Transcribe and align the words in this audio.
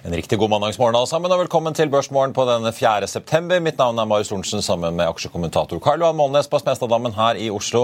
En 0.00 0.14
riktig 0.16 0.38
god 0.40 0.48
mandagsmorgen 0.48 0.96
alle 0.96 1.08
sammen, 1.10 1.28
og 1.28 1.42
velkommen 1.42 1.74
til 1.76 1.90
Børsmorgen 1.92 2.32
på 2.32 2.46
den 2.48 2.64
4. 2.72 3.04
september. 3.04 3.58
Mitt 3.60 3.76
navn 3.76 3.98
er 4.00 4.06
Marius 4.08 4.30
Thorensen 4.30 4.62
sammen 4.64 4.94
med 4.96 5.04
aksjekommentator 5.04 5.76
Karl 5.84 6.00
Johan 6.00 6.16
Molnes 6.16 6.46
på 6.48 6.56
Smestadammen 6.62 7.12
her 7.12 7.36
i 7.36 7.50
Oslo. 7.52 7.82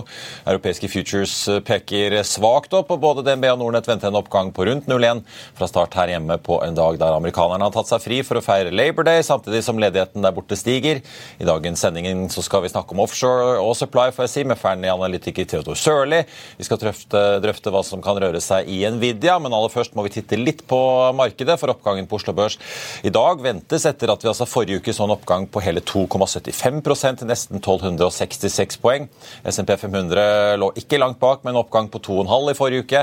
Europeiske 0.49 0.89
futures 0.89 1.35
peker 1.69 2.17
svakt 2.25 2.73
opp, 2.79 2.95
og 2.95 3.03
både 3.03 3.25
DNB 3.27 3.45
og 3.51 3.59
Nordnett 3.61 3.91
venter 3.91 4.09
en 4.09 4.17
oppgang 4.17 4.49
på 4.57 4.65
rundt 4.65 4.89
0,1 4.89 5.21
fra 5.59 5.69
start 5.69 5.99
her 6.01 6.15
hjemme 6.15 6.39
på 6.41 6.57
en 6.65 6.79
dag 6.79 6.97
der 7.03 7.19
amerikanerne 7.19 7.69
har 7.69 7.75
tatt 7.77 7.91
seg 7.93 8.01
fri 8.07 8.23
for 8.25 8.41
å 8.41 8.45
feire 8.47 8.73
Labor 8.73 9.05
Day, 9.05 9.21
samtidig 9.21 9.61
som 9.69 9.77
ledigheten 9.83 10.25
der 10.25 10.33
borte 10.39 10.57
stiger. 10.57 11.05
I 11.37 11.51
dagens 11.51 11.85
sending 11.85 12.25
så 12.33 12.47
skal 12.49 12.65
vi 12.65 12.73
snakke 12.73 12.97
om 12.97 13.05
offshore 13.05 13.61
og 13.61 13.75
supply, 13.77 14.09
får 14.17 14.25
jeg 14.25 14.35
si, 14.39 14.47
med 14.49 14.63
ferdig 14.63 14.95
analytiker 14.95 15.51
Theodor 15.53 15.77
Sørli. 15.77 16.25
Vi 16.57 16.71
skal 16.71 16.81
drøfte, 16.81 17.27
drøfte 17.45 17.77
hva 17.77 17.85
som 17.85 18.01
kan 18.01 18.17
røre 18.25 18.41
seg 18.41 18.73
i 18.73 18.81
Nvidia, 18.89 19.37
men 19.37 19.53
aller 19.53 19.77
først 19.77 19.93
må 19.93 20.09
vi 20.09 20.17
titte 20.17 20.41
litt 20.41 20.65
på 20.65 20.81
markedet, 21.21 21.61
for 21.61 21.77
oppgangen 21.77 22.06
på 22.07 22.21
Oslo 22.21 22.35
Børs 22.37 22.59
i 23.07 23.11
dag 23.13 23.41
ventes 23.43 23.85
etter 23.89 24.11
at 24.13 24.25
vi 24.25 24.31
altså 24.31 24.47
forrige 24.49 24.81
uke 24.81 24.95
så 24.95 25.05
en 25.07 25.15
oppgang 25.15 25.47
på 25.51 25.61
hele 25.65 25.83
2,75 25.85 27.21
til 27.21 27.29
nesten 27.29 27.61
1266 27.61 28.79
poeng. 28.83 29.09
SMP 29.47 29.75
500 29.79 30.57
lå 30.61 30.71
ikke 30.81 31.01
langt 31.01 31.21
bak, 31.23 31.45
med 31.45 31.55
en 31.55 31.61
oppgang 31.63 31.91
på 31.93 32.01
2,5 32.03 32.51
i 32.53 32.57
forrige 32.59 32.87
uke, 32.87 33.03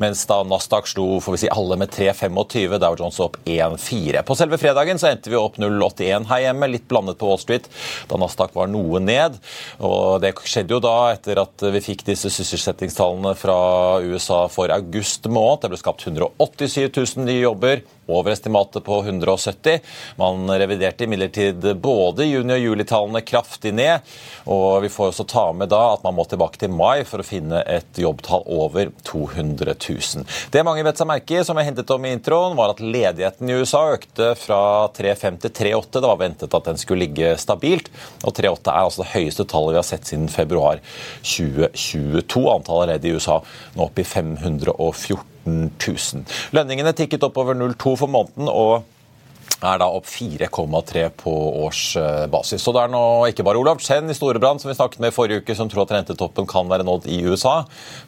mens 0.00 0.22
da 0.28 0.40
Nasdaq 0.46 0.90
slo 0.90 1.20
får 1.22 1.36
vi 1.36 1.42
si, 1.44 1.50
alle 1.52 1.78
med 1.80 1.92
3,25, 1.94 2.78
Dow 2.82 2.98
Jones 2.98 3.20
opp 3.24 3.38
1,4. 3.44 4.24
På 4.26 4.36
selve 4.38 4.60
fredagen 4.60 5.00
så 5.00 5.10
endte 5.10 5.32
vi 5.32 5.38
opp 5.40 5.58
0,81 5.60 6.28
her 6.30 6.44
hjemme, 6.46 6.70
litt 6.70 6.88
blandet 6.90 7.18
på 7.20 7.30
Wall 7.30 7.40
Street, 7.42 7.68
da 8.10 8.20
Nasdaq 8.20 8.54
var 8.56 8.70
noe 8.70 9.02
ned. 9.02 9.38
og 9.78 10.20
Det 10.24 10.34
skjedde 10.44 10.76
jo 10.76 10.82
da 10.84 10.96
etter 11.14 11.42
at 11.42 11.66
vi 11.74 11.84
fikk 11.84 12.04
disse 12.08 12.32
sysselsettingstallene 12.32 13.34
fra 13.38 13.60
USA 14.04 14.44
for 14.52 14.72
august 14.74 15.26
måned. 15.30 15.64
Det 15.64 15.72
ble 15.72 15.80
skapt 15.80 16.04
187 16.06 16.90
000 17.16 17.26
nye 17.26 17.42
jobber 17.42 17.82
over 18.16 18.32
estimatet 18.34 18.84
på 18.84 19.00
170. 19.02 19.80
Man 20.20 20.50
reviderte 20.50 21.04
imidlertid 21.04 21.64
både 21.80 22.26
juni- 22.28 22.56
og 22.56 22.64
julitallene 22.64 23.22
kraftig 23.26 23.74
ned. 23.74 24.06
og 24.46 24.82
Vi 24.82 24.88
får 24.92 25.12
også 25.12 25.26
ta 25.28 25.46
med 25.52 25.70
da 25.72 25.80
at 25.94 26.04
man 26.04 26.16
må 26.16 26.24
tilbake 26.28 26.60
til 26.60 26.72
mai 26.74 27.04
for 27.08 27.22
å 27.22 27.26
finne 27.26 27.62
et 27.66 27.98
jobbtall 27.98 28.44
over 28.46 28.90
200 29.06 29.74
000. 29.74 30.26
Det 30.50 30.64
mange 30.66 30.84
vet 30.86 31.00
seg 31.00 31.10
merke 31.10 31.38
i, 31.38 31.44
som 31.46 31.58
jeg 31.58 31.70
hentet 31.70 31.90
om 31.94 32.04
i 32.04 32.14
introen, 32.16 32.56
var 32.58 32.74
at 32.74 32.82
ledigheten 32.82 33.48
i 33.50 33.58
USA 33.60 33.86
økte 33.94 34.32
fra 34.38 34.60
3,5 34.96 35.40
til 35.46 35.54
3,8. 35.62 36.00
Det 36.00 36.06
var 36.06 36.20
ventet 36.20 36.54
at 36.54 36.70
den 36.70 36.80
skulle 36.80 37.06
ligge 37.06 37.34
stabilt. 37.40 37.90
og 38.24 38.34
3,8 38.36 38.70
er 38.70 38.84
altså 38.84 39.04
det 39.04 39.12
høyeste 39.14 39.46
tallet 39.48 39.74
vi 39.74 39.80
har 39.80 39.88
sett 39.90 40.06
siden 40.10 40.28
februar 40.32 40.80
2022. 41.22 42.46
Antallet 42.50 42.94
ledige 42.94 43.14
i 43.14 43.20
USA 43.20 43.40
nå 43.76 43.86
opp 43.86 43.98
i 43.98 44.06
514 44.06 45.18
000. 45.50 46.24
Lønningene 46.56 46.94
tikket 46.96 47.26
oppover 47.26 47.58
0,2 47.58 47.94
for 48.00 48.10
måneden. 48.10 48.48
og 48.48 48.86
er 49.60 49.80
da 49.80 49.88
opp 49.92 50.06
4,3 50.08 51.02
på 51.20 51.32
årsbasis. 51.66 52.62
Så 52.62 52.72
det 52.72 52.84
er 52.84 52.92
nå 52.92 53.02
ikke 53.28 53.44
bare 53.44 53.60
Olav 53.60 53.80
Chen 53.84 54.08
i 54.08 54.16
Storebrand 54.16 54.62
som 54.62 54.70
vi 54.70 54.76
snakket 54.76 55.02
med 55.04 55.14
forrige 55.14 55.42
uke, 55.42 55.56
som 55.56 55.68
tror 55.68 55.84
at 55.84 55.92
rentetoppen 55.98 56.48
kan 56.48 56.70
være 56.70 56.86
nådd 56.88 57.08
i 57.12 57.20
USA. 57.28 57.60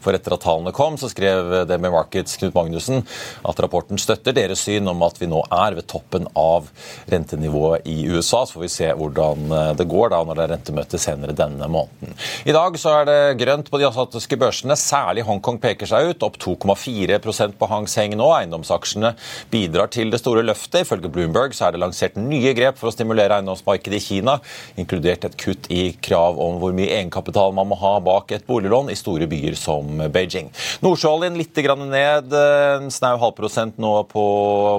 For 0.02 0.16
etter 0.16 0.36
at 0.36 0.44
tallene 0.46 0.72
kom, 0.76 0.96
så 1.00 1.10
skrev 1.12 1.66
DB 1.68 1.88
Markets 1.92 2.38
Knut 2.40 2.56
Magnussen 2.56 3.04
at 3.48 3.60
rapporten 3.60 4.00
støtter 4.00 4.36
deres 4.36 4.64
syn 4.64 4.88
om 4.88 5.04
at 5.04 5.20
vi 5.20 5.28
nå 5.28 5.42
er 5.52 5.76
ved 5.76 5.88
toppen 5.92 6.28
av 6.38 6.70
rentenivået 7.12 7.84
i 7.90 7.98
USA. 8.08 8.44
Så 8.46 8.56
får 8.56 8.64
vi 8.64 8.72
se 8.72 8.88
hvordan 8.96 9.52
det 9.76 9.88
går 9.90 10.14
da 10.14 10.22
når 10.24 10.40
det 10.40 10.46
er 10.46 10.54
rentemøte 10.56 11.00
senere 11.02 11.36
denne 11.36 11.68
måneden. 11.68 12.16
I 12.48 12.56
dag 12.56 12.80
så 12.80 12.96
er 13.02 13.10
det 13.10 13.20
grønt 13.42 13.68
på 13.68 13.80
de 13.82 13.88
asiatiske 13.90 14.40
børsene. 14.40 14.78
Særlig 14.78 15.26
Hongkong 15.28 15.60
peker 15.60 15.90
seg 15.90 16.14
ut, 16.14 16.24
opp 16.24 16.40
2,4% 16.40 17.60
på 17.60 17.70
Hang 17.70 17.90
Seng 17.90 18.16
nå. 18.16 18.32
Eiendomsaksjene 18.38 19.14
bidrar 19.52 19.92
til 19.92 20.12
det 20.12 20.22
store 20.22 20.46
løftet, 20.46 20.86
ifølge 20.86 21.12
Bloomberg 21.12 21.31
Bloomberg 21.32 21.54
så 21.56 21.66
er 21.66 21.74
det 21.74 21.80
lansert 21.80 22.16
nye 22.20 22.52
grep 22.56 22.78
for 22.78 22.90
å 22.90 22.94
stimulere 22.94 23.38
eiendomsmarkedet 23.38 23.98
i 23.98 24.04
Kina, 24.04 24.36
inkludert 24.80 25.24
et 25.24 25.36
kutt 25.40 25.68
i 25.72 25.94
krav 26.04 26.38
om 26.40 26.58
hvor 26.60 26.74
mye 26.76 26.90
egenkapital 26.98 27.54
man 27.56 27.70
må 27.70 27.78
ha 27.80 27.94
bak 28.04 28.34
et 28.36 28.44
boliglån 28.48 28.90
i 28.92 28.98
store 28.98 29.28
byer 29.30 29.56
som 29.58 30.02
Beijing. 30.12 30.50
Nordsjøoljen 30.84 31.38
litt 31.38 31.60
ned, 31.62 32.32
en 32.34 32.90
snau 32.92 33.16
halvprosent 33.20 33.78
nå 33.80 33.92
på 34.10 34.24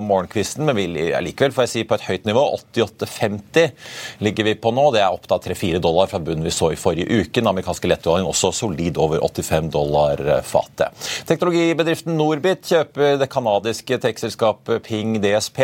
morgenkvisten, 0.04 0.66
men 0.68 0.78
vi 0.78 0.88
likevel 1.24 1.54
får 1.56 1.66
jeg 1.66 1.72
si 1.74 1.84
på 1.88 1.98
et 1.98 2.06
høyt 2.10 2.28
nivå. 2.30 2.44
88,50 2.76 4.22
ligger 4.26 4.50
vi 4.50 4.56
på 4.60 4.74
nå. 4.76 4.90
Det 4.94 5.02
er 5.02 5.14
opp 5.14 5.28
da 5.30 5.40
3-4 5.42 5.82
dollar 5.84 6.12
fra 6.12 6.22
bunnen 6.22 6.46
vi 6.46 6.54
så 6.54 6.74
i 6.74 6.80
forrige 6.80 7.08
uke. 7.10 7.40
Den 7.40 7.50
amerikanske 7.50 7.90
lettoljen 7.90 8.28
også 8.30 8.52
solid 8.54 9.00
over 9.02 9.24
85 9.24 9.72
dollar 9.74 10.22
fatet. 10.46 10.94
Teknologibedriften 11.30 12.18
Norbit 12.20 12.68
kjøper 12.70 13.18
det 13.22 13.30
canadiske 13.32 13.98
tekstselskapet 14.04 14.84
Ping 14.86 15.18
DSP. 15.24 15.64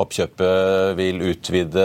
Oppkjøp 0.00 0.19
Kjøpet 0.20 0.96
vil 0.98 1.22
utvide 1.30 1.84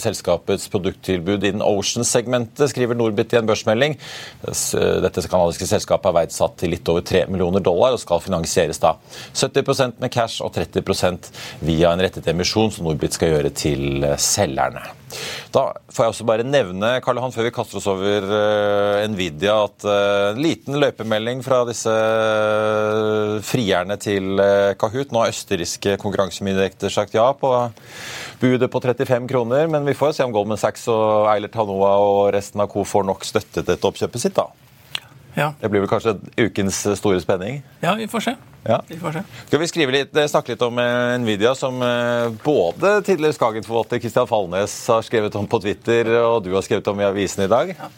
selskapets 0.00 0.68
produkttilbud 0.72 1.44
innen 1.44 1.64
Ocean-segmentet, 1.66 2.70
skriver 2.72 2.96
Norbit 2.96 3.34
i 3.34 3.40
en 3.40 3.48
børsmelding. 3.48 3.98
Dette 4.42 5.26
kanadiske 5.28 5.68
selskapet 5.68 6.08
er 6.10 6.18
verdsatt 6.22 6.56
til 6.62 6.72
litt 6.72 6.88
over 6.88 7.04
3 7.04 7.26
millioner 7.32 7.64
dollar 7.64 7.96
og 7.96 8.00
skal 8.02 8.24
finansieres 8.24 8.80
da 8.82 8.94
70% 9.36 10.00
med 10.02 10.14
cash 10.14 10.44
og 10.44 10.54
30% 10.56 11.30
via 11.66 11.92
en 11.92 12.04
rettet 12.04 12.32
emisjon 12.32 12.72
som 12.72 12.88
Norbit 12.88 13.18
skal 13.18 13.34
gjøre 13.34 13.54
til 13.56 14.08
selgerne. 14.20 14.88
Da 15.52 15.64
får 15.92 16.06
jeg 16.06 16.12
også 16.14 16.26
bare 16.28 16.46
nevne 16.46 16.94
Karl 17.04 17.20
Johan, 17.20 17.34
før 17.34 17.46
vi 17.46 17.52
kaster 17.54 17.78
oss 17.80 17.88
over 17.90 18.24
uh, 18.24 19.02
Nvidia, 19.12 19.58
at 19.66 19.84
uh, 19.84 20.32
en 20.32 20.40
liten 20.42 20.78
løypemelding 20.80 21.42
fra 21.44 21.62
disse 21.68 21.92
uh, 21.92 23.36
frierne 23.44 23.98
til 24.00 24.40
Kahoot. 24.80 25.12
Nå 25.12 25.24
har 25.24 25.34
østerrikske 25.34 25.98
konkurransemyndigheter 26.00 26.92
sagt 26.92 27.16
ja 27.18 27.28
på 27.42 27.52
budet 28.42 28.70
på 28.70 28.80
35 28.82 29.28
kroner, 29.30 29.68
men 29.70 29.86
vi 29.86 29.94
får 29.98 30.16
se 30.16 30.26
om 30.26 30.34
Goldman 30.34 30.60
Sachs 30.60 30.86
og 30.90 31.28
Eilert 31.34 31.58
Hanoa 31.58 31.94
og 32.02 32.24
resten 32.34 32.62
av 32.62 32.70
Co 32.72 32.86
får 32.86 33.06
nok 33.10 33.26
støtte 33.26 33.66
til 33.66 33.90
oppkjøpet 33.90 34.24
sitt. 34.24 34.38
da. 34.38 34.48
Ja. 35.34 35.52
Det 35.60 35.70
blir 35.72 35.80
vel 35.80 35.88
kanskje 35.88 36.16
ukens 36.36 36.82
store 36.98 37.20
spenning? 37.22 37.62
Ja, 37.80 37.94
vi 37.96 38.08
får 38.10 38.26
se. 38.26 38.34
Ja. 38.68 38.82
Vi 38.88 38.98
får 39.00 39.12
se. 39.16 39.22
Skal 39.46 39.62
vi 39.62 39.68
skrive 39.70 39.94
litt, 39.94 40.16
eh, 40.16 40.28
snakke 40.28 40.52
litt 40.52 40.62
om 40.62 40.78
eh, 40.78 41.18
Nvidia, 41.18 41.54
som 41.58 41.80
eh, 41.82 42.28
både 42.44 42.98
tidligere 43.02 43.34
Skagen-forvalter 43.34 43.98
Kristian 44.02 44.28
Falnes 44.28 44.74
har 44.92 45.02
skrevet 45.02 45.34
om 45.40 45.48
på 45.48 45.60
Twitter, 45.64 46.10
og 46.20 46.44
du 46.44 46.52
har 46.54 46.62
skrevet 46.62 46.86
om 46.92 47.00
i 47.00 47.08
avisen 47.08 47.46
i 47.46 47.50
dag? 47.50 47.74
Ja. 47.78 47.90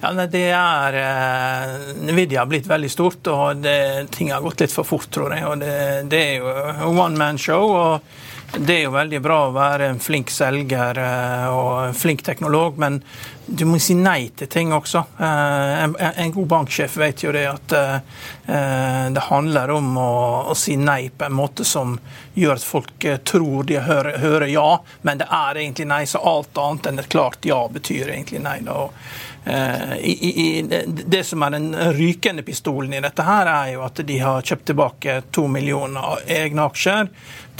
Ja, 0.00 0.14
det 0.32 0.46
er, 0.56 0.94
Nvidia 2.00 2.40
har 2.40 2.48
blitt 2.48 2.64
veldig 2.68 2.88
stort, 2.88 3.20
og 3.28 3.60
det, 3.60 4.08
ting 4.16 4.30
har 4.32 4.40
gått 4.40 4.62
litt 4.64 4.72
for 4.72 4.88
fort, 4.88 5.10
tror 5.12 5.34
jeg. 5.36 5.44
og 5.44 5.60
Det, 5.60 5.74
det 6.08 6.20
er 6.24 6.34
jo 6.40 6.94
one 6.94 7.20
man 7.20 7.36
show. 7.36 7.68
og 7.68 8.29
Det 8.56 8.74
er 8.74 8.82
jo 8.88 8.94
veldig 8.94 9.20
bra 9.22 9.36
å 9.46 9.52
være 9.54 9.92
en 9.92 10.00
flink 10.02 10.32
selger 10.34 10.98
og 11.54 11.74
en 11.84 11.94
flink 11.94 12.24
teknolog, 12.26 12.80
men 12.82 12.98
du 13.50 13.64
må 13.66 13.78
si 13.82 13.94
nei 13.98 14.30
til 14.36 14.48
ting 14.50 14.72
også. 14.74 15.02
Eh, 15.18 15.84
en, 15.86 16.32
god 16.34 16.48
banksjef 16.50 16.96
vet 17.00 17.24
jo 17.24 17.32
det 17.34 17.44
at 17.50 17.72
eh, 17.78 19.06
det 19.14 19.24
handler 19.26 19.72
om 19.74 19.96
å, 19.98 20.54
si 20.58 20.76
nei 20.78 21.10
på 21.10 21.26
en 21.26 21.34
måte 21.34 21.66
som 21.66 21.96
gjør 22.34 22.58
at 22.58 22.66
folk 22.66 23.06
tror 23.26 23.66
de 23.66 23.80
hører, 23.86 24.46
ja, 24.50 24.68
men 25.02 25.22
det 25.22 25.26
er 25.26 25.62
egentlig 25.64 25.88
nei. 25.90 26.04
Så 26.06 26.22
alt 26.22 26.58
annet 26.58 26.90
enn 26.90 27.02
et 27.02 27.10
klart 27.10 27.46
ja 27.46 27.64
betyr 27.70 28.14
egentlig 28.14 28.42
nei. 28.44 28.60
da. 28.66 28.86
I, 29.50 30.12
i, 30.12 30.46
det 31.06 31.22
som 31.26 31.42
er 31.42 31.54
den 31.56 31.70
rykende 31.96 32.44
pistolen 32.46 32.94
i 32.94 33.02
dette, 33.02 33.24
her 33.26 33.50
er 33.50 33.72
jo 33.74 33.84
at 33.86 34.02
de 34.06 34.18
har 34.22 34.46
kjøpt 34.46 34.66
tilbake 34.70 35.16
to 35.34 35.46
millioner 35.50 36.22
egne 36.30 36.66
aksjer 36.70 37.10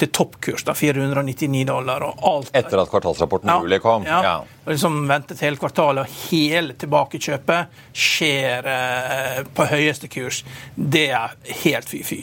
til 0.00 0.10
toppkurs, 0.16 0.64
da 0.64 0.74
499 0.74 1.64
dollar. 1.68 2.04
og 2.06 2.24
alt. 2.32 2.54
Etter 2.56 2.80
at 2.80 2.90
kvartalsrapporten 2.92 3.50
i 3.52 3.58
juli 3.64 3.80
kom? 3.82 4.06
Ja. 4.08 4.22
ja. 4.24 4.36
Og 4.70 4.76
liksom 4.76 5.00
ventet 5.10 5.40
hele 5.42 5.58
kvartalet, 5.58 6.06
og 6.06 6.28
hele 6.30 6.76
tilbakekjøpet 6.78 7.78
skjer 7.90 8.66
eh, 8.70 9.40
på 9.50 9.64
høyeste 9.66 10.06
kurs. 10.06 10.44
Det 10.78 11.08
er 11.10 11.32
helt 11.64 11.90
fy-fy. 11.90 12.20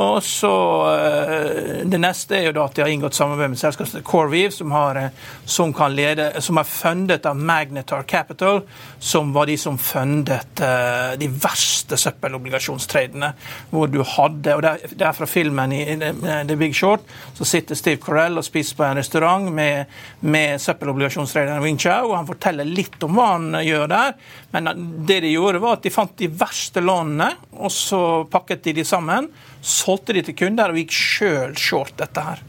Og 0.00 0.22
så 0.24 0.52
eh, 0.94 1.82
Det 1.84 2.00
neste 2.00 2.38
er 2.38 2.46
jo 2.46 2.54
da 2.56 2.64
at 2.64 2.78
de 2.78 2.84
har 2.86 2.88
inngått 2.88 3.18
samarbeid 3.18 3.52
med 3.52 3.60
selskapet 3.60 4.00
Corvive, 4.08 4.48
som, 4.56 4.72
har, 4.72 4.96
eh, 4.96 5.28
som, 5.44 5.74
kan 5.76 5.92
lede, 5.92 6.30
som 6.40 6.56
er 6.62 6.70
fundet 6.70 7.28
av 7.28 7.36
Magnetar 7.36 8.08
Capital, 8.08 8.62
som 8.96 9.34
var 9.36 9.52
de 9.52 9.58
som 9.60 9.76
fundet 9.76 10.64
eh, 10.64 11.12
de 11.20 11.28
verste 11.28 12.00
søppelobligasjonstradene, 12.00 13.34
hvor 13.74 13.92
du 13.92 14.00
hadde 14.16 14.56
og 14.56 14.64
Det 14.64 15.04
er 15.04 15.12
fra 15.12 15.28
filmen 15.28 15.76
i 15.76 15.84
The 16.00 16.56
Big 16.56 16.72
Short 16.80 17.04
så 17.36 17.44
sitter 17.44 17.76
Steve 17.76 18.00
Corell 18.00 18.40
og 18.40 18.44
spiser 18.48 18.76
på 18.76 18.88
en 18.88 18.96
restaurant 18.96 19.52
med, 19.52 19.84
med 20.20 20.60
søppelobligasjonstraderen 20.64 21.62
Chau, 21.90 22.10
og 22.10 22.16
han 22.16 22.28
forteller 22.28 22.68
litt 22.68 22.98
om 23.06 23.18
hva 23.18 23.28
han 23.34 23.60
gjør 23.66 23.86
der. 23.90 24.16
Men 24.54 24.70
det 25.08 25.20
de 25.26 25.34
gjorde, 25.34 25.62
var 25.62 25.78
at 25.78 25.86
de 25.86 25.94
fant 25.94 26.16
de 26.18 26.30
verste 26.30 26.82
lånene, 26.84 27.32
og 27.58 27.74
så 27.74 28.02
pakket 28.30 28.64
de 28.68 28.78
de 28.80 28.86
sammen, 28.86 29.30
solgte 29.60 30.16
de 30.16 30.24
til 30.24 30.38
kunder 30.44 30.72
og 30.72 30.80
gikk 30.80 30.94
sjøl 30.96 31.56
short 31.58 31.96
dette 32.00 32.24
her. 32.24 32.44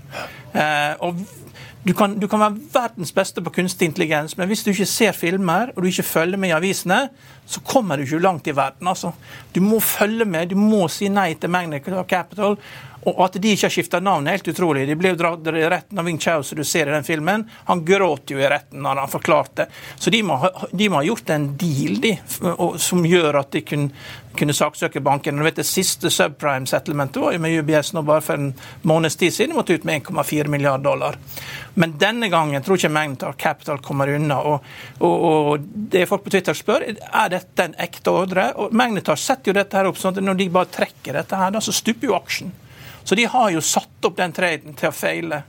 Eh, 0.52 0.94
og 1.04 1.20
du 1.82 1.94
kan, 1.98 2.14
du 2.20 2.28
kan, 2.30 2.44
være 2.44 2.60
verdens 2.74 3.10
beste 3.16 3.42
på 3.42 3.54
kunstig 3.56 3.88
intelligens, 3.90 4.36
men 4.38 4.46
hvis 4.52 4.62
du 4.62 4.70
ikke 4.70 4.86
ser 4.86 5.16
filmer 5.18 5.72
og 5.74 5.82
du 5.82 5.88
ikke 5.90 6.06
følger 6.06 6.38
med 6.38 6.52
i 6.52 6.54
avisene, 6.54 7.00
så 7.50 7.64
kommer 7.66 7.98
du 7.98 8.06
ikke 8.06 8.22
langt 8.22 8.48
i 8.48 8.54
verden. 8.56 8.88
altså. 8.88 9.16
Du 9.56 9.64
må 9.66 9.80
følge 9.82 10.26
med, 10.26 10.52
du 10.54 10.60
må 10.62 10.86
si 10.94 11.10
nei 11.10 11.34
til 11.34 11.50
Magnet 11.50 11.90
Capital. 12.08 12.60
Og 13.10 13.22
at 13.26 13.38
de 13.42 13.54
ikke 13.56 13.66
har 13.66 13.74
skifta 13.74 14.00
navn, 14.04 14.28
er 14.28 14.38
helt 14.38 14.52
utrolig. 14.52 14.86
De 14.86 14.96
ble 15.00 15.14
jo 15.14 15.18
dratt 15.18 15.48
i 15.50 15.64
retten 15.74 16.00
av 16.00 16.06
Wing 16.06 16.20
Chau, 16.22 16.44
som 16.46 16.60
du 16.60 16.64
ser 16.68 16.90
i 16.90 16.94
den 16.94 17.06
filmen. 17.06 17.48
Han 17.70 17.86
gråt 17.86 18.34
jo 18.34 18.42
i 18.42 18.50
retten 18.50 18.84
når 18.86 19.02
han 19.04 19.10
forklarte. 19.12 19.66
Så 19.98 20.14
de 20.14 20.22
må, 20.26 20.38
de 20.72 20.90
må 20.90 21.02
ha 21.02 21.08
gjort 21.08 21.34
en 21.34 21.48
deal, 21.58 21.98
de, 22.04 22.14
som 22.82 23.06
gjør 23.06 23.40
at 23.42 23.50
de 23.56 23.64
kunne, 23.66 23.90
kunne 24.38 24.54
saksøke 24.54 25.02
banken. 25.02 25.42
Du 25.42 25.48
vet, 25.48 25.58
Det 25.58 25.66
siste 25.66 26.12
subprime 26.14 26.70
settlementet 26.70 27.22
var 27.24 27.34
jo 27.34 27.42
med 27.42 27.58
UBS 27.58 27.94
nå 27.98 28.06
bare 28.06 28.22
for 28.26 28.38
en 28.38 28.54
måneds 28.86 29.18
tid 29.18 29.34
siden. 29.34 29.56
De 29.56 29.62
måtte 29.64 29.74
ut 29.74 29.88
med 29.88 30.04
1,4 30.04 30.48
milliard 30.48 30.86
dollar. 30.86 31.18
Men 31.74 31.98
denne 31.98 32.30
gangen 32.30 32.62
tror 32.64 32.78
ikke 32.78 32.94
Magnetar 32.94 33.34
Capital 33.34 33.82
kommer 33.82 34.14
unna. 34.14 34.42
Og, 34.46 34.74
og, 35.00 35.22
og, 35.26 35.70
det 35.92 36.06
folk 36.10 36.26
på 36.26 36.34
Twitter 36.36 36.54
spør, 36.54 36.86
er 36.86 37.34
dette 37.34 37.66
en 37.66 37.78
ekte 37.82 38.14
ordre. 38.14 38.52
Og 38.62 38.76
Magnetar 38.78 39.18
setter 39.18 39.52
jo 39.52 39.58
dette 39.58 39.80
her 39.80 39.90
opp 39.90 39.98
sånn 39.98 40.20
at 40.20 40.26
når 40.26 40.38
de 40.38 40.52
bare 40.54 40.76
trekker 40.78 41.18
dette 41.18 41.40
her, 41.40 41.54
da 41.56 41.64
så 41.64 41.74
stuper 41.74 42.12
jo 42.12 42.20
aksjen. 42.20 42.52
Så 43.04 43.16
de 43.16 43.26
har 43.26 43.50
jo 43.52 43.62
satt 43.66 44.06
opp 44.08 44.18
den 44.18 44.34
traden 44.36 44.78
til 44.78 44.92
å 44.92 44.96
feile. 44.96 45.42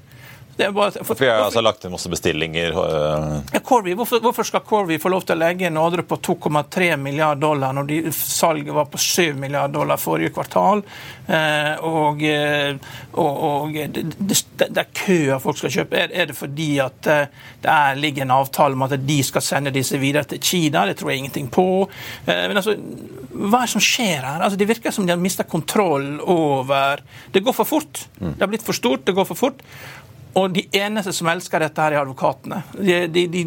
Bare, 0.56 0.90
for, 1.04 1.14
for, 1.14 1.24
har 1.24 1.46
altså 1.46 1.62
lagt 1.64 1.84
inn 1.84 1.94
masse 1.94 2.10
bestillinger. 2.12 2.74
Uh... 2.76 3.38
Ja, 3.54 3.60
Corby, 3.64 3.94
hvorfor, 3.96 4.20
hvorfor, 4.20 4.44
skal 4.44 4.60
Corby 4.68 4.98
få 5.00 5.08
lov 5.12 5.24
til 5.24 5.36
å 5.36 5.40
legge 5.40 5.66
en 5.68 5.78
ordre 5.80 6.04
på 6.04 6.18
2,3 6.20 6.90
milliard 7.00 7.40
dollar 7.40 7.72
når 7.76 7.88
de, 7.88 8.00
salget 8.12 8.74
var 8.76 8.90
på 8.92 9.00
7 9.00 9.32
milliard 9.40 9.72
dollar 9.72 10.00
forrige 10.00 10.34
kvartal? 10.36 10.84
Eh, 11.26 11.86
og, 11.88 12.20
uh, 12.20 12.98
og, 13.16 13.40
og 13.48 13.72
det, 13.72 14.04
det, 14.18 14.38
det, 14.60 14.70
er 14.84 14.92
kø 14.92 15.18
av 15.38 15.46
folk 15.46 15.62
skal 15.62 15.74
kjøpe. 15.78 15.98
Er, 16.04 16.12
er 16.12 16.28
det 16.30 16.36
fordi 16.36 16.70
at 16.84 17.00
det 17.02 17.72
er, 17.72 17.96
ligger 17.98 18.26
en 18.26 18.36
avtale 18.36 18.76
om 18.76 18.86
at 18.86 18.98
de 19.00 19.18
skal 19.24 19.44
sende 19.44 19.72
disse 19.74 19.98
videre 20.02 20.28
til 20.28 20.42
Kina? 20.42 20.84
Det 20.90 20.98
tror 21.00 21.14
jeg 21.14 21.24
ingenting 21.24 21.48
på. 21.52 21.66
men 22.26 22.58
altså, 22.58 22.76
hva 23.32 23.62
er 23.62 23.66
det 23.66 23.72
som 23.72 23.82
skjer 23.84 24.20
her? 24.20 24.42
Altså, 24.42 24.58
det 24.60 24.68
virker 24.68 24.94
som 24.94 25.06
de 25.08 25.14
har 25.14 25.20
mista 25.20 25.44
kontroll 25.48 26.18
over 26.20 27.00
Det 27.32 27.40
går 27.44 27.56
for 27.56 27.68
fort. 27.68 28.04
Mm. 28.20 28.34
Det 28.34 28.44
har 28.44 28.50
blitt 28.52 28.66
for 28.66 28.76
stort, 28.76 29.06
det 29.06 29.16
går 29.16 29.28
for 29.28 29.38
fort. 29.38 29.62
Og 30.38 30.52
de 30.54 30.64
eneste 30.72 31.12
som 31.12 31.28
elsker 31.28 31.60
dette, 31.60 31.82
her 31.82 31.96
er 31.96 32.02
advokatene. 32.02 32.62
De, 32.78 32.94
de, 33.12 33.26
de, 33.28 33.42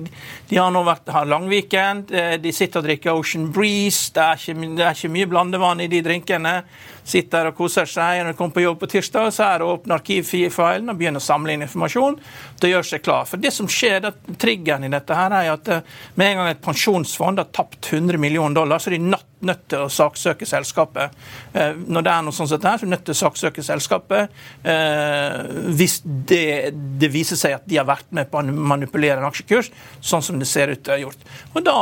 de 0.49 0.59
har 0.59 0.73
nå 0.73 0.83
vært 0.85 1.09
har 1.09 1.31
weekend, 1.49 2.11
de 2.41 2.51
sitter 2.53 2.81
og 2.81 2.85
drikker 2.85 3.17
Ocean 3.17 3.47
Breeze. 3.53 4.11
Det 4.13 4.21
er 4.21 4.41
ikke, 4.41 4.69
det 4.77 4.85
er 4.85 4.99
ikke 4.99 5.15
mye 5.15 5.29
blandevann 5.31 5.81
i 5.81 5.89
de 5.89 6.03
drinkene 6.05 6.59
sitter 7.05 7.45
der 7.45 7.51
og 7.51 7.59
koser 7.59 7.89
seg. 7.89 8.23
Når 8.23 8.33
de 8.33 8.39
kommer 8.39 8.55
på 8.55 8.63
jobb 8.65 8.81
på 8.81 8.89
tirsdag, 8.95 9.29
så 9.35 9.45
er 9.47 9.61
det 9.61 9.67
å 9.67 9.75
åpne 9.75 9.99
arkivfilen 9.99 10.89
og 10.91 10.99
begynne 10.99 11.21
å 11.21 11.25
samle 11.25 11.53
inn 11.53 11.65
informasjon 11.65 12.17
Det 12.61 12.71
gjør 12.71 12.89
seg 12.89 13.05
klar. 13.05 13.29
For 13.29 13.41
det 13.41 13.53
som 13.53 13.69
skjer, 13.69 14.01
det, 14.05 14.13
Triggeren 14.41 14.87
i 14.87 14.91
dette 14.91 15.15
her 15.17 15.33
er 15.37 15.53
at 15.53 15.69
eh, 15.71 15.95
med 16.17 16.31
en 16.31 16.41
gang 16.41 16.51
et 16.51 16.65
pensjonsfond 16.65 17.41
har 17.41 17.49
tapt 17.53 17.91
100 17.93 18.19
millioner 18.21 18.55
dollar, 18.57 18.81
så 18.81 18.89
er 18.89 18.97
de 18.97 19.11
nødt, 19.11 19.27
nødt 19.45 19.65
til 19.69 19.85
å 19.85 19.91
saksøke 19.91 20.47
selskapet. 20.49 21.13
Eh, 21.53 21.77
når 21.77 22.07
det 22.07 22.13
er 22.13 22.25
noe 22.25 22.35
sånt 22.35 22.49
som 22.49 22.57
dette, 22.57 22.73
så 22.73 22.85
er 22.85 22.89
de 22.89 22.93
nødt 22.95 23.05
til 23.05 23.15
å 23.15 23.19
saksøke 23.19 23.65
selskapet 23.65 24.39
eh, 24.65 25.37
hvis 25.77 25.99
det, 26.05 26.73
det, 26.73 27.11
viser 27.13 27.39
seg 27.39 27.57
at 27.59 27.67
de 27.69 27.79
har 27.79 27.87
vært 27.87 28.09
med 28.15 28.31
på 28.31 28.41
å 28.41 28.55
manipulere 28.73 29.19
en 29.21 29.29
aksjekurs, 29.29 29.69
sånn 30.01 30.25
som 30.25 30.41
det 30.41 30.49
ser 30.49 30.73
ut 30.73 30.81
til 30.81 30.95
å 30.95 30.97
ha 30.97 31.03
gjort. 31.05 31.29
Og 31.53 31.65
Da 31.65 31.77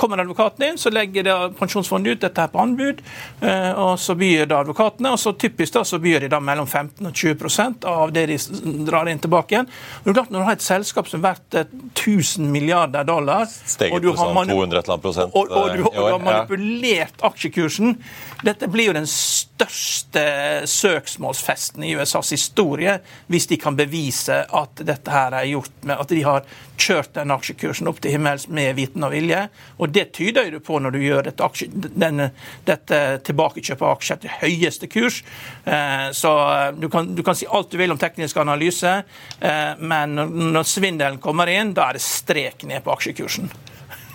kommer 0.00 0.24
advokaten 0.24 0.66
inn, 0.66 0.80
så 0.80 0.92
legger 0.92 1.26
det 1.26 1.38
pensjonsfondet 1.60 2.16
ut 2.16 2.26
dette 2.26 2.46
her 2.46 2.50
på 2.52 2.62
anbud. 2.62 3.02
og 3.40 3.99
så 4.00 4.16
byr 4.18 4.48
da 4.50 4.60
advokatene, 4.64 5.12
og 5.14 5.20
så 5.20 5.32
typisk 5.38 5.76
da 5.76 5.84
så 5.86 6.00
byr 6.02 6.24
de 6.24 6.30
da 6.32 6.40
mellom 6.42 6.66
15 6.66 7.06
og 7.06 7.12
20% 7.12 7.86
av 7.90 8.12
det 8.14 8.26
de 8.30 8.38
drar 8.88 9.08
inn 9.10 9.20
tilbake 9.22 9.54
igjen. 9.56 9.70
Og 10.04 10.10
Når 10.10 10.38
du 10.38 10.44
har 10.46 10.56
et 10.56 10.64
selskap 10.64 11.08
som 11.08 11.20
er 11.20 11.34
verdt 11.34 11.58
1000 11.60 12.44
eh, 12.44 12.50
milliarder 12.50 13.04
dollar 13.04 13.46
Steget 13.48 13.94
og 13.94 14.02
du 14.02 14.10
har, 14.12 14.34
sånn 14.34 14.52
200 14.52 14.82
og, 14.90 15.38
og, 15.44 15.70
du, 15.76 15.84
og 15.84 15.94
du 15.94 16.02
har 16.04 16.22
manipulert 16.24 17.24
aksjekursen 17.30 17.96
Dette 18.44 18.68
blir 18.72 18.88
jo 18.88 18.96
den 18.96 19.08
største 19.10 20.22
søksmålsfesten 20.70 21.84
i 21.84 21.92
USAs 21.98 22.32
historie 22.32 22.96
hvis 23.28 23.48
de 23.50 23.58
kan 23.60 23.76
bevise 23.76 24.42
at 24.44 24.80
dette 24.86 25.12
her 25.12 25.36
er 25.36 25.50
gjort 25.50 25.84
med 25.84 26.00
at 26.00 26.12
de 26.12 26.22
har 26.24 26.46
kjørt 26.80 27.12
den 27.18 27.34
aksjekursen 27.34 27.90
opp 27.90 28.00
til 28.00 28.14
himmels 28.14 28.46
med 28.48 28.72
viten 28.78 29.04
og 29.04 29.12
vilje. 29.12 29.42
Og 29.78 29.92
det 29.92 30.06
tyder 30.16 30.48
jo 30.48 30.62
på 30.64 30.78
når 30.80 30.94
du 30.96 31.00
gjør 31.02 31.28
dette, 31.28 31.48
denne, 31.92 32.30
dette 32.64 33.00
tilbakekjøpet 33.28 33.84
av 33.84 33.96
aksjer 33.98 34.22
til 34.22 34.36
høyeste 34.40 34.88
kurs. 34.90 35.20
Eh, 35.64 36.08
så 36.16 36.32
du 36.78 36.88
kan, 36.92 37.12
du 37.14 37.22
kan, 37.26 37.36
si 37.36 37.48
alt 37.48 37.72
du 37.72 37.76
vil 37.80 37.92
om 37.92 38.00
teknisk 38.00 38.40
analyse, 38.40 38.94
eh, 39.40 39.72
men 39.76 40.16
når 40.54 40.68
svindelen 40.68 41.20
kommer 41.20 41.52
inn, 41.52 41.74
da 41.76 41.90
er 41.90 42.00
det 42.00 42.06
strek 42.06 42.64
ned 42.70 42.84
på 42.86 42.96
aksjekursen. 42.96 43.52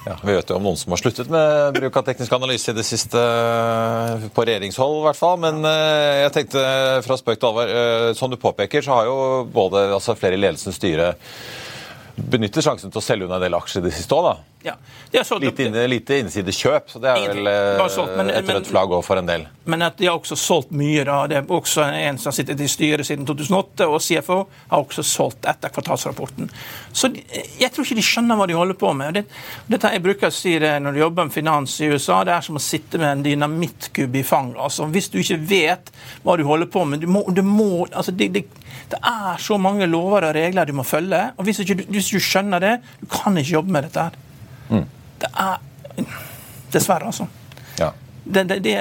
Ja, 0.06 0.16
Vi 0.22 0.34
vet 0.36 0.50
jo 0.50 0.60
om 0.60 0.66
noen 0.68 0.78
som 0.78 0.94
har 0.94 1.02
sluttet 1.02 1.30
med 1.34 1.74
bruk 1.80 1.96
av 1.98 2.06
teknisk 2.06 2.34
analyse 2.38 2.70
i 2.70 2.78
det 2.78 2.86
siste, 2.86 3.22
på 4.36 4.46
regjeringshold 4.46 5.00
i 5.00 5.06
hvert 5.08 5.18
fall. 5.18 5.40
Men 5.42 5.66
jeg 5.66 6.34
tenkte 6.36 6.66
fra 7.06 7.18
spøk 7.18 7.42
til 7.42 7.50
alvor, 7.50 7.72
som 8.20 8.30
du 8.30 8.38
påpeker, 8.38 8.86
så 8.86 9.00
har 9.00 9.10
jo 9.10 9.18
både 9.50 9.88
altså 9.98 10.14
flere 10.20 10.38
i 10.38 10.44
ledelsens 10.44 10.78
styre 10.78 11.16
benytter 12.16 12.64
sjansen 12.64 12.92
til 12.92 13.02
å 13.02 13.04
selge 13.04 13.28
unna 13.28 13.40
en 13.40 13.46
del 13.48 13.58
aksjer 13.58 13.84
det 13.86 13.94
siste 13.96 14.16
òg, 14.16 14.30
da. 14.30 14.36
Ja. 14.66 14.76
Lite, 15.40 15.64
inn, 15.64 15.76
lite 15.90 16.18
innsidekjøp, 16.20 16.88
så 16.90 17.00
det 17.00 17.12
er 17.12 17.36
vel 17.38 17.90
solgt, 17.94 18.16
men, 18.18 18.32
et 18.34 18.48
rødt 18.50 18.68
flagg 18.72 18.96
òg 18.98 19.04
for 19.06 19.22
en 19.22 19.28
del. 19.30 19.44
Men 19.70 19.86
at 19.86 20.00
de 20.00 20.08
har 20.10 20.18
også 20.18 20.36
solgt 20.40 20.74
mye. 20.76 21.04
da. 21.06 21.20
Det 21.30 21.38
er 21.38 21.52
også 21.54 21.86
en 21.86 22.18
som 22.18 22.32
har 22.32 22.36
sittet 22.40 22.64
i 22.66 22.70
styret 22.72 23.06
siden 23.06 23.28
2008, 23.30 23.86
og 23.86 24.02
CFO 24.02 24.40
har 24.72 24.82
også 24.82 25.06
solgt 25.06 25.46
etter 25.48 25.72
kvartalsrapporten. 25.76 26.50
Så 26.92 27.12
jeg 27.14 27.70
tror 27.76 27.86
ikke 27.86 28.00
de 28.00 28.08
skjønner 28.10 28.42
hva 28.42 28.50
de 28.50 28.58
holder 28.58 28.80
på 28.82 28.92
med. 28.98 29.20
Det, 29.20 29.26
dette 29.70 29.94
Jeg 29.94 30.06
bruker 30.08 30.34
å 30.34 30.38
si 30.40 30.58
det 30.60 30.74
når 30.82 30.98
du 30.98 31.02
jobber 31.04 31.30
med 31.30 31.38
finans 31.38 31.78
i 31.86 31.92
USA, 31.94 32.24
det 32.26 32.34
er 32.34 32.50
som 32.50 32.58
å 32.58 32.66
sitte 32.66 33.02
med 33.02 33.12
en 33.12 33.26
dynamittkubb 33.28 34.18
i 34.18 34.26
fanget. 34.26 34.58
Altså, 34.66 34.90
hvis 34.90 35.12
du 35.14 35.22
ikke 35.22 35.44
vet 35.46 35.94
hva 36.26 36.40
du 36.42 36.46
holder 36.50 36.74
på 36.74 36.88
med 36.90 37.06
du 37.06 37.08
må, 37.12 37.22
du 37.30 37.46
må, 37.46 37.86
altså, 37.92 38.12
det, 38.12 38.34
det, 38.34 38.48
det, 38.92 39.00
er 39.00 39.42
så 39.42 39.58
mange 39.62 39.88
lover 39.90 40.30
og 40.30 40.36
regler 40.36 40.66
du 40.66 40.74
må 40.78 40.84
følge. 40.88 41.22
og 41.38 41.48
Hvis, 41.48 41.60
ikke, 41.64 41.86
hvis 41.90 42.12
du 42.14 42.20
skjønner 42.20 42.64
det, 42.64 42.76
du 43.02 43.08
kan 43.12 43.38
ikke 43.38 43.58
jobbe 43.58 43.76
med 43.76 43.88
dette. 43.88 44.08
her. 44.08 44.16
Mm. 44.70 44.86
Det 45.22 45.32
er 45.32 45.62
Dessverre, 46.74 47.08
altså. 47.08 47.28
Ja. 47.80 47.92
Det, 48.26 48.44
det, 48.50 48.60
det, 48.66 48.76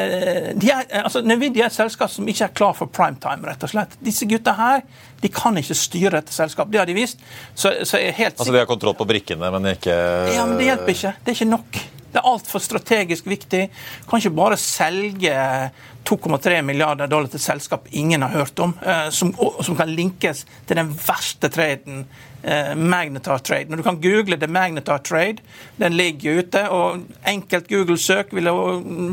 de 0.56 0.70
er, 0.72 0.86
altså, 1.02 1.20
Nvidia 1.20 1.66
er 1.66 1.72
et 1.72 1.76
selskap 1.76 2.10
som 2.10 2.28
ikke 2.28 2.46
er 2.46 2.54
klar 2.56 2.72
for 2.76 2.88
primetime. 2.88 3.44
rett 3.44 3.66
og 3.66 3.70
slett. 3.70 3.96
Disse 4.04 4.26
gutta 4.28 4.54
her 4.56 4.84
de 5.20 5.30
kan 5.32 5.56
ikke 5.60 5.76
styre 5.76 6.18
dette 6.18 6.32
selskapet. 6.34 6.72
Det 6.72 6.80
har 6.80 6.88
de 6.88 6.96
vist. 6.96 7.20
Så, 7.54 7.72
så 7.84 8.00
altså 8.00 8.50
De 8.50 8.58
har 8.58 8.68
kontroll 8.68 8.96
på 8.96 9.06
brikkene, 9.08 9.50
men 9.54 9.74
ikke 9.74 9.94
Ja, 10.34 10.46
men 10.48 10.58
Det 10.58 10.70
hjelper 10.70 10.96
ikke. 10.96 11.12
Det 11.20 11.32
er 11.32 11.38
ikke 11.38 11.50
nok. 11.52 11.80
Det 12.14 12.20
er 12.22 12.30
altfor 12.30 12.62
strategisk 12.62 13.26
viktig. 13.26 13.64
Kan 14.06 14.20
ikke 14.22 14.36
bare 14.38 14.58
selge 14.60 15.34
2,3 16.06 16.60
milliarder 16.62 17.08
dollar 17.10 17.32
til 17.32 17.42
selskap 17.42 17.88
ingen 17.90 18.22
har 18.22 18.30
hørt 18.30 18.60
om, 18.62 18.74
eh, 18.86 19.08
som, 19.10 19.32
som 19.34 19.74
kan 19.74 19.90
linkes 19.90 20.44
til 20.68 20.78
den 20.78 20.92
verste 20.94 21.50
traden, 21.50 22.04
eh, 22.42 22.74
Magnetar 22.78 23.42
Trade. 23.42 23.66
Når 23.72 23.80
du 23.80 23.86
kan 23.86 24.00
google 24.04 24.38
det 24.38 24.50
Magnetar 24.50 25.02
Trade, 25.02 25.42
den 25.80 25.96
ligger 25.98 26.38
ute, 26.44 26.68
og 26.70 27.02
enkelt 27.26 27.68
Google-søk 27.72 28.34
ville, 28.36 28.52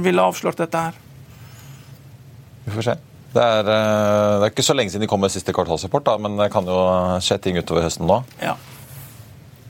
ville 0.04 0.28
avslørt 0.28 0.62
dette 0.62 0.84
her. 0.90 1.00
Vi 2.68 2.76
får 2.76 2.92
se. 2.92 2.96
Det 3.32 3.42
er, 3.42 3.64
eh, 3.64 4.36
det 4.38 4.46
er, 4.46 4.52
ikke 4.52 4.68
så 4.68 4.76
lenge 4.78 4.94
siden 4.94 5.08
de 5.08 5.10
kom 5.10 5.24
med 5.24 5.34
siste 5.34 5.56
kvartalsrapport, 5.56 6.14
men 6.22 6.38
det 6.38 6.52
kan 6.54 6.70
jo 6.70 6.78
skje 7.24 7.40
ting 7.42 7.58
utover 7.58 7.88
høsten 7.88 8.06
nå. 8.06 8.22
Ja. 8.44 8.60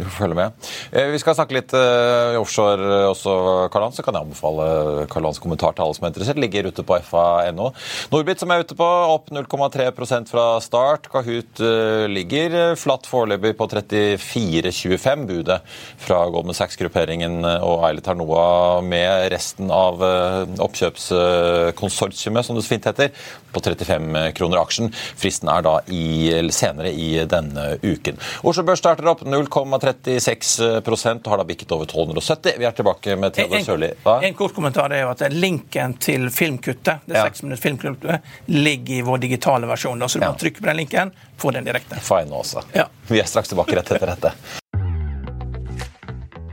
Vi 0.02 0.10
får 0.10 0.24
følge 0.24 0.38
med. 0.38 0.52
Eh, 0.92 1.08
vi 1.14 1.20
skal 1.22 1.36
snakke 1.38 1.54
litt 1.54 1.74
uh, 1.78 2.34
offshore 2.42 2.82
eh, 2.82 3.06
også, 3.12 3.32
Karl 3.74 3.92
Så 3.94 4.02
kan 4.06 4.16
jeg 4.18 4.26
anbefale 4.26 4.66
Karl 5.12 5.26
Hans 5.30 5.42
kommentar 5.42 5.74
til 5.78 5.84
alle 5.86 5.96
som 5.98 6.06
er 6.08 6.12
interessert. 6.14 6.42
Ligger 6.42 6.70
ute 6.72 6.84
på 6.88 6.94
fa.no. 7.06 7.68
Norbit 8.14 8.40
som 8.42 8.52
er 8.54 8.60
ute 8.66 8.76
på, 8.78 8.88
opp 9.14 9.26
0,3% 9.30 10.32
fra 10.32 10.46
start. 10.64 11.04
Kahoot 11.14 11.62
ligger 12.10 12.76
flatt 12.80 13.06
foreløpig 13.10 13.54
på 13.60 13.66
34,25. 13.70 15.26
Budet 15.30 15.60
fra 16.02 16.30
Goldman 16.34 16.56
Sachs-grupperingen 16.58 17.36
og 17.46 17.86
Eilert 17.86 18.06
Ternoa 18.10 18.82
med 18.86 19.30
resten 19.34 19.68
av 19.74 20.02
oppkjøpskonsortiumet, 20.02 22.46
som 22.48 22.56
det 22.58 22.64
så 22.66 22.74
fint 22.74 22.90
heter, 22.90 23.08
på 23.54 23.60
35 23.62 24.32
kroner 24.38 24.62
aksjen. 24.64 24.92
Fristen 25.20 25.50
er 25.52 25.66
da 25.66 25.78
i, 25.92 26.32
senere 26.56 26.92
i 26.92 27.26
denne 27.30 27.76
uken. 27.84 28.20
Oslo 28.48 28.66
Børs 28.68 28.82
starter 28.82 29.10
opp 29.12 29.24
0,3 29.28 29.91
36 29.94 31.20
og 31.26 31.32
har 31.32 31.42
da 31.42 31.48
bikket 31.48 31.72
over 31.72 31.90
1270. 31.90 32.56
Vi 32.60 32.68
er 32.68 32.78
tilbake 32.78 33.16
med 33.20 33.36
Theodor 33.36 33.66
Sørli. 33.66 33.92
En 34.28 34.38
kort 34.38 34.56
kommentar 34.56 34.94
er 34.96 35.06
jo 35.06 35.12
at 35.14 35.26
linken 35.34 35.98
til 36.02 36.30
filmkuttet 36.34 37.06
det 37.06 37.20
6 37.20 37.44
minutter 37.44 37.62
filmkuttet, 37.62 38.34
ligger 38.46 38.96
i 38.96 39.02
vår 39.06 39.22
digitale 39.28 39.70
versjon. 39.70 40.10
Så 40.10 40.20
du 40.20 40.26
ja. 40.26 40.32
kan 40.32 40.42
trykke 40.42 40.62
på 40.62 40.72
den 40.72 40.82
linken, 40.84 41.14
få 41.38 41.52
den 41.52 41.68
direkte. 41.68 42.00
Fine 42.02 42.36
også. 42.44 42.66
Ja. 42.74 42.88
Vi 43.08 43.20
er 43.20 43.30
straks 43.30 43.54
tilbake 43.54 43.78
rett 43.78 43.96
etter 43.96 44.16
dette. 44.16 44.61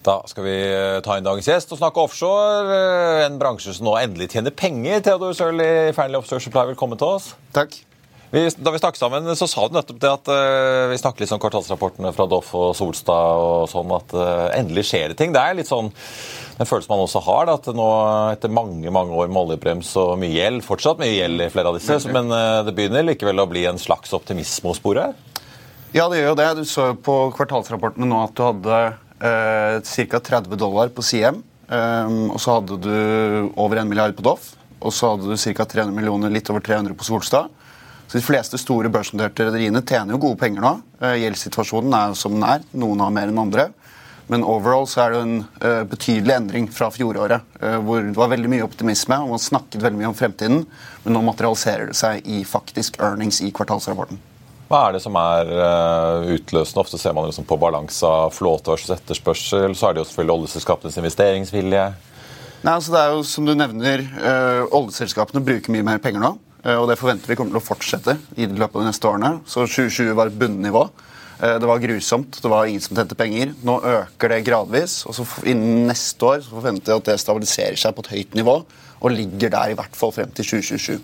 Da 0.00 0.16
skal 0.30 0.46
vi 0.46 0.56
eh, 0.56 0.98
ta 1.04 1.18
inn 1.18 1.26
dagens 1.26 1.48
gjest 1.50 1.74
og 1.74 1.80
snakke 1.82 2.00
offshore. 2.00 2.72
Eh, 2.72 3.26
en 3.26 3.36
bransje 3.40 3.74
som 3.76 3.84
nå 3.90 3.98
endelig 4.00 4.30
tjener 4.32 4.54
penger. 4.56 5.02
Theodor 5.04 5.34
Sørli 5.36 5.66
i 5.90 5.92
Fearnley 5.92 6.16
Offshore 6.16 6.40
Supply, 6.40 6.70
velkommen 6.70 7.00
til 7.00 7.18
oss. 7.18 7.34
Takk. 7.52 7.76
Vi, 8.30 8.44
da 8.62 8.72
vi 8.72 8.78
snakket 8.78 9.02
sammen, 9.02 9.26
så 9.36 9.48
sa 9.50 9.66
du 9.66 9.74
nettopp 9.74 9.98
det 10.00 10.10
at 10.14 10.28
uh, 10.30 10.86
vi 10.86 10.96
snakket 11.00 11.24
litt 11.24 11.32
om 11.34 11.40
kvartalsrapportene 11.42 12.12
fra 12.14 12.28
Doff 12.30 12.52
og 12.54 12.68
Solstad 12.78 13.40
og 13.42 13.64
sånn, 13.72 13.90
at 13.96 14.14
uh, 14.14 14.44
endelig 14.54 14.84
skjer 14.86 15.10
det 15.10 15.16
ting. 15.18 15.34
Det 15.34 15.42
er 15.42 15.58
litt 15.58 15.68
sånn 15.68 15.90
den 15.90 16.68
følelsen 16.68 16.92
man 16.94 17.02
også 17.02 17.24
har, 17.26 17.50
da, 17.50 17.58
at 17.58 17.66
nå 17.74 17.88
etter 18.30 18.54
mange 18.54 18.94
mange 18.94 19.18
år 19.18 19.32
med 19.32 19.42
oljebrems 19.42 19.90
og 19.98 20.14
mye 20.22 20.30
gjeld, 20.30 20.62
fortsatt 20.62 21.02
mye 21.02 21.16
gjeld 21.16 21.42
i 21.42 21.50
flere 21.50 21.74
av 21.74 21.80
disse, 21.80 21.98
men 22.14 22.30
uh, 22.30 22.62
det 22.68 22.76
begynner 22.78 23.08
likevel 23.10 23.42
å 23.42 23.50
bli 23.50 23.66
en 23.66 23.82
slags 23.82 24.14
optimisme 24.14 24.70
hos 24.70 24.78
sporet? 24.78 25.18
Ja, 25.90 26.06
det 26.06 26.22
gjør 26.22 26.30
jo 26.30 26.38
det. 26.38 26.50
Du 26.60 26.64
så 26.70 26.92
på 26.94 27.18
kvartalsrapportene 27.34 28.06
nå 28.06 28.24
at 28.28 28.38
du 28.38 28.46
hadde 28.46 28.82
eh, 29.20 30.06
ca. 30.10 30.20
30 30.20 30.56
dollar 30.56 30.88
på 30.88 31.02
CM. 31.02 31.42
Um, 31.70 32.32
og 32.34 32.40
så 32.42 32.56
hadde 32.56 32.80
du 32.82 32.94
over 33.54 33.78
1 33.78 33.86
milliard 33.86 34.16
på 34.18 34.24
Doff. 34.26 34.54
Og 34.80 34.94
så 34.94 35.12
hadde 35.12 35.30
du 35.30 35.36
ca. 35.38 35.64
300 35.64 35.94
millioner, 35.94 36.32
litt 36.32 36.50
over 36.50 36.64
300 36.64 36.96
på 36.98 37.06
Solstad. 37.06 37.50
Så 38.08 38.18
De 38.18 38.24
fleste 38.26 38.58
store 38.58 38.90
børsnoterte 38.90 39.46
rederiene 39.46 39.84
tjener 39.86 40.16
jo 40.16 40.24
gode 40.24 40.40
penger 40.40 40.64
nå. 40.64 40.72
Uh, 41.02 41.14
gjeldssituasjonen 41.20 41.94
er 41.94 42.16
som 42.18 42.34
den 42.34 42.48
er. 42.48 42.64
Noen 42.72 43.04
har 43.04 43.14
mer 43.14 43.30
enn 43.30 43.44
andre. 43.44 43.68
Men 44.30 44.46
overall 44.46 44.86
så 44.86 45.04
er 45.04 45.14
det 45.14 45.20
en 45.24 45.36
uh, 45.62 45.84
betydelig 45.90 46.34
endring 46.36 46.66
fra 46.70 46.90
fjoråret, 46.94 47.46
uh, 47.62 47.78
hvor 47.82 48.02
det 48.06 48.18
var 48.18 48.30
veldig 48.30 48.50
mye 48.50 48.66
optimisme 48.66 49.18
og 49.24 49.34
man 49.34 49.42
snakket 49.42 49.82
veldig 49.82 50.02
mye 50.02 50.10
om 50.10 50.18
fremtiden. 50.18 50.66
Men 51.04 51.16
nå 51.16 51.22
materialiserer 51.28 51.90
det 51.90 51.98
seg 51.98 52.26
i 52.26 52.42
faktisk 52.46 52.98
earnings 53.02 53.42
i 53.46 53.50
kvartalsrapporten. 53.54 54.22
Hva 54.70 54.84
er 54.86 54.94
det 54.94 55.00
som 55.02 55.16
er 55.18 55.48
uh, 55.50 56.28
utløsende? 56.30 56.84
Ofte 56.84 56.98
ser 57.00 57.14
man 57.16 57.26
liksom 57.26 57.46
på 57.48 57.56
balanse 57.58 58.06
av 58.06 58.30
flåte 58.30 58.70
versus 58.70 58.92
etterspørsel. 58.94 59.74
Så 59.74 59.88
er 59.88 59.96
det 59.96 60.04
jo 60.04 60.06
selvfølgelig 60.06 60.34
oljeselskapenes 60.36 60.98
investeringsvilje. 61.00 61.88
Nei, 62.60 62.74
altså 62.76 62.94
det 62.94 63.00
er 63.00 63.16
jo 63.16 63.24
som 63.26 63.48
du 63.48 63.56
nevner, 63.58 64.04
uh, 64.22 64.76
Oljeselskapene 64.78 65.42
bruker 65.42 65.74
mye 65.74 65.88
mer 65.88 65.98
penger 66.04 66.22
nå. 66.22 66.30
Uh, 66.62 66.76
og 66.76 66.86
det 66.86 67.00
forventer 67.00 67.32
vi 67.32 67.38
kommer 67.40 67.56
til 67.56 67.58
å 67.58 67.66
fortsette 67.66 68.14
i 68.38 68.46
løpet 68.46 68.78
av 68.78 68.84
de 68.84 68.92
neste 68.92 69.10
årene. 69.10 69.32
Så 69.42 69.66
2020 69.66 70.14
var 70.14 70.30
et 70.30 70.38
bunnivå. 70.38 70.86
Det 71.40 71.64
var 71.64 71.80
grusomt. 71.80 72.36
Det 72.44 72.48
var 72.52 72.68
ingen 72.68 72.82
som 72.84 72.94
tjente 72.94 73.16
penger. 73.16 73.54
Nå 73.64 73.78
øker 73.80 74.28
det 74.28 74.42
gradvis. 74.44 74.98
og 75.08 75.16
så 75.16 75.24
Innen 75.48 75.86
neste 75.88 76.26
år 76.28 76.42
så 76.44 76.52
forventer 76.52 76.92
jeg 76.92 77.00
at 77.00 77.08
det 77.08 77.20
stabiliserer 77.22 77.80
seg 77.80 77.96
på 77.96 78.04
et 78.04 78.10
høyt 78.12 78.36
nivå 78.36 78.58
og 78.60 79.14
ligger 79.16 79.50
der 79.50 79.72
i 79.72 79.78
hvert 79.78 79.96
fall 79.96 80.12
frem 80.12 80.30
til 80.36 80.44
2027. 80.60 81.00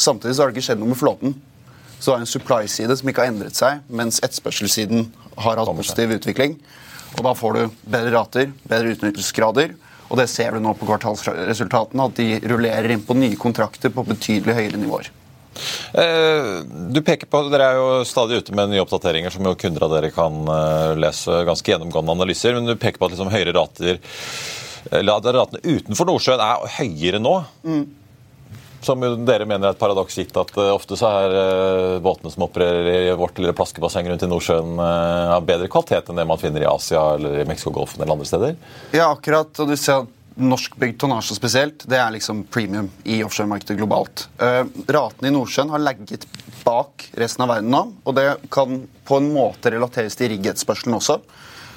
Samtidig 0.00 0.34
så 0.34 0.42
har 0.42 0.50
det 0.50 0.56
ikke 0.56 0.72
skjedd 0.72 0.80
noe 0.80 0.94
med 0.94 0.98
flåten. 0.98 1.36
Så 2.02 2.14
er 2.14 2.22
en 2.22 2.28
supply-side 2.28 2.96
som 2.98 3.10
ikke 3.10 3.24
har 3.24 3.32
endret 3.32 3.58
seg, 3.58 3.82
mens 3.88 4.20
etterspørselssiden 4.24 5.08
har 5.44 5.60
hatt 5.60 5.72
positiv 5.78 6.14
utvikling. 6.18 6.58
Og 7.14 7.24
da 7.26 7.34
får 7.38 7.56
du 7.56 7.80
bedre 7.90 8.14
rater, 8.14 8.52
bedre 8.68 8.94
utnyttelsesgrader. 8.94 9.74
Og 10.10 10.18
det 10.20 10.28
ser 10.30 10.54
du 10.54 10.62
nå 10.62 10.74
på 10.76 10.86
kvartalsresultatene, 10.88 12.08
at 12.08 12.18
de 12.18 12.40
rullerer 12.50 12.92
inn 12.92 13.04
på 13.06 13.16
nye 13.16 13.38
kontrakter 13.40 13.92
på 13.94 14.04
betydelig 14.06 14.56
høyere 14.58 14.80
nivåer. 14.80 15.10
Eh, 15.94 16.50
du 16.90 17.00
peker 17.06 17.30
på, 17.30 17.44
Dere 17.52 17.70
er 17.70 17.78
jo 17.78 17.88
stadig 18.08 18.42
ute 18.42 18.54
med 18.56 18.72
nye 18.72 18.82
oppdateringer 18.82 19.32
som 19.32 19.46
jo 19.46 19.54
kunder 19.58 19.86
av 19.86 19.94
dere 19.94 20.10
kan 20.14 20.40
eh, 20.50 20.94
lese. 20.98 21.44
Ganske 21.46 21.72
gjennomgående 21.72 22.18
analyser. 22.18 22.58
Men 22.58 22.68
du 22.68 22.76
peker 22.76 23.00
på 23.00 23.08
at 23.08 23.16
liksom 23.16 23.32
høyere 23.34 23.56
rater 23.56 24.02
Ratene 24.84 25.62
utenfor 25.64 26.04
Nordsjøen 26.10 26.42
er 26.44 26.66
høyere 26.76 27.20
nå. 27.22 27.38
Som 28.84 29.04
dere 29.24 29.46
mener 29.48 29.70
er 29.70 29.74
et 29.74 29.80
paradoks, 29.80 30.18
gitt 30.20 30.34
at 30.36 30.50
uh, 30.58 30.74
ofte 30.74 30.98
så 31.00 31.08
er 31.22 31.36
uh, 31.36 32.02
båtene 32.04 32.32
som 32.32 32.44
opererer 32.46 32.88
i 32.92 33.14
vårt 33.16 33.38
lille 33.40 33.54
plaskebasseng 33.56 34.10
rundt 34.10 34.26
i 34.26 34.28
Nordsjøen, 34.28 34.74
uh, 34.76 35.36
av 35.38 35.46
bedre 35.48 35.70
kvalitet 35.72 36.10
enn 36.10 36.20
det 36.20 36.26
man 36.28 36.40
finner 36.40 36.64
i 36.64 36.68
Asia 36.68 37.04
eller 37.14 37.40
i 37.40 37.46
Mexicogolfen 37.48 38.02
eller 38.02 38.16
andre 38.18 38.28
steder. 38.28 38.58
Ja, 38.92 39.08
akkurat. 39.08 39.56
Og 39.62 39.72
du 39.72 39.76
ser 39.80 40.04
at 40.04 40.12
norskbygd 40.34 40.98
tonnasje 41.00 41.36
spesielt, 41.38 41.86
det 41.88 41.96
er 42.00 42.12
liksom 42.12 42.42
premium 42.52 42.90
i 43.06 43.20
offshoremarkedet 43.24 43.78
globalt. 43.78 44.26
Uh, 44.42 44.66
ratene 44.92 45.30
i 45.30 45.34
Nordsjøen 45.34 45.72
har 45.72 45.82
legget 45.82 46.28
bak 46.64 47.08
resten 47.20 47.46
av 47.46 47.54
verden 47.54 47.72
nå, 47.72 47.82
og 48.04 48.18
det 48.18 48.28
kan 48.52 48.82
på 49.08 49.20
en 49.20 49.32
måte 49.32 49.72
relateres 49.72 50.18
til 50.18 50.32
riggetspørselen 50.34 50.98
også. 50.98 51.20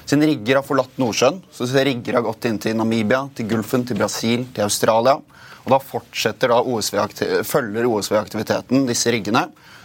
Siden 0.08 0.24
rigger 0.24 0.60
har 0.60 0.64
forlatt 0.64 1.00
Nordsjøen, 1.00 1.42
så 1.52 1.68
rigger 1.84 2.16
har 2.16 2.24
gått 2.24 2.46
inn 2.48 2.60
til 2.60 2.76
Namibia, 2.78 3.26
til 3.36 3.48
Gulfen, 3.50 3.84
til 3.84 3.98
Brasil, 4.00 4.46
til 4.56 4.64
Australia. 4.64 5.18
Og 5.68 5.74
da 5.74 5.78
fortsetter 5.84 6.48
da 6.48 6.62
OSV 6.64 7.42
følger 7.44 7.84
OSV-aktiviteten 7.84 8.86
disse 8.88 9.12
riggene, 9.12 9.42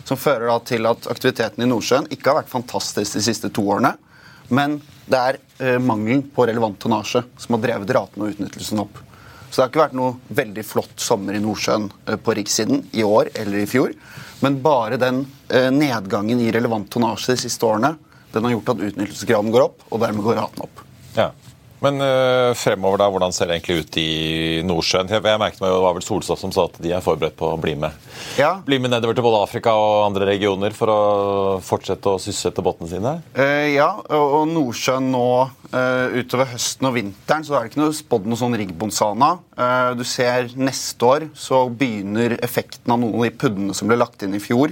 som 0.07 0.15
fører 0.19 0.47
da 0.47 0.55
til 0.63 0.87
at 0.87 1.09
aktiviteten 1.11 1.65
i 1.65 1.67
Nordsjøen 1.67 2.07
ikke 2.07 2.29
har 2.29 2.37
vært 2.39 2.51
fantastisk 2.53 3.17
de 3.17 3.23
siste 3.25 3.51
to 3.51 3.65
årene. 3.67 3.91
Men 4.47 4.77
det 5.11 5.19
er 5.19 5.39
eh, 5.59 5.79
mangelen 5.83 6.23
på 6.31 6.45
relevant 6.47 6.79
tonnasje 6.79 7.25
som 7.35 7.57
har 7.57 7.63
drevet 7.65 7.91
ratene 7.97 8.23
og 8.23 8.31
utnyttelsen 8.37 8.79
opp. 8.79 9.01
Så 9.49 9.57
det 9.59 9.65
har 9.65 9.73
ikke 9.73 9.83
vært 9.83 9.99
noe 9.99 10.37
veldig 10.39 10.65
flott 10.65 11.03
sommer 11.03 11.35
i 11.35 11.43
Nordsjøen 11.43 11.91
eh, 12.07 12.15
på 12.15 12.37
rikssiden 12.39 12.85
i 12.95 13.03
år 13.03 13.33
eller 13.35 13.59
i 13.65 13.67
fjor. 13.67 13.91
Men 14.39 14.61
bare 14.63 14.99
den 15.01 15.25
eh, 15.49 15.67
nedgangen 15.67 16.39
i 16.39 16.51
relevant 16.55 16.87
tonnasje 16.95 17.35
de 17.35 17.43
siste 17.43 17.67
årene 17.67 17.97
den 18.31 18.47
har 18.47 18.55
gjort 18.55 18.71
at 18.77 18.87
utnyttelsesgraden 18.87 19.51
går 19.51 19.67
opp, 19.67 19.83
og 19.91 19.99
dermed 20.01 20.23
går 20.25 20.39
raten 20.39 20.63
opp. 20.63 20.87
Ja. 21.19 21.33
Men 21.83 21.99
øh, 21.99 22.53
fremover, 22.55 23.01
da, 23.01 23.09
hvordan 23.11 23.33
ser 23.35 23.49
det 23.49 23.57
egentlig 23.57 23.83
ut 23.83 23.97
i 23.99 24.61
Nordsjøen? 24.63 25.09
Jeg, 25.11 25.23
jeg 25.27 25.39
merket 25.41 25.59
meg 25.59 25.71
jo, 25.73 25.79
Det 25.81 25.83
var 25.83 25.97
vel 25.97 26.05
Solstad 26.05 26.39
som 26.39 26.53
sa 26.55 26.63
at 26.69 26.77
de 26.79 26.93
er 26.95 27.03
forberedt 27.03 27.35
på 27.39 27.49
å 27.51 27.57
bli 27.59 27.73
med. 27.79 27.97
Ja. 28.39 28.53
Bli 28.63 28.79
med 28.79 28.93
nedover 28.93 29.17
til 29.17 29.25
både 29.25 29.41
Afrika 29.43 29.73
og 29.75 30.05
andre 30.05 30.29
regioner 30.31 30.75
for 30.77 30.93
å 30.93 30.99
fortsette 31.63 32.13
å 32.13 32.21
sysselsette 32.21 32.63
båtene 32.63 32.91
sine? 32.93 33.13
Uh, 33.35 33.67
ja, 33.73 33.89
og, 33.99 34.37
og 34.37 34.45
Nordsjøen 34.53 35.09
nå 35.11 35.25
uh, 35.43 36.15
utover 36.15 36.53
høsten 36.53 36.87
og 36.87 36.95
vinteren 36.95 37.43
så 37.43 37.57
er 37.57 37.67
det 37.67 37.73
ikke 37.73 37.83
noe 37.83 37.99
spådd 37.99 38.31
noe 38.31 38.43
sånn 38.45 38.57
riggbonsana. 38.63 39.33
Uh, 39.59 39.91
du 39.99 40.05
ser 40.07 40.53
neste 40.55 41.09
år 41.09 41.27
så 41.35 41.65
begynner 41.67 42.37
effekten 42.39 42.95
av 42.95 43.03
noen 43.03 43.19
av 43.19 43.27
de 43.27 43.35
puddene 43.43 43.75
som 43.75 43.91
ble 43.91 43.99
lagt 43.99 44.23
inn 44.23 44.39
i 44.39 44.43
fjor 44.43 44.71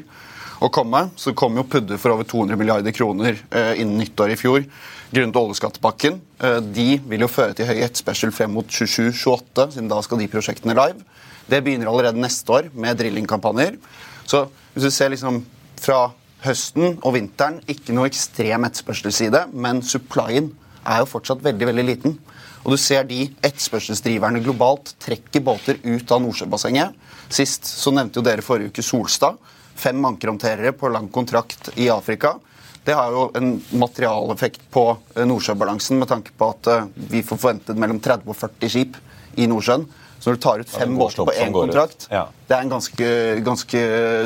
å 0.64 0.72
komme. 0.72 1.10
Så 1.20 1.36
kom 1.36 1.60
jo 1.60 1.68
pudder 1.68 2.00
for 2.00 2.16
over 2.16 2.24
200 2.30 2.56
milliarder 2.56 2.96
kroner 2.96 3.36
innen 3.52 3.98
nyttår 4.00 4.32
i 4.36 4.40
fjor 4.40 4.64
grunnet 5.12 5.36
oljeskattepakken. 5.36 6.20
Eh, 6.40 6.60
de 6.62 6.88
vil 7.08 7.26
jo 7.26 7.32
føre 7.32 7.56
til 7.58 7.68
høy 7.70 7.82
etterspørsel 7.84 8.32
frem 8.36 8.54
mot 8.56 8.68
27-28, 8.68 9.68
siden 9.76 9.92
da 9.92 10.00
skal 10.06 10.22
de 10.22 10.30
prosjektene 10.32 10.76
live. 10.78 11.04
Det 11.52 11.60
begynner 11.64 11.92
allerede 11.92 12.22
neste 12.22 12.56
år 12.56 12.72
med 12.74 13.00
drillingkampanjer. 13.00 13.78
Så 14.26 14.46
hvis 14.74 14.88
du 14.88 14.92
ser 14.94 15.12
liksom 15.12 15.44
fra 15.82 16.12
høsten 16.46 16.98
og 17.04 17.16
vinteren, 17.18 17.60
ikke 17.70 17.94
noe 17.96 18.10
ekstrem 18.10 18.66
etterspørselsside, 18.68 19.48
men 19.52 19.84
supplyen 19.86 20.52
er 20.82 21.02
jo 21.04 21.10
fortsatt 21.12 21.44
veldig 21.44 21.68
veldig 21.70 21.86
liten. 21.86 22.18
Og 22.62 22.76
du 22.76 22.78
ser 22.78 23.04
de 23.10 23.26
etterspørselsdriverne 23.42 24.42
globalt 24.46 24.94
trekker 25.02 25.44
båter 25.44 25.82
ut 25.84 26.14
av 26.14 26.22
Nordsjøbassenget. 26.22 26.94
Sist 27.32 27.66
så 27.66 27.94
nevnte 27.94 28.22
jo 28.22 28.26
dere 28.26 28.46
forrige 28.46 28.72
uke 28.72 28.86
Solstad. 28.86 29.40
Fem 29.82 29.98
ankerhåndterere 30.06 30.76
på 30.78 30.92
lang 30.94 31.08
kontrakt 31.14 31.72
i 31.82 31.90
Afrika. 31.90 32.36
Det 32.84 32.94
har 32.98 33.14
jo 33.14 33.28
en 33.38 33.54
materialeffekt 33.78 34.64
på 34.74 34.86
eh, 35.16 35.26
Nordsjøbalansen 35.30 36.00
med 36.02 36.10
tanke 36.10 36.34
på 36.38 36.50
at 36.56 36.70
eh, 36.72 36.88
vi 37.12 37.22
får 37.26 37.38
forventet 37.38 37.78
mellom 37.78 38.00
30 38.02 38.32
og 38.32 38.38
40 38.40 38.74
skip 38.74 38.98
i 39.38 39.46
Nordsjøen. 39.50 39.86
Så 40.22 40.30
når 40.30 40.38
du 40.38 40.42
tar 40.42 40.62
ut 40.62 40.70
fem 40.70 40.98
båter 40.98 41.26
på 41.26 41.36
én 41.42 41.54
kontrakt, 41.54 42.06
ja. 42.14 42.28
det 42.48 42.56
er 42.58 42.66
en 42.66 42.74
ganske, 42.76 43.08
ganske, 43.46 43.80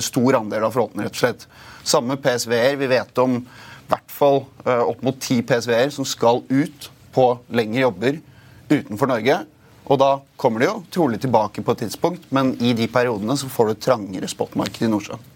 stor 0.04 0.40
andel 0.42 0.68
av 0.68 0.76
flåten. 0.76 1.04
rett 1.04 1.16
og 1.16 1.22
slett. 1.22 1.46
Samme 1.88 2.18
PSV-er. 2.20 2.76
Vi 2.82 2.90
vet 2.92 3.22
om 3.24 3.38
i 3.40 3.92
hvert 3.94 4.12
fall 4.12 4.42
uh, 4.66 4.82
opp 4.90 5.04
mot 5.06 5.20
ti 5.24 5.38
PSV-er 5.46 5.94
som 5.96 6.08
skal 6.08 6.42
ut 6.50 6.90
på 7.16 7.30
lengre 7.48 7.86
jobber 7.86 8.20
utenfor 8.68 9.12
Norge. 9.14 9.38
Og 9.86 10.02
da 10.02 10.10
kommer 10.42 10.64
de 10.64 10.68
jo 10.68 10.82
trolig 10.92 11.22
tilbake 11.24 11.64
på 11.64 11.76
et 11.76 11.86
tidspunkt, 11.86 12.28
men 12.34 12.56
i 12.60 12.74
de 12.76 12.90
periodene 12.92 13.38
så 13.40 13.48
får 13.52 13.72
du 13.72 13.82
trangere 13.88 14.28
spotmarked 14.28 14.84
i 14.84 14.92
Nordsjøen. 14.92 15.32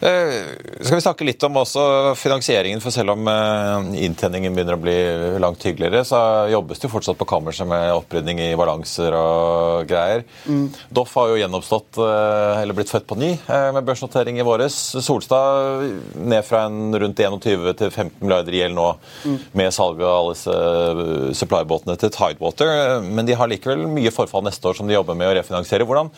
Eh, 0.00 0.34
skal 0.80 0.98
vi 0.98 1.02
snakke 1.04 1.26
litt 1.26 1.42
om 1.46 1.56
også 1.60 2.14
finansieringen, 2.18 2.82
for 2.84 2.94
selv 2.94 3.14
om 3.14 3.28
eh, 3.30 4.04
inntjeningen 4.06 4.54
begynner 4.54 4.76
å 4.76 4.82
bli 4.82 4.96
langt 5.42 5.64
hyggeligere, 5.64 6.04
så 6.06 6.20
jobbes 6.52 6.80
det 6.80 6.88
jo 6.88 6.92
fortsatt 6.92 7.18
på 7.20 7.28
kammerset 7.28 7.68
med 7.68 7.92
opprydning 7.94 8.42
i 8.44 8.50
balanser 8.58 9.16
og 9.18 9.88
greier. 9.90 10.24
Mm. 10.46 10.68
Doff 10.94 11.14
har 11.18 11.32
jo 11.32 11.40
gjenoppstått, 11.40 12.00
eh, 12.04 12.62
eller 12.62 12.76
blitt 12.76 12.92
født 12.92 13.08
på 13.10 13.18
ny, 13.20 13.32
med 13.44 13.84
børsnotering 13.86 14.38
i 14.40 14.46
våres. 14.46 14.76
Solstad 15.04 15.84
ned 16.14 16.44
fra 16.46 16.64
en 16.68 16.96
rundt 17.00 17.20
21 17.20 17.74
til 17.78 17.90
15 17.90 18.18
milliarder 18.22 18.58
gjeld 18.58 18.76
nå, 18.76 18.88
mm. 19.24 19.38
med 19.60 19.74
salget 19.74 20.06
av 20.08 20.16
alle 20.20 20.34
disse 20.34 21.38
supply-båtene 21.40 21.96
til 22.00 22.12
Tidewater. 22.14 23.00
Men 23.04 23.28
de 23.28 23.36
har 23.38 23.50
likevel 23.50 23.86
mye 23.90 24.12
forfall 24.14 24.44
neste 24.46 24.68
år 24.68 24.78
som 24.78 24.90
de 24.90 24.96
jobber 24.96 25.18
med 25.18 25.30
å 25.30 25.36
refinansiere. 25.38 25.86
Hvordan 25.88 26.10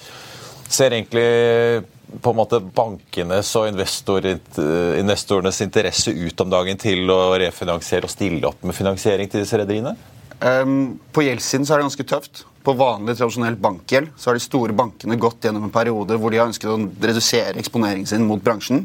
ser 0.72 0.94
egentlig 0.96 1.85
på 2.22 2.31
en 2.31 2.38
måte 2.38 2.61
bankenes 2.61 3.48
og 3.59 3.68
investorenes 3.68 5.61
interesse 5.64 6.12
ut 6.14 6.40
om 6.44 6.52
dagen 6.52 6.79
til 6.81 7.11
å 7.11 7.35
refinansiere 7.40 8.07
og 8.07 8.12
stille 8.12 8.46
opp 8.48 8.62
med 8.66 8.76
finansiering 8.76 9.31
til 9.31 9.42
disse 9.42 9.59
rederiene? 9.59 9.96
Um, 10.40 10.98
på 11.12 11.24
gjeldssiden 11.24 11.66
så 11.66 11.74
er 11.74 11.81
det 11.81 11.88
ganske 11.88 12.09
tøft. 12.09 12.44
På 12.66 12.74
vanlig 12.76 13.16
tradisjonell 13.16 13.57
bankgjeld 13.62 14.11
så 14.18 14.31
har 14.31 14.38
de 14.38 14.44
store 14.44 14.74
bankene 14.76 15.18
gått 15.20 15.46
gjennom 15.46 15.68
en 15.68 15.74
periode 15.74 16.18
hvor 16.20 16.35
de 16.35 16.40
har 16.40 16.50
ønsket 16.50 16.72
å 16.72 16.79
redusere 16.83 17.61
eksponeringen 17.62 18.11
sin 18.11 18.26
mot 18.26 18.42
bransjen. 18.42 18.85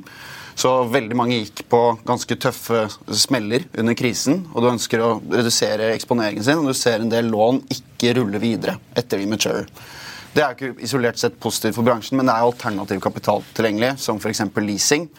Så 0.56 0.84
veldig 0.92 1.16
mange 1.18 1.40
gikk 1.40 1.64
på 1.72 1.80
ganske 2.06 2.36
tøffe 2.42 2.84
smeller 3.18 3.66
under 3.80 3.96
krisen. 3.98 4.44
Og 4.54 4.62
du 4.62 4.70
ønsker 4.74 5.02
å 5.02 5.16
redusere 5.32 5.94
eksponeringen 5.96 6.46
sin, 6.46 6.62
og 6.62 6.70
du 6.70 6.78
ser 6.78 7.02
en 7.02 7.12
del 7.12 7.32
lån 7.32 7.64
ikke 7.74 8.14
rulle 8.20 8.42
videre 8.44 8.78
etter 8.98 9.22
de 9.22 9.30
mature. 9.32 9.66
Det 10.32 10.40
er 10.40 10.54
ikke 10.56 10.86
isolert 10.86 11.20
sett 11.20 11.34
positivt 11.44 11.76
for 11.76 11.84
bransjen, 11.84 12.16
men 12.16 12.30
det 12.30 12.32
er 12.32 12.46
alternativ 12.46 13.02
kapital 13.04 13.42
tilgjengelig, 13.52 13.98
som 14.00 14.20
f.eks. 14.22 14.46
leasing. 14.64 15.10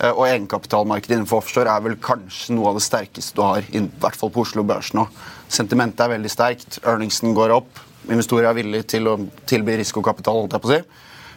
Eh, 0.00 0.08
og 0.08 0.24
egenkapitalmarkedet 0.30 1.18
innenfor 1.18 1.42
offshore 1.42 1.68
er 1.68 1.84
vel 1.84 1.98
kanskje 2.00 2.56
noe 2.56 2.70
av 2.70 2.78
det 2.78 2.86
sterkeste 2.86 3.36
du 3.36 3.42
har, 3.44 3.68
i 3.68 3.82
hvert 3.84 4.16
fall 4.16 4.32
på 4.32 4.46
Oslo 4.46 4.64
Børs 4.64 4.94
nå. 4.96 5.04
Sentimentet 5.52 6.00
er 6.06 6.14
veldig 6.14 6.32
sterkt, 6.32 6.80
earningsen 6.86 7.36
går 7.36 7.52
opp, 7.58 7.82
investorer 8.08 8.48
er 8.48 8.56
villige 8.62 8.88
til 8.94 9.12
å 9.12 9.18
tilby 9.50 9.76
risikokapital, 9.82 10.40
holdt 10.40 10.56
jeg 10.56 10.64
på 10.64 10.70
å 10.70 10.72
si. 10.72 10.82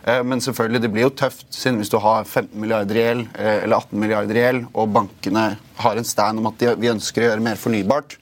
Eh, 0.05 0.23
men 0.23 0.43
selvfølgelig, 0.47 0.85
det 0.85 0.93
blir 0.95 1.09
jo 1.09 1.15
tøft 1.19 1.49
siden 1.51 1.81
hvis 1.81 1.91
du 1.91 1.99
har 1.99 2.23
15 2.23 2.55
milliarder 2.55 3.01
i 3.01 3.03
gjeld 3.03 3.25
eh, 3.35 3.63
eller 3.65 3.81
18 3.81 3.99
milliarder 3.99 4.39
i 4.39 4.45
gjeld, 4.45 4.67
og 4.71 4.95
bankene 4.95 5.47
har 5.83 5.99
en 5.99 6.07
stand 6.07 6.39
om 6.39 6.47
at 6.53 6.63
de, 6.63 6.71
vi 6.79 6.93
ønsker 6.93 7.25
å 7.25 7.33
gjøre 7.33 7.49
mer 7.51 7.59
fornybart, 7.59 8.15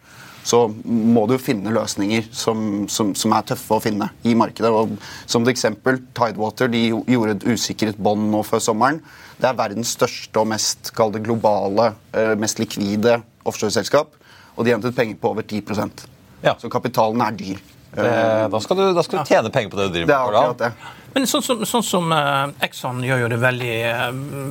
så 0.43 0.65
må 0.84 1.25
du 1.29 1.38
finne 1.39 1.71
løsninger 1.73 2.27
som, 2.36 2.84
som, 2.91 3.13
som, 3.15 3.36
er 3.36 3.45
tøffe 3.53 3.77
å 3.77 3.84
finne 3.84 4.10
i 4.27 4.36
markedet. 4.38 4.71
Og 4.71 4.97
som 5.25 5.45
et 5.45 5.53
eksempel, 5.53 6.01
Tidewater 6.15 6.71
de 6.71 6.89
gjorde 6.91 7.38
et 7.38 7.45
usikret 7.53 7.99
bånd 7.99 8.27
nå 8.34 8.43
før 8.47 8.63
sommeren. 8.63 8.99
Det 9.39 9.49
er 9.49 9.60
verdens 9.60 9.93
største 9.95 10.41
og 10.41 10.49
mest 10.51 10.91
det, 10.91 11.23
globale, 11.23 11.93
eh, 12.12 12.34
mest 12.39 12.60
likvide 12.60 13.21
offshoreselskap. 13.47 14.19
Og 14.58 14.67
de 14.67 14.75
hentet 14.75 14.95
penger 14.95 15.17
på 15.19 15.32
over 15.34 15.47
10% 15.47 16.10
ja. 16.43 16.58
Så 16.60 16.67
kapitalen 16.69 17.21
er 17.23 17.32
dyr. 17.39 17.62
Det, 17.93 18.03
da, 18.51 18.60
skal 18.60 18.77
du, 18.77 18.84
da, 18.91 19.03
skal 19.06 19.21
du, 19.21 19.29
tjene 19.29 19.51
penger 19.53 19.71
på 19.71 19.77
det 19.79 19.86
du 19.88 19.93
driver 19.93 20.08
med. 20.08 20.12
Det 20.12 20.17
er 20.17 20.38
akkurat 20.41 20.60
det. 20.60 20.91
Men 21.13 21.27
sånn 21.29 21.43
som, 21.45 21.62
sånn 21.69 21.86
som 21.86 22.10
uh, 22.12 22.49
Exxon 22.65 23.03
gjør 23.06 23.21
jo 23.21 23.27
det 23.32 23.38
veldig 23.39 23.75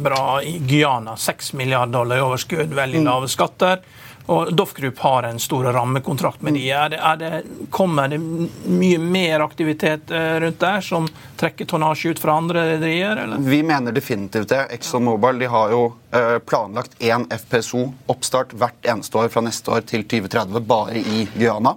bra 0.04 0.22
i 0.46 0.54
Guyana. 0.62 1.16
6 1.18 1.52
milliarder 1.58 1.92
dollar 1.98 2.22
i 2.22 2.24
overskudd, 2.24 2.72
veldig 2.78 3.02
mm. 3.02 3.08
lave 3.10 3.30
skatter. 3.30 3.82
Og 4.26 4.52
Doff 4.54 4.72
Group 4.72 4.98
har 4.98 5.22
en 5.26 5.40
stor 5.42 5.64
rammekontrakt 5.74 6.42
med 6.42 6.54
de. 6.54 6.62
Er 6.70 6.92
det, 6.92 6.98
er 7.02 7.16
det, 7.18 7.30
kommer 7.74 8.08
det 8.08 8.20
mye 8.20 8.98
mer 9.02 9.42
aktivitet 9.42 10.10
eh, 10.14 10.36
rundt 10.44 10.60
der 10.62 10.80
som 10.84 11.08
trekker 11.40 11.66
tonnasje 11.66 12.14
ut 12.14 12.22
fra 12.22 12.36
andre 12.38 12.66
rederier? 12.74 13.24
Vi 13.42 13.62
mener 13.66 13.92
definitivt 13.92 14.52
det. 14.54 14.60
Exxon 14.78 15.04
Mobil 15.08 15.42
de 15.42 15.50
har 15.50 15.74
jo 15.74 15.84
eh, 16.14 16.36
planlagt 16.38 16.94
én 17.02 17.26
FPSO-oppstart 17.34 18.54
hvert 18.58 18.92
eneste 18.94 19.18
år 19.18 19.32
fra 19.34 19.42
neste 19.42 19.74
år 19.74 19.82
til 19.90 20.06
2030 20.06 20.68
bare 20.70 21.02
i 21.02 21.26
Guyana. 21.34 21.74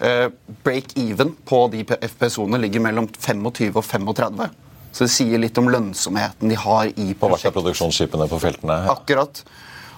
Eh, 0.00 0.30
break-even 0.64 1.36
på 1.44 1.66
de 1.72 1.84
FPSO-ene 1.84 2.60
ligger 2.64 2.88
mellom 2.88 3.08
25 3.12 3.76
og 3.76 3.84
35. 3.84 4.48
Så 4.96 5.04
det 5.04 5.12
sier 5.12 5.40
litt 5.40 5.58
om 5.60 5.68
lønnsomheten 5.68 6.48
de 6.48 6.56
har 6.56 6.88
i 6.88 7.12
prosjektet. 7.12 7.20
På 7.20 7.32
hvert 7.34 7.48
av 7.50 7.56
produksjonsskipene 7.58 8.28
på 8.32 8.40
feltene? 8.40 8.80
Akkurat. 8.96 9.44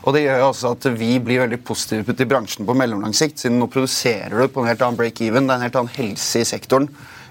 Og 0.07 0.15
det 0.15 0.23
gjør 0.25 0.45
også 0.47 0.71
at 0.77 0.87
vi 0.97 1.11
blir 1.21 1.43
veldig 1.43 1.59
positive 1.67 2.15
til 2.17 2.29
bransjen 2.31 2.67
på 2.69 2.75
mellomlang 2.79 3.15
sikt, 3.17 3.41
siden 3.43 3.59
nå 3.61 3.67
produserer 3.73 4.31
du 4.39 4.47
på 4.55 4.63
en 4.63 4.69
helt 4.71 4.83
annen 4.85 4.99
break-even. 5.01 5.49
Det 5.49 5.53
er 5.57 5.59
en 5.59 5.67
helt 5.67 5.79
annen 5.81 5.95
helse 5.97 6.43
i 6.45 6.47
sektoren. 6.49 6.87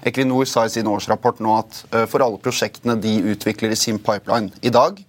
Equinor 0.06 0.44
sa 0.46 0.66
i 0.68 0.70
sin 0.70 0.86
årsrapport 0.86 1.40
nå 1.42 1.56
at 1.58 1.80
uh, 1.94 2.04
for 2.06 2.22
alle 2.22 2.38
prosjektene 2.44 2.94
de 3.02 3.16
utvikler 3.32 3.72
i 3.74 3.78
sin 3.80 3.98
pipeline 3.98 4.52
i 4.62 4.70
dag, 4.70 5.00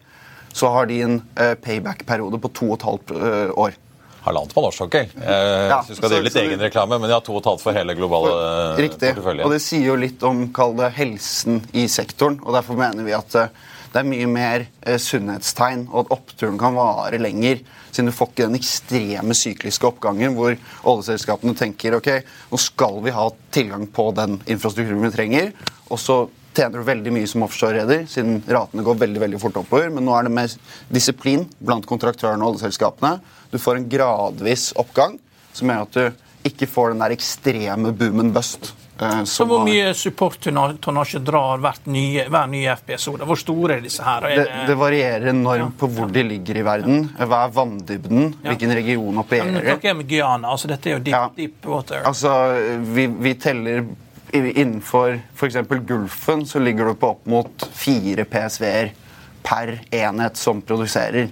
så 0.55 0.71
har 0.73 0.87
de 0.89 1.01
en 1.05 1.19
uh, 1.37 1.53
payback-periode 1.61 2.39
på 2.41 2.49
to 2.57 2.71
og 2.71 2.79
et 2.79 2.87
halvt 2.89 3.13
uh, 3.13 3.53
år. 3.67 3.75
halvannet 4.25 4.53
på 4.55 4.61
norsk 4.65 4.77
sokkel. 4.81 5.11
Eh, 5.21 5.67
Ja, 5.69 5.77
du 5.87 5.93
skal 5.95 6.09
drive 6.11 6.23
litt 6.25 6.33
så 6.33 6.41
vi- 6.41 6.49
egenreklame, 6.49 6.97
men 6.99 7.07
de 7.07 7.13
har 7.15 7.21
to 7.23 7.35
og 7.37 7.39
et 7.43 7.47
halvt 7.51 7.61
for 7.63 7.73
hele 7.77 7.93
globale 7.95 8.33
eh, 8.33 8.81
Riktig. 8.83 9.13
Og 9.45 9.51
det 9.53 9.61
sier 9.63 9.85
jo 9.91 9.95
litt 9.95 10.23
om 10.27 10.41
kall 10.53 10.73
det, 10.75 10.89
helsen 10.97 11.61
i 11.73 11.85
sektoren. 11.87 12.39
og 12.43 12.53
Derfor 12.57 12.75
mener 12.81 13.05
vi 13.07 13.13
at 13.15 13.35
eh, 13.39 13.47
det 13.89 14.01
er 14.01 14.09
mye 14.09 14.29
mer 14.29 14.65
eh, 14.85 14.99
sunnhetstegn, 15.01 15.87
og 15.89 16.05
at 16.05 16.15
oppturen 16.19 16.57
kan 16.61 16.75
vare 16.77 17.19
lenger. 17.21 17.63
Siden 17.89 18.11
du 18.11 18.15
får 18.15 18.31
ikke 18.31 18.47
den 18.47 18.59
ekstreme 18.59 19.37
sykliske 19.37 19.87
oppgangen 19.89 20.35
hvor 20.37 20.53
oljeselskapene 20.87 21.55
tenker 21.57 21.97
ok, 21.97 22.11
nå 22.51 22.59
skal 22.61 22.99
vi 23.05 23.15
ha 23.15 23.25
tilgang 23.55 23.87
på 23.89 24.11
den 24.17 24.37
infrastrukturen 24.45 25.07
vi 25.07 25.15
trenger. 25.15 25.53
og 25.89 25.97
så 25.97 26.19
tjener 26.53 26.81
du 26.81 26.85
veldig 26.85 27.11
mye 27.13 27.27
som 27.29 27.43
offshore-reder, 27.45 28.05
siden 28.09 28.41
ratene 28.49 28.83
går 28.85 28.97
veldig 29.03 29.21
veldig 29.21 29.39
fort 29.41 29.59
oppover. 29.61 29.89
Men 29.93 30.05
nå 30.05 30.15
er 30.17 30.27
det 30.27 30.33
mer 30.33 30.55
disiplin 30.91 31.45
blant 31.59 31.87
kontraktørene 31.89 32.43
og 32.43 32.55
oljeselskapene. 32.55 33.19
Du 33.53 33.57
får 33.61 33.79
en 33.79 33.89
gradvis 33.89 34.69
oppgang 34.79 35.17
som 35.55 35.71
gjør 35.71 35.85
at 35.85 35.97
du 35.97 36.49
ikke 36.49 36.69
får 36.69 36.93
den 36.93 37.03
der 37.03 37.15
ekstreme 37.15 37.93
boomen 37.95 38.33
bust. 38.35 38.73
Eh, 39.01 39.23
Så 39.23 39.45
hvor 39.47 39.63
mye 39.65 39.93
supporttonnasje 39.93 41.19
drar 41.25 41.61
nye, 41.85 42.25
hver 42.29 42.47
nye 42.51 42.75
FPSO? 42.75 43.15
Hvor 43.23 43.39
store 43.39 43.77
er 43.77 43.81
disse 43.85 44.03
her? 44.03 44.25
Er 44.29 44.35
det, 44.43 44.47
det 44.67 44.75
varierer 44.77 45.29
enormt 45.33 45.77
på 45.79 45.87
hvor 45.95 46.11
de 46.11 46.23
ligger 46.23 46.57
i 46.57 46.65
verden. 46.65 47.09
Hva 47.17 47.45
er 47.45 47.55
vanndybden? 47.55 48.33
Ja. 48.43 48.51
Hvilken 48.53 48.75
region 48.75 49.05
Men 49.05 49.15
nå 49.15 49.21
opererer. 49.25 49.79
er 49.83 49.93
med 49.93 50.07
Guyana. 50.09 50.47
altså 50.51 50.67
Dette 50.67 50.89
er 50.89 50.93
jo 50.97 50.99
deep, 50.99 51.13
Ja. 51.15 51.29
deep 51.35 51.65
water. 51.65 52.01
Altså, 52.05 52.33
vi, 52.95 53.07
vi 53.07 53.33
teller 53.35 53.85
innenfor 54.33 55.19
f.eks. 55.35 55.55
Gulfen 55.87 56.45
så 56.45 56.59
ligger 56.59 56.85
du 56.85 56.93
på 56.95 57.09
opp 57.15 57.25
mot 57.25 57.69
fire 57.73 58.25
PSV-er 58.25 58.91
per 59.43 59.79
enhet 59.91 60.37
som 60.37 60.61
produserer. 60.61 61.29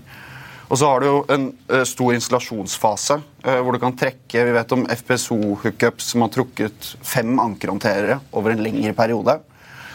Og 0.67 0.80
så 0.80 0.88
har 0.89 0.99
du 0.99 1.08
jo 1.08 1.19
en 1.32 1.49
eh, 1.71 1.84
stor 1.88 2.13
installasjonsfase 2.15 3.19
eh, 3.45 3.60
hvor 3.63 3.75
du 3.75 3.80
kan 3.82 3.95
trekke 3.95 4.43
Vi 4.49 4.56
vet 4.56 4.73
om 4.75 4.84
FPSO-hookups 4.91 6.12
som 6.12 6.25
har 6.25 6.34
trukket 6.34 6.89
fem 6.99 7.38
ankerhåndterere 7.39 8.19
over 8.36 8.51
en 8.51 8.63
lengre 8.65 8.91
periode. 8.97 9.38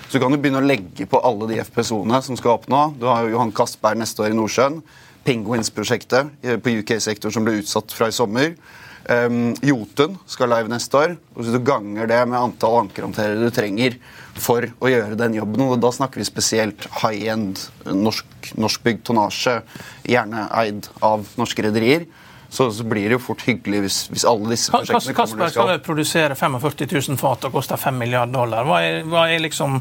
Så 0.09 0.17
du 0.17 0.25
kan 0.25 0.33
jo 0.33 0.41
begynne 0.41 0.63
å 0.63 0.69
legge 0.69 1.07
på 1.09 1.21
alle 1.25 1.51
de 1.51 1.61
FPSO-ene 1.65 2.23
som 2.25 2.37
skal 2.37 2.57
opp 2.57 2.67
nå. 2.73 2.81
Du 3.01 3.07
har 3.09 3.25
jo 3.25 3.35
Johan 3.35 3.53
Castberg 3.57 4.01
neste 4.01 4.25
år 4.25 4.33
i 4.33 4.39
Nordsjøen. 4.39 4.81
Penguins-prosjektet 5.29 6.33
eh, 6.45 6.57
på 6.61 6.79
UK-sektor 6.81 7.33
som 7.35 7.45
ble 7.45 7.61
utsatt 7.61 7.93
fra 7.93 8.09
i 8.09 8.17
sommer. 8.17 8.57
Um, 9.11 9.55
Jotun 9.67 10.15
skal 10.31 10.53
live 10.53 10.71
neste 10.71 10.99
år. 10.99 11.15
og 11.35 11.43
Hvis 11.43 11.55
du 11.55 11.63
ganger 11.67 12.07
det 12.11 12.21
med 12.31 12.39
antall 12.39 12.85
ankerhåndterere 12.85 13.41
du 13.41 13.55
trenger 13.55 13.97
for 14.39 14.67
å 14.79 14.91
gjøre 14.91 15.19
den 15.19 15.35
jobben, 15.37 15.65
og 15.67 15.81
da 15.83 15.91
snakker 15.93 16.23
vi 16.23 16.29
spesielt 16.29 16.87
high 17.03 17.33
end, 17.35 17.65
norsk, 17.87 18.53
norskbygd 18.55 19.03
tonnasje, 19.09 19.59
gjerne 20.07 20.47
eid 20.63 20.87
av 21.03 21.27
norske 21.41 21.67
rederier, 21.67 22.07
så, 22.53 22.73
så 22.73 22.85
blir 22.85 23.09
det 23.09 23.17
jo 23.17 23.19
fort 23.25 23.43
hyggelig 23.47 23.79
hvis, 23.81 23.99
hvis 24.13 24.25
alle 24.29 24.51
disse 24.53 24.69
prosjektene 24.69 25.15
kommer 25.17 25.31
til 25.33 25.41
å 25.41 25.47
de 25.47 25.55
skal 25.55 25.79
produsere 25.87 26.35
45 26.37 26.91
000 27.09 27.21
fat 27.21 27.47
og 27.49 27.55
koster 27.55 27.81
5 27.81 27.97
milliarder 27.97 28.35
dollar. 28.37 28.67
Hva 28.69 28.81
er, 28.85 28.99
hva 29.09 29.23
er 29.33 29.41
liksom 29.41 29.79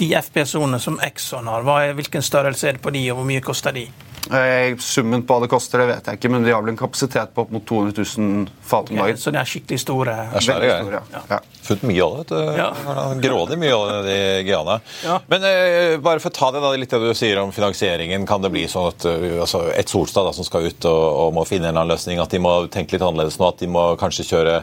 de 0.00 0.08
FPS-sonene 0.16 0.80
som 0.80 0.96
Exxon 1.04 1.50
har? 1.52 1.66
Hva 1.68 1.82
er, 1.84 1.92
hvilken 1.98 2.24
størrelse 2.24 2.70
er 2.70 2.78
det 2.78 2.84
på 2.86 2.94
de, 2.96 3.02
og 3.12 3.20
hvor 3.20 3.28
mye 3.28 3.44
koster 3.44 3.76
de? 3.76 3.84
Eh, 4.32 4.72
Summen 4.80 5.26
på 5.28 5.36
hva 5.36 5.44
det 5.44 5.50
koster, 5.52 5.84
det 5.84 5.90
vet 5.92 6.08
jeg 6.08 6.20
ikke, 6.22 6.32
men 6.32 6.48
de 6.48 6.56
har 6.56 6.64
vel 6.64 6.72
en 6.72 6.80
kapasitet 6.80 7.36
på 7.36 7.44
opp 7.44 7.52
mot 7.52 7.68
200 7.68 8.00
000 8.00 8.48
fat 8.72 8.88
om 8.88 9.02
dagen. 9.02 9.12
Okay, 9.12 9.20
Så 9.20 9.36
det 9.36 9.42
er 9.42 9.52
skikkelig 9.52 9.80
store 9.84 10.16
Det 10.32 10.40
er 10.40 10.48
svære 10.48 10.72
ja. 10.72 11.22
Ja. 11.28 11.42
Funnet 11.68 11.84
mye 11.90 12.04
av 12.04 12.22
du. 12.28 12.36
Ja. 12.56 12.68
Grådig 13.20 13.58
mye 13.60 13.74
olje 13.76 14.14
i 14.14 14.42
Guyana. 14.46 14.78
Ja. 15.04 15.18
Men 15.28 15.44
eh, 15.44 15.96
bare 16.00 16.22
for 16.22 16.32
å 16.32 16.38
ta 16.38 16.48
det 16.54 16.62
da, 16.64 16.70
litt 16.80 16.94
det 16.94 17.00
du 17.02 17.10
sier 17.16 17.40
om 17.42 17.52
finansieringen. 17.52 18.24
Kan 18.28 18.44
det 18.44 18.52
bli 18.54 18.64
sånn 18.70 18.88
at 18.88 19.04
eh, 19.08 19.36
altså, 19.42 19.66
et 19.76 19.92
Solstad 19.92 20.28
da, 20.28 20.32
som 20.36 20.46
skal 20.46 20.70
ut 20.70 20.88
og, 20.88 21.02
og 21.26 21.36
må 21.36 21.44
finne 21.48 21.68
en 21.68 21.74
eller 21.74 21.84
annen 21.84 21.92
løsning, 21.96 22.22
at 22.22 22.32
de 22.32 22.40
må 22.40 22.54
tenke 22.72 22.96
litt 22.96 23.04
annerledes 23.04 23.36
nå? 23.40 23.52
At 23.52 23.60
de 23.60 23.68
må 23.72 23.84
kanskje 24.00 24.26
kjøre 24.30 24.56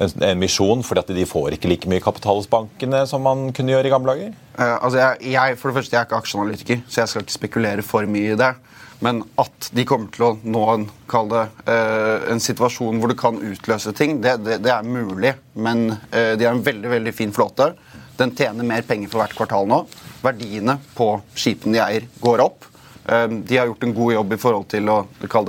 en, 0.00 0.14
en 0.30 0.40
misjon 0.40 0.84
fordi 0.86 1.04
at 1.04 1.12
de 1.20 1.28
får 1.28 1.58
ikke 1.58 1.70
like 1.70 1.92
mye 1.92 2.04
kapital 2.04 2.40
hos 2.40 2.48
bankene 2.50 3.02
som 3.10 3.24
man 3.26 3.50
kunne 3.56 3.74
gjøre 3.74 3.90
i 3.90 3.92
gamle 3.92 4.16
dager? 4.16 4.32
Eh, 4.56 4.76
altså 4.78 5.02
jeg, 5.02 5.34
jeg, 5.36 5.60
for 5.60 5.70
det 5.70 5.80
første, 5.80 5.96
jeg 5.96 6.00
er 6.00 6.08
ikke 6.08 6.22
aksjeanalytiker, 6.24 6.82
så 6.88 7.02
jeg 7.02 7.12
skal 7.12 7.26
ikke 7.26 7.36
spekulere 7.36 7.86
for 7.86 8.08
mye 8.08 8.34
i 8.34 8.40
det. 8.40 8.54
Men 9.00 9.22
at 9.40 9.70
de 9.72 9.84
kommer 9.88 10.10
til 10.12 10.26
å 10.26 10.32
nå 10.44 10.62
en, 10.74 10.82
det, 11.30 11.44
eh, 11.72 12.26
en 12.32 12.42
situasjon 12.42 13.00
hvor 13.00 13.08
det 13.12 13.18
kan 13.20 13.38
utløse 13.40 13.94
ting, 13.96 14.18
det, 14.20 14.36
det, 14.44 14.58
det 14.66 14.72
er 14.74 14.84
mulig. 14.84 15.32
Men 15.56 15.86
eh, 16.12 16.34
de 16.36 16.44
har 16.44 16.52
en 16.52 16.64
veldig 16.66 16.92
veldig 16.92 17.14
fin 17.16 17.32
flåte. 17.32 17.72
Den 18.20 18.34
tjener 18.36 18.66
mer 18.68 18.84
penger 18.84 19.08
for 19.08 19.22
hvert 19.22 19.36
kvartal 19.38 19.70
nå. 19.70 19.78
Verdiene 20.20 20.76
på 20.96 21.14
skipene 21.32 21.78
de 21.78 21.82
eier, 21.86 22.08
går 22.20 22.44
opp. 22.44 22.68
Eh, 23.08 23.26
De 23.40 23.56
har 23.56 23.70
gjort 23.70 23.88
en 23.88 23.96
god 23.96 24.12
jobb 24.18 24.36
i 24.36 24.40
forhold 24.44 24.68
til 24.76 24.92
å 24.92 25.00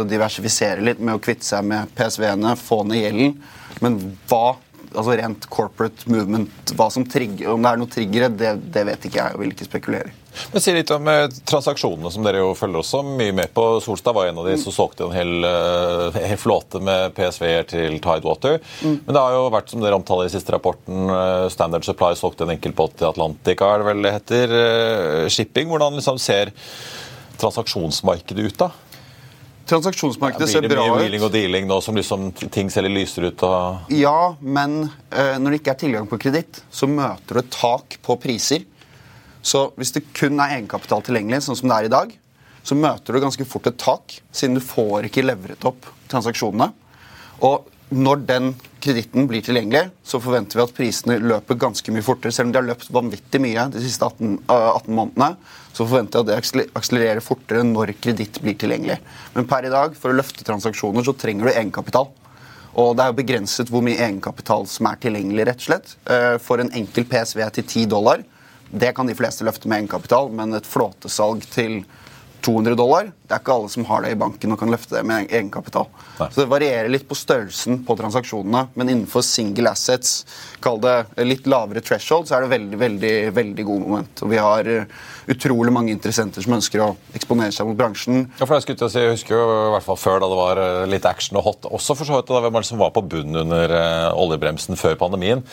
diversifisere 0.08 0.88
litt 0.88 1.04
med 1.04 1.20
å 1.20 1.24
kvitte 1.24 1.48
seg 1.48 1.68
med 1.68 1.92
PSV-ene, 1.98 2.56
få 2.56 2.86
ned 2.88 3.04
gjelden. 3.04 3.36
Men 3.84 4.00
hva 4.32 4.56
altså 4.92 5.16
rent 5.20 5.46
corporate 5.52 6.10
movement, 6.12 6.52
trigger, 7.12 7.52
om 7.54 7.62
det 7.64 7.72
er 7.72 7.80
noe 7.80 7.92
triggere, 7.92 8.30
det, 8.30 8.56
det 8.74 8.84
vet 8.88 9.08
ikke 9.08 9.22
jeg 9.22 9.36
og 9.38 9.44
vil 9.44 9.54
ikke 9.56 9.68
spekulere 9.70 10.12
i. 10.12 10.18
Men 10.52 10.64
Si 10.64 10.74
litt 10.76 10.92
om 10.96 11.08
eh, 11.12 11.26
transaksjonene, 11.48 12.12
som 12.14 12.24
dere 12.24 12.40
jo 12.40 12.52
følger 12.56 12.82
også 12.82 13.02
mye 13.04 13.34
med 13.36 13.52
på. 13.56 13.66
Solstad 13.84 14.16
var 14.16 14.30
en 14.30 14.40
av 14.40 14.48
de 14.48 14.56
som 14.62 14.76
solgte 14.76 15.04
en 15.08 15.16
hel, 15.16 15.34
eh, 15.48 16.20
hel 16.32 16.40
flåte 16.40 16.80
med 16.84 17.16
PSV-er 17.18 17.68
til 17.72 17.98
Tidewater. 18.04 18.62
Men 18.84 19.12
det 19.12 19.24
har 19.24 19.36
jo 19.36 19.50
vært, 19.54 19.72
som 19.72 19.84
dere 19.84 20.00
omtaler 20.00 20.30
i 20.30 20.34
siste 20.34 20.56
rapporten, 20.56 21.12
eh, 21.12 21.48
Standard 21.52 21.88
Supply 21.88 22.16
solgte 22.20 22.48
en 22.48 22.56
enkeltbåt 22.56 22.96
til 23.00 23.10
Atlantica, 23.12 23.74
er 23.74 23.84
det 23.84 23.90
vel 23.92 24.08
det 24.08 24.16
heter. 24.20 24.56
Shipping. 25.32 25.68
Hvordan 25.72 26.00
liksom 26.00 26.20
ser 26.22 26.54
transaksjonsmarkedet 27.42 28.48
ut, 28.48 28.58
da? 28.62 28.72
Transaksjonsmarkedet 29.72 30.50
ser 30.52 30.66
bra 30.66 30.68
Blir 30.68 30.76
det 30.76 30.84
mye 30.84 31.00
wheeling 31.00 31.24
og 31.24 31.32
dealing 31.32 31.68
nå 31.70 31.78
som 31.84 31.96
liksom 31.96 32.30
ting 32.52 32.72
ser 32.74 32.84
litt 32.84 32.98
lysere 32.98 33.32
ut? 33.32 33.44
og... 33.48 33.94
Ja, 33.96 34.34
men 34.44 34.82
eh, 34.84 35.38
når 35.40 35.56
det 35.56 35.62
ikke 35.62 35.76
er 35.76 35.82
tilgang 35.86 36.10
på 36.12 36.20
kreditt, 36.20 36.60
så 36.72 36.90
møter 36.92 37.40
du 37.40 37.42
et 37.44 37.54
tak 37.56 37.96
på 38.04 38.18
priser. 38.20 38.66
Så 39.42 39.70
hvis 39.80 39.96
det 39.96 40.04
kun 40.18 40.42
er 40.44 40.58
egenkapital 40.58 41.06
tilgjengelig, 41.08 41.46
sånn 41.48 41.58
som 41.62 41.72
det 41.72 41.78
er 41.78 41.88
i 41.88 41.94
dag, 41.94 42.12
så 42.68 42.78
møter 42.78 43.16
du 43.16 43.24
ganske 43.24 43.48
fort 43.48 43.72
et 43.72 43.80
tak, 43.82 44.20
siden 44.36 44.60
du 44.60 44.64
får 44.64 45.08
ikke 45.08 45.24
levret 45.26 45.64
opp 45.66 45.88
transaksjonene. 46.12 46.70
Og 47.48 47.71
når 47.92 48.22
den 48.26 48.54
kreditten 48.82 49.28
blir 49.28 49.44
tilgjengelig, 49.44 49.90
så 50.08 50.20
forventer 50.24 50.58
vi 50.58 50.64
at 50.64 50.74
prisene 50.76 51.18
løper 51.20 51.58
ganske 51.60 51.92
mye 51.92 52.06
fortere. 52.06 52.32
Selv 52.32 52.48
om 52.48 52.54
de 52.54 52.60
har 52.62 52.68
løpt 52.70 52.92
vanvittig 52.94 53.42
mye 53.44 53.66
de 53.74 53.82
siste 53.84 54.08
18, 54.08 54.38
øh, 54.48 54.70
18 54.78 54.96
månedene, 54.96 55.36
så 55.72 55.84
forventer 55.86 56.20
jeg 56.20 56.24
at 56.24 56.30
det 56.30 56.38
aksele- 56.40 56.72
akselererer 56.80 57.22
fortere 57.26 57.66
når 57.68 57.94
kreditt 58.02 58.40
blir 58.42 58.56
tilgjengelig. 58.56 58.98
Men 59.36 59.48
per 59.48 59.68
i 59.68 59.74
dag, 59.74 59.96
for 59.96 60.12
å 60.12 60.18
løfte 60.18 60.48
transaksjoner, 60.48 61.04
så 61.04 61.14
trenger 61.18 61.46
du 61.46 61.52
egenkapital. 61.52 62.08
Og 62.80 62.96
det 62.96 63.04
er 63.04 63.12
jo 63.12 63.20
begrenset 63.20 63.70
hvor 63.70 63.84
mye 63.84 64.00
egenkapital 64.00 64.66
som 64.66 64.88
er 64.88 64.96
tilgjengelig. 64.96 65.46
rett 65.46 65.58
og 65.58 65.68
slett. 65.68 65.96
Eh, 66.08 66.38
For 66.38 66.60
en 66.60 66.72
enkel 66.72 67.04
PSV 67.04 67.52
til 67.52 67.64
10 67.64 67.86
dollar, 67.88 68.24
det 68.72 68.96
kan 68.96 69.06
de 69.06 69.14
fleste 69.14 69.44
løfte 69.44 69.68
med 69.68 69.84
egenkapital, 69.84 70.32
men 70.32 70.54
et 70.54 70.64
flåtesalg 70.64 71.44
til 71.52 71.84
200 72.42 72.76
dollar, 72.76 73.12
det 73.32 73.38
er 73.38 73.44
ikke 73.46 73.54
alle 73.56 73.70
som 73.72 73.86
har 73.88 74.04
det 74.04 74.10
i 74.12 74.17
banken 74.20 74.52
og 74.52 74.60
kan 74.60 74.72
løfte 74.74 74.98
det 74.98 75.06
med 75.08 75.30
egenkapital. 75.32 75.86
Nei. 76.20 76.28
Så 76.34 76.41
det 76.44 76.50
varierer 76.52 76.89
litt 76.91 77.06
på 77.08 77.15
størrelsen 77.15 77.78
på 77.88 77.96
transaksjonene, 77.96 78.65
men 78.76 78.89
innenfor 78.91 79.24
single 79.24 79.72
assets, 79.72 80.26
kall 80.62 80.82
det 80.84 80.98
litt 81.24 81.48
lavere 81.50 81.80
threshold, 81.86 82.28
så 82.28 82.36
er 82.38 82.44
det 82.44 82.52
veldig, 82.52 82.80
veldig, 82.82 83.13
veldig 83.38 83.65
god 83.70 83.86
moment. 83.86 84.24
Og 84.26 84.34
vi 84.34 84.41
har 84.44 84.67
eh, 84.67 85.00
utrolig 85.32 85.72
mange 85.74 85.94
interessenter 85.96 86.44
som 86.44 86.58
ønsker 86.58 86.84
å 86.84 86.89
eksponere 87.15 87.56
seg 87.56 87.70
mot 87.70 87.80
bransjen. 87.80 88.26
Ja, 88.41 88.44
for 88.50 88.58
Jeg 88.58 88.65
skulle 88.65 88.82
til 88.82 88.89
å 88.89 88.91
si, 88.91 89.00
jeg 89.06 89.15
husker 89.15 89.38
jo 89.38 89.46
i 89.70 89.72
hvert 89.78 89.88
fall 89.88 90.02
før 90.02 90.20
da 90.26 90.30
det 90.34 90.39
var 90.41 90.62
eh, 90.65 90.82
litt 90.91 91.08
action 91.08 91.39
og 91.39 91.48
hot, 91.48 91.70
også 91.72 91.96
for 92.02 92.10
så 92.12 92.20
vidt 92.20 92.34
da 92.36 92.52
man 92.52 92.67
som 92.67 92.82
var 92.84 92.91
på 92.98 93.06
bunnen 93.15 93.46
under 93.46 93.72
eh, 93.78 94.10
oljebremsen 94.20 94.76
før 94.82 95.00
pandemien, 95.00 95.46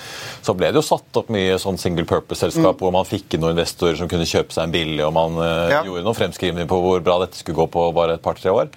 så 0.43 0.57
ble 0.59 0.73
det 0.75 0.83
jo 0.83 0.87
satt 0.89 1.23
opp 1.23 1.31
mye 1.31 1.55
sånn 1.63 1.79
single 1.79 2.09
purpose-selskap 2.11 2.83
hvor 2.83 2.91
man 2.99 3.07
fikk 3.07 3.39
inn 3.39 3.47
noen 3.47 3.55
investorer 3.55 3.95
som 4.03 4.11
kunne 4.11 4.27
kjøpe 4.27 4.57
seg 4.57 4.67
en 4.67 4.75
billig, 4.75 5.05
og 5.07 5.15
man 5.15 5.39
Ja. 5.39 5.83
gjorde 5.87 6.03
noen 6.03 6.17
fremskrivninger 6.17 6.67
på 6.69 6.79
hvor 6.83 7.03
bra 7.05 7.19
dette 7.23 7.39
skulle 7.39 7.59
gå 7.61 7.67
på 7.73 7.91
bare 7.97 8.19
et 8.19 8.25
par-tre 8.25 8.55
år. 8.55 8.73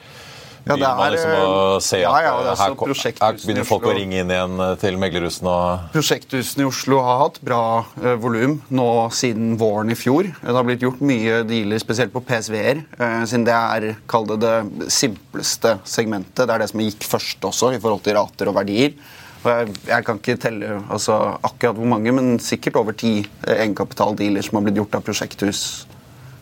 Ja, 0.62 0.76
det 0.78 0.86
er, 0.86 1.14
liksom 1.16 1.32
å 1.42 1.78
se 1.82 2.04
at 2.06 2.22
ja, 2.22 2.34
det 2.38 2.52
er 2.52 2.54
eh, 2.54 2.60
her, 2.60 3.14
her 3.18 3.38
begynner 3.42 3.66
folk 3.66 3.86
å 3.90 3.94
ringe 3.98 4.20
inn 4.22 4.30
igjen 4.30 4.62
eh, 4.62 4.74
til 4.78 5.00
meglerhusene 5.02 5.50
og 5.50 5.88
Prosjekthusene 5.96 6.62
i 6.62 6.68
Oslo 6.70 7.00
har 7.02 7.18
hatt 7.24 7.40
bra 7.42 7.62
uh, 7.82 8.12
volum 8.22 8.60
nå 8.70 8.90
siden 9.18 9.56
våren 9.58 9.90
i 9.90 9.98
fjor. 9.98 10.30
Det 10.30 10.54
har 10.54 10.68
blitt 10.68 10.86
gjort 10.86 11.02
mye 11.02 11.42
dealer, 11.50 11.82
spesielt 11.82 12.14
på 12.14 12.22
PSV-er, 12.28 12.84
eh, 12.94 13.18
siden 13.26 13.48
det 13.48 13.58
er 13.58 13.88
kall 14.12 14.30
det 14.30 14.38
det 14.44 14.92
simpleste 14.94 15.80
segmentet. 15.82 16.46
Det 16.46 16.54
er 16.54 16.62
det 16.62 16.70
som 16.70 16.86
gikk 16.86 17.10
først 17.10 17.50
også, 17.50 17.74
i 17.74 17.82
forhold 17.82 18.06
til 18.06 18.20
rater 18.20 18.54
og 18.54 18.60
verdier. 18.62 18.94
Og 19.42 19.50
jeg, 19.50 19.78
jeg 19.90 20.06
kan 20.06 20.20
ikke 20.22 20.38
telle 20.42 20.76
altså, 20.94 21.16
akkurat 21.42 21.80
hvor 21.80 21.90
mange, 21.90 22.14
men 22.14 22.36
sikkert 22.44 22.78
over 22.82 22.94
ti 22.98 23.16
eh, 23.24 23.56
egenkapitaldealer 23.64 24.46
som 24.46 24.60
har 24.60 24.68
blitt 24.68 24.78
gjort 24.78 25.00
av 25.00 25.08
prosjekthus 25.08 25.64
eh, 25.88 26.01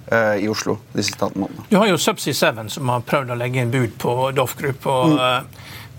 i 0.09 0.47
Oslo 0.49 0.79
de 0.93 1.03
siste 1.05 1.21
18 1.21 1.37
månedene. 1.37 1.65
Du 1.69 1.75
har 1.77 1.89
jo 1.91 1.97
Subsea 2.01 2.33
7 2.33 2.69
som 2.73 2.89
har 2.89 3.03
prøvd 3.05 3.35
å 3.35 3.37
legge 3.37 3.61
inn 3.61 3.73
bud 3.73 3.93
på 4.01 4.13
Doff 4.33 4.55
Group. 4.57 4.87
og 4.89 5.13
mm. 5.13 5.49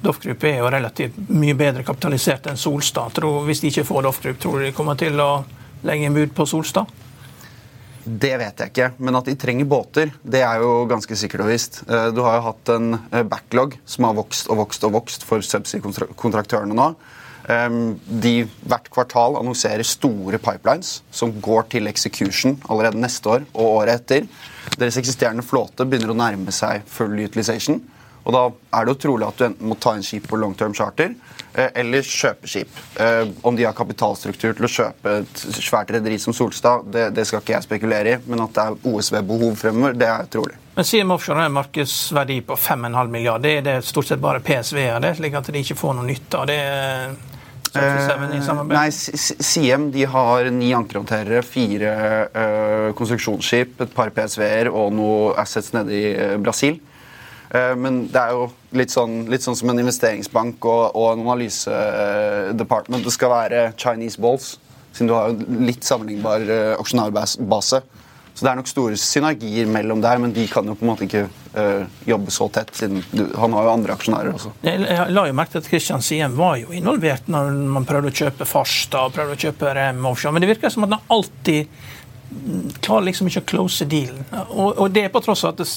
Doff 0.01 0.18
Group 0.23 0.44
er 0.49 0.57
jo 0.62 0.70
relativt 0.73 1.18
mye 1.29 1.55
bedre 1.55 1.85
kapitalisert 1.85 2.49
enn 2.49 2.59
Solstad. 2.59 3.12
Tror, 3.18 3.44
hvis 3.44 3.61
de 3.61 3.68
ikke 3.68 3.85
får 3.85 4.07
Doff 4.07 4.23
Group, 4.25 4.40
tror 4.40 4.59
du 4.59 4.66
de 4.66 4.75
kommer 4.77 4.96
til 4.99 5.20
å 5.20 5.44
legge 5.87 6.09
inn 6.09 6.16
bud 6.16 6.33
på 6.37 6.46
Solstad? 6.49 6.88
Det 8.01 8.33
vet 8.40 8.62
jeg 8.62 8.73
ikke, 8.73 8.87
men 9.05 9.18
at 9.18 9.29
de 9.29 9.37
trenger 9.38 9.68
båter, 9.68 10.12
det 10.25 10.40
er 10.40 10.62
jo 10.64 10.87
ganske 10.88 11.16
sikkert 11.20 11.44
og 11.44 11.51
visst. 11.53 11.83
Eh, 11.85 12.09
Du 12.16 12.23
har 12.25 12.38
jo 12.38 12.46
hatt 12.49 12.73
en 12.73 12.94
eh, 13.12 13.23
backlog 13.29 13.77
som 13.85 14.09
har 14.09 14.16
vokst 14.16 14.49
og 14.49 14.62
vokst 14.62 14.87
og 14.88 14.94
vokst 14.96 15.27
for 15.29 15.44
subsea-kontraktørene 15.44 16.77
nå. 16.77 16.94
Ehm, 17.48 17.98
De 18.05 18.35
hvert 18.68 18.90
kvartal 18.92 19.38
annonserer 19.40 19.87
store 19.87 20.38
pipelines 20.42 21.00
som 21.11 21.33
går 21.40 21.70
til 21.76 21.88
execution 21.90 22.59
allerede 22.68 23.00
neste 23.00 23.29
år 23.37 23.46
og 23.55 23.81
året 23.81 24.00
etter. 24.00 24.29
Deres 24.79 24.98
eksisterende 25.00 25.46
flåte 25.46 25.87
begynner 25.88 26.12
å 26.12 26.20
nærme 26.20 26.53
seg 26.55 26.85
full 26.87 27.16
utilization. 27.18 27.81
Og 28.20 28.35
da 28.35 28.42
er 28.76 28.85
det 28.85 28.92
jo 28.94 29.00
trolig 29.07 29.26
at 29.26 29.38
du 29.38 29.44
enten 29.46 29.68
må 29.70 29.76
ta 29.81 29.94
inn 29.96 30.05
skip 30.05 30.26
på 30.29 30.37
long 30.37 30.53
term 30.55 30.74
charter 30.76 31.14
eh, 31.55 31.70
eller 31.81 32.05
kjøpe 32.05 32.50
skip. 32.50 32.81
Eh, 33.00 33.31
Om 33.42 33.57
de 33.57 33.64
har 33.64 33.76
kapitalstruktur 33.76 34.53
til 34.59 34.66
å 34.68 34.70
kjøpe 34.70 35.14
et 35.22 35.44
svært 35.57 35.92
rederi 35.96 36.18
som 36.20 36.37
Solstad, 36.37 36.90
det, 36.92 37.09
det 37.16 37.24
skal 37.26 37.40
ikke 37.40 37.57
jeg 37.57 37.66
spekulere 37.66 38.12
i, 38.12 38.18
men 38.29 38.44
at 38.44 38.53
det 38.57 38.66
er 38.66 38.92
OSV-behov 38.92 39.57
fremover, 39.62 39.96
det 39.96 40.11
er 40.12 40.29
trolig. 40.31 40.59
Men 40.76 40.87
CM 40.87 41.16
Offshore 41.16 41.40
har 41.40 41.50
en 41.50 41.57
markedsverdi 41.57 42.38
på 42.46 42.61
5,5 42.61 43.11
milliarder. 43.11 43.48
Det 43.48 43.57
er 43.57 43.66
det 43.66 43.88
stort 43.88 44.12
sett 44.12 44.22
bare 44.22 44.44
PSV-er 44.44 45.00
det, 45.03 45.16
slik 45.18 45.40
at 45.40 45.50
de 45.50 45.64
ikke 45.64 45.81
får 45.81 45.96
noe 45.96 46.09
nytte 46.09 46.44
av 46.44 46.48
det. 46.53 46.61
Subsea 47.71 48.17
7 48.19 48.35
i 48.35 48.43
samarbeid. 48.43 48.75
Nei, 48.75 48.91
Siem 49.47 49.91
de 49.95 50.07
har 50.11 50.49
ni 50.51 50.73
ankerhåndterere, 50.75 51.43
fire 51.47 51.93
uh, 52.35 52.89
konstruksjonsskip, 52.99 53.77
et 53.85 53.93
par 53.95 54.11
PSV-er 54.15 54.73
og 54.73 54.91
noe 54.97 55.35
assets 55.39 55.71
nede 55.77 55.95
i 55.95 56.09
uh, 56.17 56.35
Brasil. 56.43 56.81
Uh, 57.55 57.77
men 57.79 58.03
det 58.11 58.25
er 58.25 58.35
jo 58.35 58.49
litt 58.79 58.95
sånn, 58.95 59.23
litt 59.31 59.47
sånn 59.47 59.59
som 59.59 59.71
en 59.71 59.83
investeringsbank 59.85 60.67
og, 60.67 60.99
og 60.99 61.13
en 61.13 61.25
analysedepartement. 61.29 63.07
Det 63.07 63.15
skal 63.15 63.35
være 63.37 63.65
Chinese 63.79 64.19
balls, 64.23 64.57
siden 64.91 65.13
du 65.13 65.15
har 65.15 65.31
en 65.31 65.67
litt 65.69 65.87
sammenlignbar 65.87 66.43
eh, 66.51 66.73
aksjonærbase. 66.75 67.85
Så 68.40 68.46
det 68.46 68.53
er 68.55 68.57
nok 68.57 68.68
store 68.70 68.96
synergier 68.96 69.66
mellom 69.68 70.00
der, 70.00 70.16
men 70.16 70.31
de 70.33 70.46
kan 70.48 70.64
jo 70.64 70.72
på 70.72 70.87
en 70.87 70.88
måte 70.88 71.05
ikke 71.05 71.26
uh, 71.29 71.83
jobbe 72.09 72.33
så 72.33 72.46
tett, 72.48 72.70
siden 72.72 73.03
du, 73.12 73.26
han 73.37 73.53
har 73.53 73.66
jo 73.66 73.72
andre 73.74 73.92
aksjonærer 73.92 74.33
også. 74.33 74.55
Jeg 74.64 74.81
jeg 74.87 75.12
la 75.12 75.24
jo 75.29 75.35
merke 75.37 75.53
til 75.53 75.61
at 75.61 75.68
Kristian 75.68 76.00
Siem 76.00 76.38
var 76.38 76.55
jo 76.57 76.72
involvert 76.72 77.29
når 77.29 77.50
man 77.74 77.85
prøvde 77.85 78.09
å 78.09 78.16
kjøpe 78.22 78.46
Farstad 78.48 79.11
og 79.11 79.18
prøvde 79.18 79.37
å 79.37 79.42
kjøpe 79.42 79.74
Rem 79.76 80.00
Offshore, 80.09 80.33
men 80.33 80.40
det 80.46 80.48
virker 80.55 80.72
som 80.72 80.88
at 80.88 80.94
han 80.96 81.12
alltid 81.18 81.68
mm, 82.31 82.64
klarer 82.81 83.11
liksom 83.11 83.29
ikke 83.29 83.44
å 83.44 83.48
close 83.53 83.90
dealen. 83.92 84.24
Og, 84.46 84.70
og 84.70 84.96
det 84.96 85.05
er 85.05 85.12
på 85.12 85.20
tross 85.26 85.44
av 85.44 85.61
at 85.61 85.76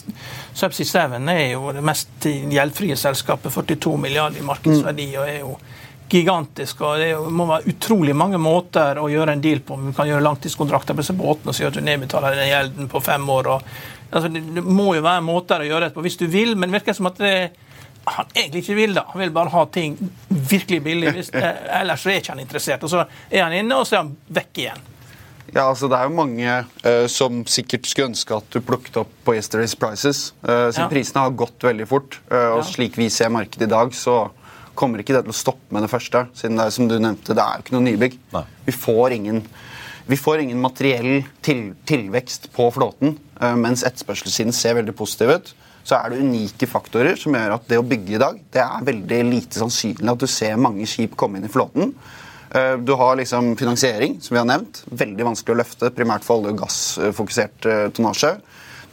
Subsea 0.56 0.88
7 1.12 1.20
er 1.36 1.46
jo 1.58 1.76
det 1.76 1.84
mest 1.84 2.30
gjeldfrie 2.32 2.96
selskapet, 3.04 3.52
42 3.52 3.98
milliarder 4.08 4.40
i 4.40 4.48
markedsverdi, 4.54 5.10
og 5.18 5.28
er 5.28 5.42
jo 5.42 5.58
gigantisk. 6.10 6.82
og 6.82 7.00
Det 7.00 7.32
må 7.32 7.46
være 7.50 7.74
utrolig 7.74 8.16
mange 8.16 8.38
måter 8.42 9.00
å 9.02 9.10
gjøre 9.10 9.34
en 9.34 9.42
deal 9.42 9.60
på. 9.66 9.78
Vi 9.88 9.94
kan 9.98 10.08
gjøre 10.08 10.26
langtidskontrakter 10.26 10.94
på 10.94 11.02
disse 11.02 11.16
båtene 11.18 11.54
og 11.54 11.58
si 11.58 11.66
at 11.66 11.74
du 11.74 11.82
nedbetaler 11.82 12.38
den 12.38 12.50
gjelden 12.52 12.90
på 12.92 13.02
fem 13.04 13.30
år. 13.30 13.48
og 13.48 13.62
altså, 14.12 14.30
det, 14.30 14.64
må 14.64 14.94
jo 14.96 15.02
være 15.02 15.26
måter 15.26 15.64
å 15.64 15.68
gjøre 15.68 15.90
det 15.90 15.94
på 15.96 16.06
hvis 16.06 16.20
du 16.22 16.28
vil, 16.28 16.56
men 16.56 16.70
det 16.70 16.80
virker 16.82 16.94
som 16.98 17.10
at 17.10 17.18
det, 17.18 17.36
han 18.06 18.26
egentlig 18.36 18.64
ikke 18.64 18.76
vil 18.76 18.94
det. 18.94 19.04
Han 19.14 19.22
vil 19.22 19.32
bare 19.36 19.54
ha 19.54 19.66
ting 19.66 19.98
virkelig 20.28 20.82
billig. 20.84 21.14
Hvis, 21.18 21.30
eh, 21.34 21.62
ellers 21.82 22.02
så 22.04 22.10
er 22.14 22.22
ikke 22.22 22.36
han 22.36 22.44
interessert. 22.44 22.84
Og 22.84 22.90
så 22.94 23.06
er 23.30 23.46
han 23.46 23.54
inne, 23.54 23.78
og 23.80 23.88
så 23.88 23.98
er 23.98 24.04
han 24.06 24.18
vekk 24.28 24.66
igjen. 24.66 24.90
Ja, 25.54 25.68
altså 25.70 25.86
Det 25.88 25.98
er 26.00 26.08
jo 26.08 26.16
mange 26.18 26.54
eh, 26.84 27.06
som 27.12 27.44
sikkert 27.46 27.86
skulle 27.86 28.10
ønske 28.10 28.34
at 28.36 28.48
du 28.50 28.62
plukket 28.66 28.96
opp 29.04 29.12
på 29.26 29.36
Yesterday's 29.38 29.76
Prices. 29.78 30.32
Uh, 30.42 30.72
siden 30.74 30.88
Ja. 30.88 30.90
prisene 30.90 31.26
har 31.28 31.36
gått 31.38 31.62
veldig 31.62 31.88
fort. 31.88 32.20
eh, 32.32 32.48
og 32.56 32.64
Ja. 32.64 32.70
slik 32.72 32.98
vi 32.98 33.10
ser 33.10 33.30
markedet 33.30 33.68
i 33.68 33.70
dag, 33.70 33.94
så 33.94 34.32
kommer 34.76 35.00
ikke 35.04 35.14
det 35.16 35.24
til 35.26 35.34
å 35.34 35.38
stoppe 35.38 35.74
med 35.76 35.86
det 35.86 35.92
første. 35.92 36.26
Siden 36.38 36.58
det 36.60 36.66
er 36.66 36.76
som 36.76 36.88
du 36.90 36.98
nevnte, 37.00 37.36
det 37.36 37.44
er 37.44 37.60
jo 37.60 37.66
ikke 37.66 37.76
noe 37.76 37.86
nybygg. 37.88 38.18
Nei. 38.34 38.46
Vi 38.68 38.76
får 38.76 39.18
ingen 39.20 39.44
vi 40.06 40.18
får 40.20 40.42
ingen 40.44 40.60
materiell 40.60 41.22
til, 41.42 41.70
tilvekst 41.88 42.50
på 42.52 42.66
flåten, 42.76 43.14
eh, 43.40 43.54
mens 43.56 43.86
etterspørselssiden 43.88 44.52
ser 44.52 44.76
veldig 44.76 44.96
positiv 45.00 45.30
ut. 45.32 45.54
Så 45.88 45.96
er 45.96 46.12
det 46.12 46.20
unike 46.20 46.68
faktorer 46.68 47.16
som 47.20 47.36
gjør 47.36 47.54
at 47.56 47.70
det 47.72 47.80
å 47.80 47.86
bygge 47.88 48.18
i 48.18 48.20
dag, 48.20 48.42
det 48.52 48.60
er 48.64 48.84
veldig 48.84 49.22
lite 49.30 49.62
sannsynlig 49.62 50.12
at 50.12 50.20
du 50.20 50.28
ser 50.28 50.60
mange 50.60 50.84
skip 50.88 51.16
komme 51.16 51.40
inn 51.40 51.48
i 51.48 51.52
flåten. 51.52 51.94
Eh, 52.54 52.76
Du 52.84 52.94
har 53.00 53.16
liksom 53.16 53.56
finansiering, 53.56 54.20
som 54.22 54.36
vi 54.36 54.40
har 54.42 54.46
nevnt. 54.50 54.84
Veldig 54.92 55.24
vanskelig 55.30 55.56
å 55.56 55.62
løfte, 55.64 55.90
primært 55.96 56.24
for 56.28 56.42
olje- 56.42 56.52
og 56.52 56.60
gassfokusert 56.66 57.66
eh, 57.66 57.88
tonnasje. 57.96 58.36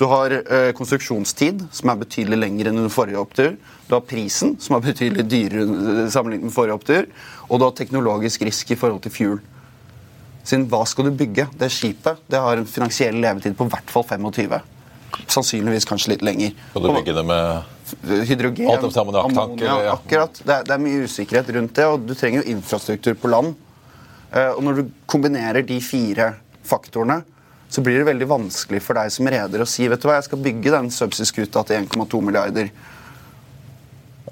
Du 0.01 0.07
har 0.09 0.33
eh, 0.33 0.71
konstruksjonstid, 0.73 1.67
som 1.77 1.91
er 1.93 1.99
betydelig 2.01 2.39
lengre 2.39 2.71
enn 2.71 2.79
under 2.81 2.93
forrige 2.93 3.21
opptur. 3.21 3.57
Du 3.85 3.91
har 3.93 4.01
prisen, 4.09 4.55
som 4.57 4.79
er 4.79 4.85
betydelig 4.87 5.27
dyrere 5.29 5.65
eh, 5.67 6.07
sammenlignet 6.09 6.49
med 6.49 6.55
forrige 6.55 6.77
opptur. 6.79 7.09
Og 7.51 7.61
du 7.61 7.67
har 7.67 7.75
teknologisk 7.77 8.47
risk 8.49 8.73
i 8.73 8.79
forhold 8.81 9.03
til 9.05 9.13
fuel. 9.13 9.43
Siden 10.41 10.65
hva 10.73 10.87
skal 10.89 11.11
du 11.11 11.19
bygge? 11.21 11.45
Det 11.61 11.69
skipet 11.69 12.23
det 12.33 12.41
har 12.41 12.57
en 12.57 12.65
finansiell 12.65 13.21
levetid 13.21 13.59
på 13.59 13.67
hvert 13.69 13.93
fall 13.93 14.07
25. 14.09 14.55
Sannsynligvis 15.35 15.85
kanskje 15.91 16.15
litt 16.15 16.25
lenger. 16.25 16.55
Skal 16.71 16.87
du 16.87 16.93
bygge 16.97 17.17
det 17.19 17.27
med 17.29 17.77
Hydrogen, 18.31 18.71
Alt 18.71 18.95
sammen 18.95 19.19
ammoniakk, 19.19 19.43
ammonia, 19.45 19.75
ja. 19.85 19.99
akkurat. 19.99 20.41
Det 20.41 20.55
er, 20.55 20.65
det 20.65 20.75
er 20.79 20.83
mye 20.87 21.05
usikkerhet 21.05 21.53
rundt 21.59 21.75
det, 21.77 21.91
og 21.91 22.09
du 22.09 22.15
trenger 22.15 22.41
jo 22.41 22.55
infrastruktur 22.55 23.21
på 23.21 23.35
land. 23.35 23.53
Eh, 24.33 24.49
og 24.55 24.65
når 24.65 24.81
du 24.81 24.97
kombinerer 25.11 25.61
de 25.67 25.77
fire 25.85 26.33
faktorene, 26.65 27.21
så 27.70 27.83
blir 27.87 28.00
det 28.00 28.09
veldig 28.09 28.26
vanskelig 28.30 28.83
for 28.83 28.98
deg 28.98 29.12
som 29.14 29.28
reder 29.30 29.62
å 29.62 29.68
si 29.68 29.87
vet 29.88 30.02
du 30.02 30.09
hva, 30.11 30.18
jeg 30.18 30.30
skal 30.30 30.40
bygge 30.42 30.72
den 30.74 30.88
subsea-skuta 30.94 31.62
til 31.68 31.85
1,2 31.85 32.24
milliarder. 32.26 32.72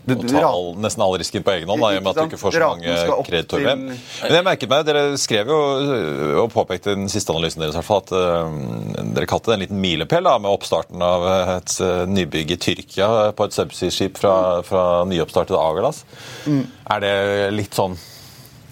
Du, 0.09 0.15
du 0.15 0.29
ta 0.31 0.41
all, 0.49 0.71
nesten 0.81 1.03
all 1.05 1.15
risken 1.21 1.45
på 1.45 1.53
egen 1.53 1.69
hånd, 1.69 1.83
i 1.85 1.99
og 1.99 2.05
med 2.05 2.11
at 2.15 2.19
du 2.19 2.31
ikke 2.31 2.41
får 2.41 2.55
så 2.57 2.69
mange 2.71 3.23
kreditorer 3.27 3.77
Men 3.77 4.37
jeg 4.39 4.45
merket 4.47 4.71
meg, 4.73 4.87
Dere 4.89 5.03
skrev 5.21 5.51
jo 5.53 5.59
øh, 5.85 6.35
og 6.45 6.53
påpekte 6.55 6.95
den 6.97 7.11
siste 7.13 7.35
analysen 7.35 7.61
deres 7.61 7.77
fall, 7.85 8.01
at 8.07 8.15
uh, 8.17 9.03
dere 9.13 9.29
kalte 9.29 9.53
det 9.53 9.59
en 9.59 9.65
liten 9.67 9.83
milepæl 9.83 10.31
med 10.41 10.49
oppstarten 10.49 11.05
av 11.05 11.27
et 11.59 11.75
uh, 11.85 12.07
nybygg 12.09 12.57
i 12.57 12.61
Tyrkia 12.63 13.11
på 13.37 13.49
et 13.49 13.59
subsea-skip 13.59 14.21
fra, 14.21 14.35
fra 14.67 14.85
nyoppstartede 15.09 15.61
Agalas. 15.61 16.05
Mm. 16.49 16.65
Er 16.97 17.05
det 17.05 17.17
litt 17.59 17.77
sånn 17.77 17.99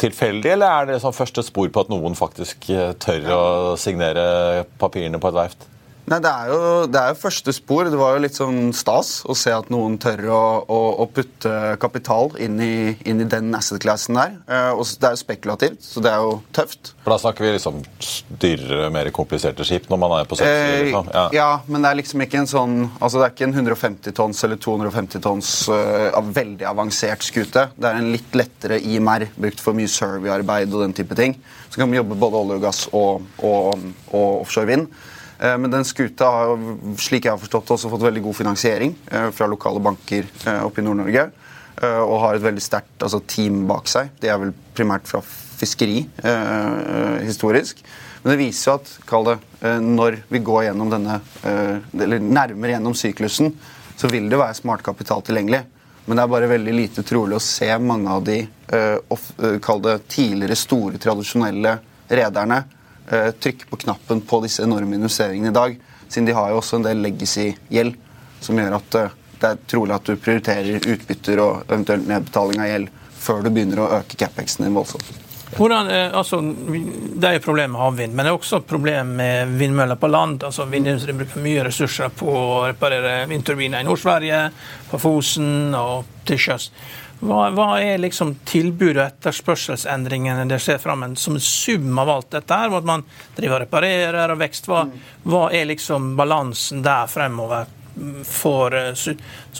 tilfeldig, 0.00 0.52
eller 0.56 0.66
er 0.72 0.90
det 0.90 1.00
sånn 1.02 1.16
første 1.16 1.44
spor 1.46 1.70
på 1.72 1.84
at 1.84 1.92
noen 1.92 2.16
faktisk 2.18 2.68
øh, 2.72 2.92
tør 3.00 3.30
å 3.32 3.44
signere 3.80 4.66
papirene 4.80 5.20
på 5.22 5.32
et 5.32 5.38
verft? 5.38 5.66
Nei, 6.06 6.20
det 6.22 6.30
er, 6.30 6.50
jo, 6.52 6.58
det 6.86 7.00
er 7.00 7.10
jo 7.10 7.18
første 7.18 7.52
spor. 7.54 7.88
Det 7.90 7.98
var 7.98 8.14
jo 8.14 8.20
litt 8.22 8.36
sånn 8.38 8.70
stas 8.76 9.24
å 9.26 9.34
se 9.34 9.50
at 9.50 9.72
noen 9.74 9.96
tør 9.98 10.20
å, 10.30 10.42
å, 10.70 10.78
å 11.02 11.06
putte 11.10 11.50
kapital 11.82 12.30
inn 12.42 12.60
i, 12.62 12.92
inn 13.10 13.24
i 13.24 13.26
den 13.26 13.50
asset-classen 13.58 14.14
der. 14.14 14.36
Eh, 14.46 14.68
og 14.76 14.86
det 14.86 15.08
er 15.08 15.16
jo 15.16 15.20
spekulativt, 15.24 15.80
så 15.82 16.02
det 16.04 16.12
er 16.12 16.22
jo 16.22 16.36
tøft. 16.54 16.92
For 17.02 17.10
da 17.10 17.18
snakker 17.24 17.48
vi 17.48 17.56
liksom 17.56 17.80
dyrere, 18.42 18.92
mer 18.94 19.10
kompliserte 19.14 19.66
skip 19.66 19.88
når 19.90 20.00
man 20.04 20.14
er 20.20 20.30
på 20.30 20.38
subsea? 20.38 20.60
Eh, 20.76 20.84
Liksom. 20.86 21.10
ja. 21.34 21.48
men 21.66 21.82
det 21.82 21.90
er 21.90 21.98
liksom 21.98 22.22
ikke 22.22 22.38
en 22.42 22.48
sånn 22.50 22.74
Altså 23.00 23.18
det 23.18 23.24
er 23.24 23.32
ikke 23.32 23.46
en 23.46 23.54
150 23.56 24.14
tonns 24.14 24.42
eller 24.46 24.58
250 24.62 25.22
tonns 25.24 25.50
uh, 25.72 26.14
veldig 26.36 26.66
avansert 26.68 27.24
skute. 27.26 27.66
Det 27.74 27.88
er 27.88 27.98
en 27.98 28.12
litt 28.12 28.36
lettere 28.38 28.78
IMR, 28.78 29.26
brukt 29.34 29.62
for 29.62 29.76
mye 29.76 29.90
survey-arbeid 29.90 30.70
og 30.70 30.84
den 30.84 30.94
type 30.96 31.18
ting. 31.18 31.34
Så 31.70 31.80
kan 31.80 31.90
man 31.90 31.98
jobbe 31.98 32.18
både 32.20 32.40
olje 32.44 32.60
og 32.60 32.64
gass 32.68 32.86
og, 32.94 33.26
og, 33.42 33.86
og 34.12 34.42
offshore 34.44 34.70
vind. 34.70 34.88
Eh, 35.38 35.58
Men 35.58 35.70
den 35.70 35.84
skuta 35.84 36.28
har 36.32 36.52
jo, 36.52 36.76
slik 37.00 37.26
jeg 37.26 37.34
har 37.34 37.40
forstått 37.40 37.68
det, 37.68 37.76
også 37.76 37.92
fått 37.92 38.06
veldig 38.06 38.22
god 38.24 38.38
finansiering 38.38 38.94
eh, 39.10 39.28
fra 39.36 39.48
lokale 39.50 39.82
banker 39.84 40.28
eh, 40.46 40.62
oppe 40.64 40.82
i 40.82 40.86
Nord-Norge. 40.86 41.28
Og 41.76 42.14
har 42.22 42.38
et 42.38 42.40
veldig 42.40 42.62
sterkt 42.64 43.02
altså, 43.04 43.18
team 43.28 43.66
bak 43.68 43.84
seg. 43.92 44.14
Det 44.16 44.30
er 44.32 44.38
vel 44.40 44.54
primært 44.72 45.04
fra 45.04 45.18
fiskeri 45.20 45.98
historisk. 47.20 47.82
Men 48.22 48.30
det 48.32 48.36
viser 48.40 48.70
jo 48.70 48.76
at 48.78 48.92
kall 49.04 49.28
det, 49.28 49.34
når 49.84 50.16
vi 50.32 50.40
går 50.40 50.62
gjennom 50.70 50.94
denne, 50.94 51.18
eller 51.44 52.24
nærmere 52.24 52.78
gjennom 52.78 52.96
syklusen, 52.96 53.52
så 53.92 54.08
vil 54.08 54.30
det 54.32 54.40
være 54.40 54.56
smart 54.56 54.86
kapital 54.88 55.20
tilgjengelig. 55.26 55.66
Men 56.06 56.16
det 56.16 56.24
er 56.24 56.32
bare 56.32 56.48
veldig 56.54 56.74
lite 56.78 57.04
trolig 57.04 57.36
å 57.36 57.42
se 57.44 57.68
mange 57.76 58.16
av 58.16 58.24
de 58.24 58.38
eh, 58.46 58.96
off, 59.12 59.28
tidligere 59.36 60.56
store, 60.56 61.00
tradisjonelle 61.02 61.76
rederne 62.08 62.62
trykke 63.06 63.68
på 63.70 63.78
knappen 63.84 64.20
på 64.26 64.40
disse 64.42 64.64
enorme 64.64 64.98
investeringene 64.98 65.52
i 65.52 65.56
dag. 65.56 65.76
Siden 66.08 66.26
de 66.26 66.34
har 66.34 66.50
jo 66.50 66.60
også 66.60 66.80
en 66.80 66.86
del 66.86 67.02
legacy-gjeld 67.04 67.94
som 68.40 68.58
gjør 68.58 68.78
at 68.78 68.98
eh, 69.00 69.14
det 69.36 69.52
er 69.52 69.62
trolig 69.68 69.96
at 69.96 70.08
du 70.08 70.16
prioriterer 70.16 70.88
utbytter 70.94 71.42
og 71.42 71.68
eventuelt 71.68 72.08
nedbetaling 72.08 72.62
av 72.62 72.70
gjeld 72.70 72.92
før 73.26 73.44
du 73.44 73.52
begynner 73.52 73.82
å 73.82 73.92
øke 73.98 74.18
capexen 74.20 74.64
din 74.64 74.76
voldsomt. 74.76 75.08
Hvordan, 75.56 75.88
eh, 75.92 76.10
altså, 76.16 76.40
det 76.42 77.28
er 77.28 77.36
jo 77.36 77.44
problem 77.44 77.74
med 77.74 77.80
havvind, 77.80 78.14
men 78.14 78.26
det 78.26 78.32
er 78.32 78.38
også 78.38 78.62
problem 78.66 79.14
med 79.18 79.54
vindmøller 79.60 79.98
på 80.00 80.10
land. 80.10 80.44
altså 80.44 80.66
Vindindustrien 80.70 81.18
bruker 81.20 81.44
mye 81.44 81.64
ressurser 81.68 82.12
på 82.16 82.28
å 82.32 82.64
reparere 82.66 83.26
vindturbiner 83.30 83.80
i 83.80 83.86
Nord-Sverige, 83.86 84.40
på 84.90 85.00
Fosen 85.00 85.74
og 85.78 86.04
til 86.26 86.40
sjøs. 86.40 86.70
Hva, 87.20 87.46
hva 87.56 87.68
er 87.80 87.98
liksom 87.98 88.34
tilbud- 88.44 88.98
og 88.98 89.06
etterspørselsendringene 89.06 90.44
dere 90.48 90.60
ser 90.60 90.78
fram 90.82 91.04
som 91.16 91.38
en 91.38 91.40
sum 91.40 91.98
av 91.98 92.10
alt 92.12 92.30
dette 92.36 92.58
her? 92.60 92.76
At 92.76 92.84
man 92.88 93.04
driver 93.36 93.56
og 93.56 93.64
reparerer 93.64 94.34
og 94.34 94.40
vekst. 94.42 94.68
Hva, 94.68 94.84
hva 95.24 95.46
er 95.54 95.68
liksom 95.70 96.14
balansen 96.18 96.84
der 96.84 97.08
fremover 97.10 97.72
for 98.28 98.76
eh, 98.76 99.06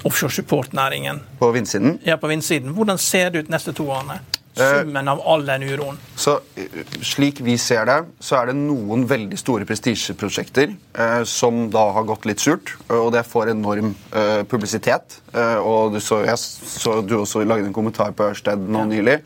offshore 0.04 0.32
support-næringen? 0.32 1.22
På 1.38 1.50
vindsiden 1.50 1.98
Ja, 2.04 2.16
på 2.20 2.28
vindsiden. 2.28 2.74
Hvordan 2.76 2.98
ser 2.98 3.30
det 3.30 3.46
ut 3.46 3.48
neste 3.52 3.72
to 3.72 3.88
årene? 3.88 4.20
Summen 4.56 5.08
av 5.12 5.20
all 5.28 5.44
den 5.44 5.66
uroen. 5.68 5.98
Så 6.16 6.38
eh, 6.56 6.78
Slik 7.04 7.42
vi 7.44 7.58
ser 7.60 7.84
det, 7.88 7.98
så 8.24 8.38
er 8.38 8.50
det 8.50 8.56
noen 8.56 9.04
veldig 9.08 9.36
store 9.40 9.66
prestisjeprosjekter 9.68 10.70
eh, 10.72 11.22
som 11.28 11.66
da 11.72 11.84
har 11.92 12.06
gått 12.08 12.24
litt 12.28 12.40
surt, 12.40 12.72
og 12.88 13.10
det 13.12 13.26
får 13.28 13.52
enorm 13.52 13.92
eh, 14.16 14.40
publisitet. 14.48 15.18
Eh, 15.34 15.58
og 15.60 15.96
du 15.96 16.00
så, 16.00 16.22
jeg 16.24 16.40
så 16.40 17.02
du 17.04 17.18
også 17.20 17.44
lagde 17.44 17.68
en 17.68 17.76
kommentar 17.76 18.16
på 18.16 18.30
Ørsted 18.30 18.64
nå 18.64 18.86
nylig. 18.88 19.20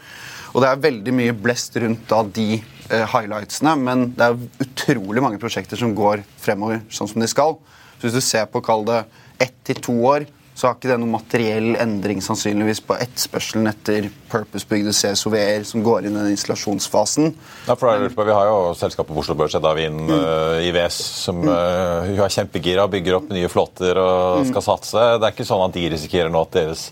Og 0.51 0.65
det 0.65 0.73
er 0.73 0.83
veldig 0.83 1.15
mye 1.15 1.37
blest 1.39 1.79
rundt 1.79 2.09
da 2.11 2.25
de 2.27 2.49
eh, 2.59 3.07
highlightsene, 3.15 3.77
men 3.79 4.09
det 4.19 4.27
er 4.27 4.67
utrolig 4.67 5.23
mange 5.23 5.39
prosjekter 5.43 5.79
som 5.79 5.95
går 5.95 6.25
fremover 6.43 6.83
sånn 6.91 7.11
som 7.11 7.23
de 7.23 7.31
skal. 7.31 7.55
Så 8.01 8.09
hvis 8.09 8.19
du 8.19 8.25
ser 8.25 8.51
på 8.51 8.63
kall 8.67 8.83
det 8.89 9.05
ett 9.41 9.55
til 9.69 9.79
to 9.85 9.95
år, 10.11 10.27
så 10.61 10.69
har 10.69 10.77
ikke 10.77 10.91
det 10.91 10.99
noen 11.01 11.15
materiell 11.15 11.71
endring 11.81 12.19
sannsynligvis 12.21 12.83
på 12.85 12.97
etterspørselen 13.01 13.71
etter 13.71 14.11
purpose-bygde 14.29 14.93
CSOV-er 14.93 15.65
som 15.65 15.81
går 15.85 16.05
inn 16.05 16.19
i 16.19 16.21
den 16.21 16.35
installasjonsfasen. 16.35 17.31
Ja, 17.65 17.77
for 17.81 17.89
det, 17.89 18.11
vi 18.13 18.35
har 18.37 18.51
jo 18.51 18.59
selskapet 18.77 19.15
på 19.15 19.23
Oslo 19.23 19.39
Børs, 19.41 19.57
Edavin, 19.57 19.97
mm. 20.05 20.13
uh, 20.13 20.67
IVS, 20.69 20.99
som 21.23 21.41
uh, 21.49 22.11
er 22.13 22.35
kjempegira, 22.35 22.85
bygger 22.93 23.17
opp 23.17 23.31
nye 23.33 23.49
flåter 23.49 24.03
og 24.03 24.43
mm. 24.43 24.51
skal 24.51 24.67
satse. 24.67 25.07
Det 25.17 25.31
er 25.31 25.33
ikke 25.33 25.49
sånn 25.49 25.65
at 25.65 25.79
de 25.79 25.87
risikerer 25.95 26.35
nå 26.35 26.45
at 26.45 26.53
deres 26.59 26.91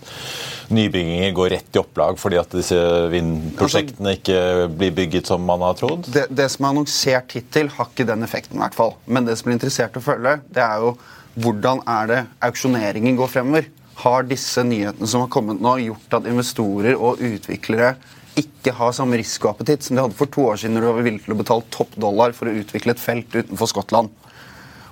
nybygginger 0.73 1.31
går 1.37 1.53
rett 1.53 1.77
i 1.77 1.81
opplag 1.81 2.17
fordi 2.21 2.37
at 2.41 2.51
disse 2.53 2.81
vindprosjektene 3.13 4.15
ikke 4.17 4.41
blir 4.73 4.97
bygget 4.97 5.29
som 5.29 5.45
man 5.45 5.61
har 5.65 5.77
trodd? 5.77 6.09
Det, 6.09 6.25
det 6.33 6.49
som 6.53 6.65
er 6.65 6.73
annonsert 6.73 7.37
hittil, 7.37 7.69
har 7.77 7.93
ikke 7.93 8.09
den 8.09 8.25
effekten, 8.25 8.57
i 8.57 8.65
hvert 8.65 8.77
fall. 8.77 8.97
Men 9.05 9.29
det 9.29 9.37
som 9.37 9.49
blir 9.49 9.59
interessert 9.59 9.97
å 9.97 10.05
følge, 10.09 10.39
det 10.49 10.65
er 10.65 10.85
jo 10.87 10.97
hvordan 11.39 11.83
er 11.87 12.09
det 12.09 12.21
auksjoneringen 12.45 13.17
går 13.19 13.31
fremover? 13.31 13.67
Har 13.99 14.23
disse 14.27 14.63
nyhetene 14.63 15.07
som 15.09 15.25
har 15.25 15.31
kommet 15.31 15.59
nå, 15.63 15.75
gjort 15.83 16.19
at 16.19 16.29
investorer 16.29 16.95
og 16.95 17.21
utviklere 17.23 17.93
ikke 18.39 18.71
har 18.77 18.93
samme 18.95 19.17
risikoappetitt 19.19 19.83
som 19.83 19.97
de 19.97 20.03
hadde 20.05 20.15
for 20.15 20.31
to 20.31 20.45
år 20.51 20.59
siden 20.61 20.77
når 20.77 20.85
de 20.85 20.91
var 20.93 21.05
villige 21.07 21.25
til 21.25 21.35
å 21.35 21.39
betale 21.41 21.71
topp 21.73 21.97
dollar 21.99 22.35
for 22.37 22.47
å 22.47 22.55
utvikle 22.61 22.95
et 22.95 23.01
felt 23.01 23.35
utenfor 23.35 23.71
Skottland? 23.71 24.11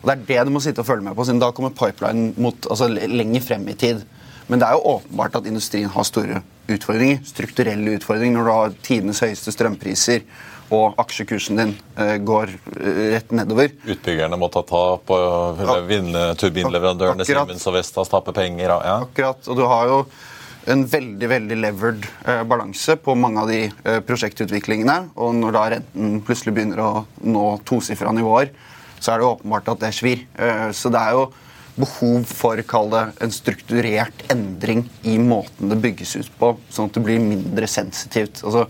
Og 0.02 0.10
Det 0.10 0.14
er 0.14 0.26
det 0.28 0.48
du 0.48 0.54
må 0.54 0.62
sitte 0.64 0.84
og 0.84 0.88
følge 0.90 1.08
med 1.08 1.16
på, 1.18 1.26
siden 1.26 1.42
da 1.42 1.52
kommer 1.56 1.74
pipeline 1.76 2.34
mot, 2.38 2.68
altså, 2.70 2.90
lenger 2.92 3.44
frem 3.44 3.66
i 3.68 3.76
tid. 3.80 4.04
Men 4.48 4.62
det 4.62 4.68
er 4.68 4.78
jo 4.78 4.98
åpenbart 4.98 5.36
at 5.42 5.48
industrien 5.50 5.90
har 5.92 6.06
store 6.08 6.42
utfordringer, 6.72 7.20
strukturelle 7.28 7.98
utfordringer 7.98 8.40
når 8.40 8.48
du 8.48 8.54
har 8.54 8.78
tidenes 8.86 9.20
høyeste 9.24 9.52
strømpriser 9.56 10.24
og 10.76 10.98
aksjekursen 11.00 11.60
din 11.60 11.74
uh, 11.96 12.16
går 12.28 12.52
uh, 12.52 13.04
rett 13.14 13.30
nedover. 13.36 13.72
Utbyggerne 13.88 14.40
må 14.40 14.50
ta 14.52 14.64
tap, 14.68 15.12
og 15.12 15.62
turbinleverandørene 16.42 17.28
Siemens 17.28 17.68
og 17.70 17.78
Vestas 17.78 18.12
taper 18.12 18.36
penger. 18.36 18.74
Ja. 18.84 18.98
Akkurat, 19.06 19.48
og 19.48 19.60
du 19.60 19.64
har 19.68 19.92
jo 19.92 20.02
en 20.68 20.84
veldig 20.92 21.30
veldig 21.32 21.58
levered 21.62 22.08
uh, 22.28 22.44
balanse 22.48 22.98
på 23.00 23.16
mange 23.16 23.44
av 23.44 23.52
de 23.52 23.62
prosjektutviklingene. 24.08 24.98
Og 25.16 25.36
når 25.40 25.56
da 25.56 25.66
renten 25.78 26.22
plutselig 26.28 26.56
begynner 26.58 26.84
å 26.84 26.92
nå 27.24 27.50
tosifra 27.68 28.12
nivåer, 28.16 28.52
så 29.00 29.14
er 29.14 29.22
det 29.22 29.30
åpenbart 29.30 29.72
at 29.72 29.84
det 29.86 29.94
svir. 29.94 30.24
så 30.74 30.90
det 30.90 31.00
er 31.00 31.14
jo 31.14 31.28
behov 31.78 32.28
for 32.30 32.62
kall 32.68 32.92
det, 32.94 33.06
en 33.24 33.34
strukturert 33.34 34.26
endring 34.34 34.86
i 35.08 35.18
måten 35.22 35.72
det 35.72 35.80
bygges 35.82 36.16
ut 36.20 36.32
på, 36.40 36.54
sånn 36.70 36.92
at 36.92 36.98
det 36.98 37.06
blir 37.06 37.24
mindre 37.24 37.70
sensitivt. 37.70 38.44
Altså, 38.44 38.68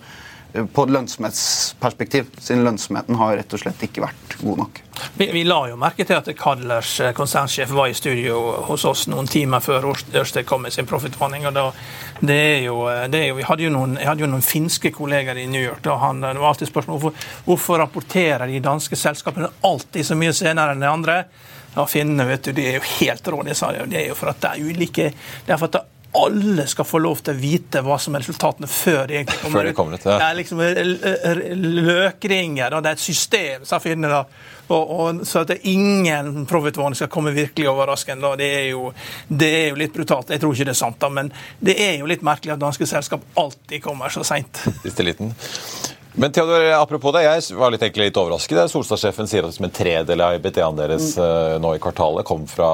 på 0.73 0.83
et 0.83 0.91
lønnsomhetsperspektiv, 0.91 2.29
siden 2.39 2.63
lønnsomheten 2.65 3.17
har 3.19 3.35
rett 3.37 3.53
og 3.53 3.61
slett 3.61 3.81
ikke 3.83 4.01
vært 4.05 4.37
god 4.41 4.61
nok. 4.63 4.79
Vi, 5.19 5.27
vi 5.33 5.43
la 5.45 5.59
jo 5.69 5.77
merke 5.77 6.05
til 6.07 6.17
at 6.17 6.29
Kadlers 6.39 6.95
eh, 7.03 7.11
konsernsjef 7.17 7.73
var 7.75 7.91
i 7.91 7.97
studio 7.97 8.39
hos 8.69 8.85
oss 8.87 9.05
noen 9.11 9.27
timer 9.29 9.61
før 9.61 9.91
Ørsted 9.91 10.47
kom 10.47 10.63
med 10.65 10.73
sin 10.73 10.87
profitvarning. 10.89 11.45
og 11.49 11.53
da, 11.57 11.67
eh, 12.21 13.35
vi 13.37 13.45
hadde 13.49 13.67
jo 13.67 13.73
noen, 13.73 13.97
hadde 14.01 14.25
jo 14.25 14.31
noen 14.31 14.45
finske 14.45 14.91
kolleger 14.95 15.37
i 15.37 15.45
New 15.51 15.61
York. 15.61 15.85
og 15.85 15.99
han, 15.99 16.21
Det 16.21 16.39
var 16.39 16.49
alltid 16.49 16.71
spørsmål 16.71 16.99
hvorfor, 16.99 17.27
hvorfor 17.45 17.83
rapporterer 17.83 18.47
de 18.47 18.59
danske 18.59 18.95
selskapene 18.95 19.51
alltid 19.61 20.05
så 20.05 20.15
mye 20.15 20.33
senere 20.33 20.73
enn 20.73 20.81
de 20.81 20.89
andre. 20.89 21.23
Ja, 21.77 21.85
Finnene 21.89 22.25
vet 22.25 22.49
du, 22.49 22.55
de 22.57 22.65
er 22.71 22.79
jo 22.79 22.87
helt 22.97 23.29
rå. 23.29 23.43
Det 23.45 23.53
er 23.61 24.09
jo 24.09 24.17
for 24.17 24.33
at 24.33 24.41
det 24.41 24.55
er 24.55 24.65
ulike 24.65 25.11
det 25.13 25.53
er 25.53 25.59
for 25.59 25.69
at 25.69 25.77
det 25.77 25.85
alle 26.17 26.65
skal 26.67 26.85
få 26.87 26.99
lov 27.03 27.19
til 27.21 27.35
å 27.35 27.37
vite 27.37 27.81
hva 27.85 27.97
som 28.01 28.15
er 28.15 28.23
resultatene 28.23 28.69
før 28.71 29.09
de 29.09 29.17
egentlig 29.19 29.37
kommer, 29.41 29.59
før 29.59 29.67
de 29.67 29.73
kommer 29.77 29.97
ut. 29.97 30.05
Ja. 30.07 30.15
Det 30.17 30.27
er 30.27 30.37
liksom 30.39 30.61
løkringer, 31.87 32.73
og 32.73 32.85
det 32.85 32.93
er 32.93 32.97
et 32.97 33.03
system, 33.03 33.67
sa 33.67 33.79
Finne. 33.83 34.09
da. 34.09 34.23
Og, 34.67 34.93
og, 34.99 35.21
så 35.27 35.43
at 35.45 35.53
ingen 35.69 36.47
profitvarning 36.49 36.97
skal 36.99 37.11
komme 37.11 37.35
virkelig 37.35 37.69
overraskende. 37.71 38.33
Det 38.39 38.49
er, 38.55 38.65
jo, 38.71 38.89
det 39.27 39.51
er 39.59 39.69
jo 39.69 39.79
litt 39.79 39.93
brutalt. 39.95 40.33
Jeg 40.33 40.43
tror 40.43 40.55
ikke 40.55 40.69
det 40.71 40.75
er 40.75 40.81
sant, 40.81 40.99
da, 41.03 41.11
men 41.13 41.31
det 41.59 41.77
er 41.83 41.99
jo 42.01 42.09
litt 42.09 42.25
merkelig 42.25 42.55
at 42.55 42.65
danske 42.65 42.89
selskap 42.89 43.23
alltid 43.39 43.83
kommer 43.83 44.11
så 44.13 44.25
seint. 44.27 44.65
Siste 44.83 45.05
liten. 45.05 45.35
Men 46.17 46.31
Theodor, 46.33 46.63
apropos 46.73 47.13
det, 47.13 47.21
jeg 47.27 47.57
var 47.59 47.69
litt, 47.69 47.83
egentlig 47.85 48.07
litt 48.07 48.17
overrasket. 48.17 48.71
Solstad-sjefen 48.71 49.27
sier 49.29 49.45
at 49.45 49.51
liksom 49.51 49.67
en 49.67 49.73
tredel 49.75 50.23
av 50.25 50.39
IBT-en 50.39 50.79
deres 50.79 51.11
mm. 51.13 51.21
uh, 51.21 51.57
nå 51.61 51.75
i 51.77 51.81
kvartalet 51.83 52.25
kom 52.25 52.47
fra 52.49 52.69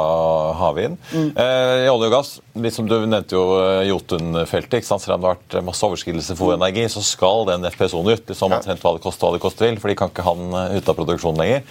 havvind. 0.62 0.95
Mm. 1.12 1.27
Eh, 1.43 1.82
I 1.84 1.89
olje 1.91 2.08
og 2.08 2.15
gass, 2.15 2.32
liksom 2.56 2.88
du 2.88 2.95
nevnte 3.01 3.36
jo 3.36 3.43
uh, 3.60 3.82
Jotun-feltet. 3.89 4.88
Selv 4.88 5.17
om 5.17 5.25
det 5.25 5.27
har 5.27 5.36
vært 5.36 5.58
masse 5.67 5.84
overskridelser 5.89 6.39
for 6.39 6.53
mm. 6.53 6.62
energi, 6.62 6.88
så 6.95 7.03
skal 7.03 7.43
den 7.51 7.67
FPSO-en 7.67 8.13
ut. 8.13 8.23
Liksom, 8.32 8.56
ja. 8.56 8.63
hva 8.79 8.95
det 8.95 9.03
koster 9.03 9.27
hva 9.27 9.36
det 9.36 9.43
koster 9.43 9.67
vil, 9.67 9.79
for 9.84 9.91
de 9.91 9.99
kan 9.99 10.15
ikke 10.15 10.27
ha 10.29 10.38
den 10.39 10.79
ut 10.79 10.95
av 10.95 11.01
produksjonen 11.03 11.43
lenger. 11.43 11.67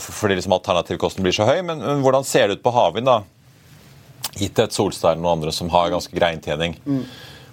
fordi 0.00 0.34
liksom 0.40 0.56
alternativkosten 0.56 1.28
blir 1.28 1.36
så 1.36 1.44
høy. 1.44 1.58
Men, 1.60 1.84
men, 1.84 2.00
hvordan 2.06 2.24
ser 2.24 2.48
det 2.48 2.56
ut 2.56 2.64
på 2.64 2.72
havvind, 2.72 3.12
da? 3.12 3.20
Gitt 4.40 4.64
et 4.64 4.72
Solstad 4.72 5.20
og 5.20 5.34
andre 5.36 5.52
som 5.52 5.68
har 5.76 5.92
ganske 5.92 6.16
grei 6.16 6.38
inntjening. 6.38 6.80
Mm. 6.88 7.04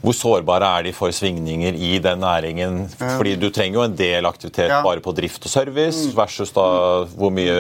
Hvor 0.06 0.16
sårbare 0.16 0.70
er 0.78 0.88
de 0.88 0.94
for 0.96 1.14
svingninger 1.16 1.78
i 1.78 1.96
den 2.04 2.22
næringen? 2.22 2.84
Fordi 3.00 3.36
du 3.42 3.50
trenger 3.54 3.80
jo 3.80 3.86
en 3.88 3.98
del 3.98 4.28
aktivitet 4.30 4.70
ja. 4.70 4.82
bare 4.86 5.04
på 5.04 5.14
drift 5.18 5.48
og 5.48 5.52
service, 5.52 6.08
mm. 6.10 6.16
versus 6.18 6.54
da 6.56 6.68
hvor 7.16 7.34
mye 7.34 7.56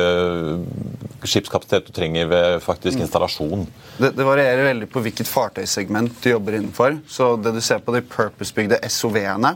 skipskapasitet 1.25 1.89
du 1.89 1.93
trenger 1.95 2.29
ved 2.29 2.61
faktisk 2.63 2.99
mm. 2.99 3.05
installasjon. 3.07 3.65
Det, 3.97 4.11
det, 4.13 4.27
varierer 4.27 4.69
veldig 4.69 4.89
på 4.93 5.01
hvilket 5.05 5.29
fartøysegment 5.29 6.19
du 6.21 6.29
jobber 6.31 6.59
innenfor. 6.59 6.99
Så 7.09 7.33
det 7.41 7.55
du 7.55 7.61
ser 7.65 7.81
på 7.81 7.95
de 7.95 8.03
purpose-bygde 8.05 8.79
SOV-ene, 8.93 9.55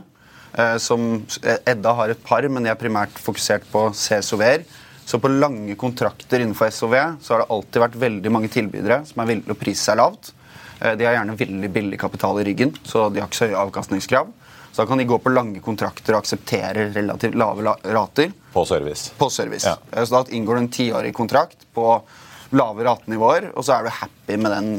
eh, 0.58 0.76
som 0.82 1.22
Edda 1.40 1.94
har 2.02 2.12
et 2.12 2.26
par, 2.26 2.46
men 2.48 2.66
de 2.66 2.72
er 2.72 2.80
primært 2.80 3.22
fokusert 3.22 3.70
på 3.70 3.88
CSOV-er. 3.94 4.66
Så 5.10 5.18
på 5.18 5.30
lange 5.32 5.74
kontrakter 5.74 6.42
innenfor 6.42 6.70
SOV 6.70 6.94
så 7.22 7.34
har 7.34 7.42
det 7.42 7.50
alltid 7.50 7.82
vært 7.82 7.96
veldig 7.98 8.30
mange 8.30 8.50
tilbydere 8.52 9.00
som 9.08 9.22
er 9.22 9.32
villige 9.32 9.48
til 9.48 9.56
å 9.56 9.62
prise 9.62 9.82
seg 9.82 9.98
lavt. 9.98 10.30
Eh, 10.80 10.96
de 10.96 11.04
har 11.04 11.12
gjerne 11.12 11.36
veldig 11.36 11.70
billig 11.70 12.00
kapital 12.00 12.40
i 12.40 12.44
ryggen, 12.44 12.74
så 12.82 13.08
de 13.08 13.20
har 13.20 13.28
ikke 13.28 13.40
så 13.42 13.50
høye 13.50 13.64
avkastningskrav. 13.66 14.32
Så 14.72 14.82
da 14.82 14.86
kan 14.86 14.98
de 14.98 15.04
gå 15.04 15.18
på 15.18 15.32
lange 15.34 15.60
kontrakter 15.60 16.14
og 16.14 16.22
akseptere 16.22 16.88
relativt 16.94 17.34
lave 17.34 17.74
rater. 17.82 18.32
På 18.52 18.64
service. 18.64 19.10
På 19.18 19.30
service. 19.30 19.66
Ja. 19.66 19.76
Eh, 19.92 20.04
så 20.04 20.20
da 20.20 20.36
inngår 20.36 20.54
du 20.54 20.60
en 20.64 20.72
tiårig 20.72 21.14
kontrakt 21.14 21.66
på 21.74 21.86
lave 22.56 22.84
ratenivåer, 22.86 23.50
og 23.54 23.64
så 23.66 23.76
er 23.76 23.86
du 23.86 23.92
happy 23.94 24.36
med 24.40 24.52
den 24.52 24.70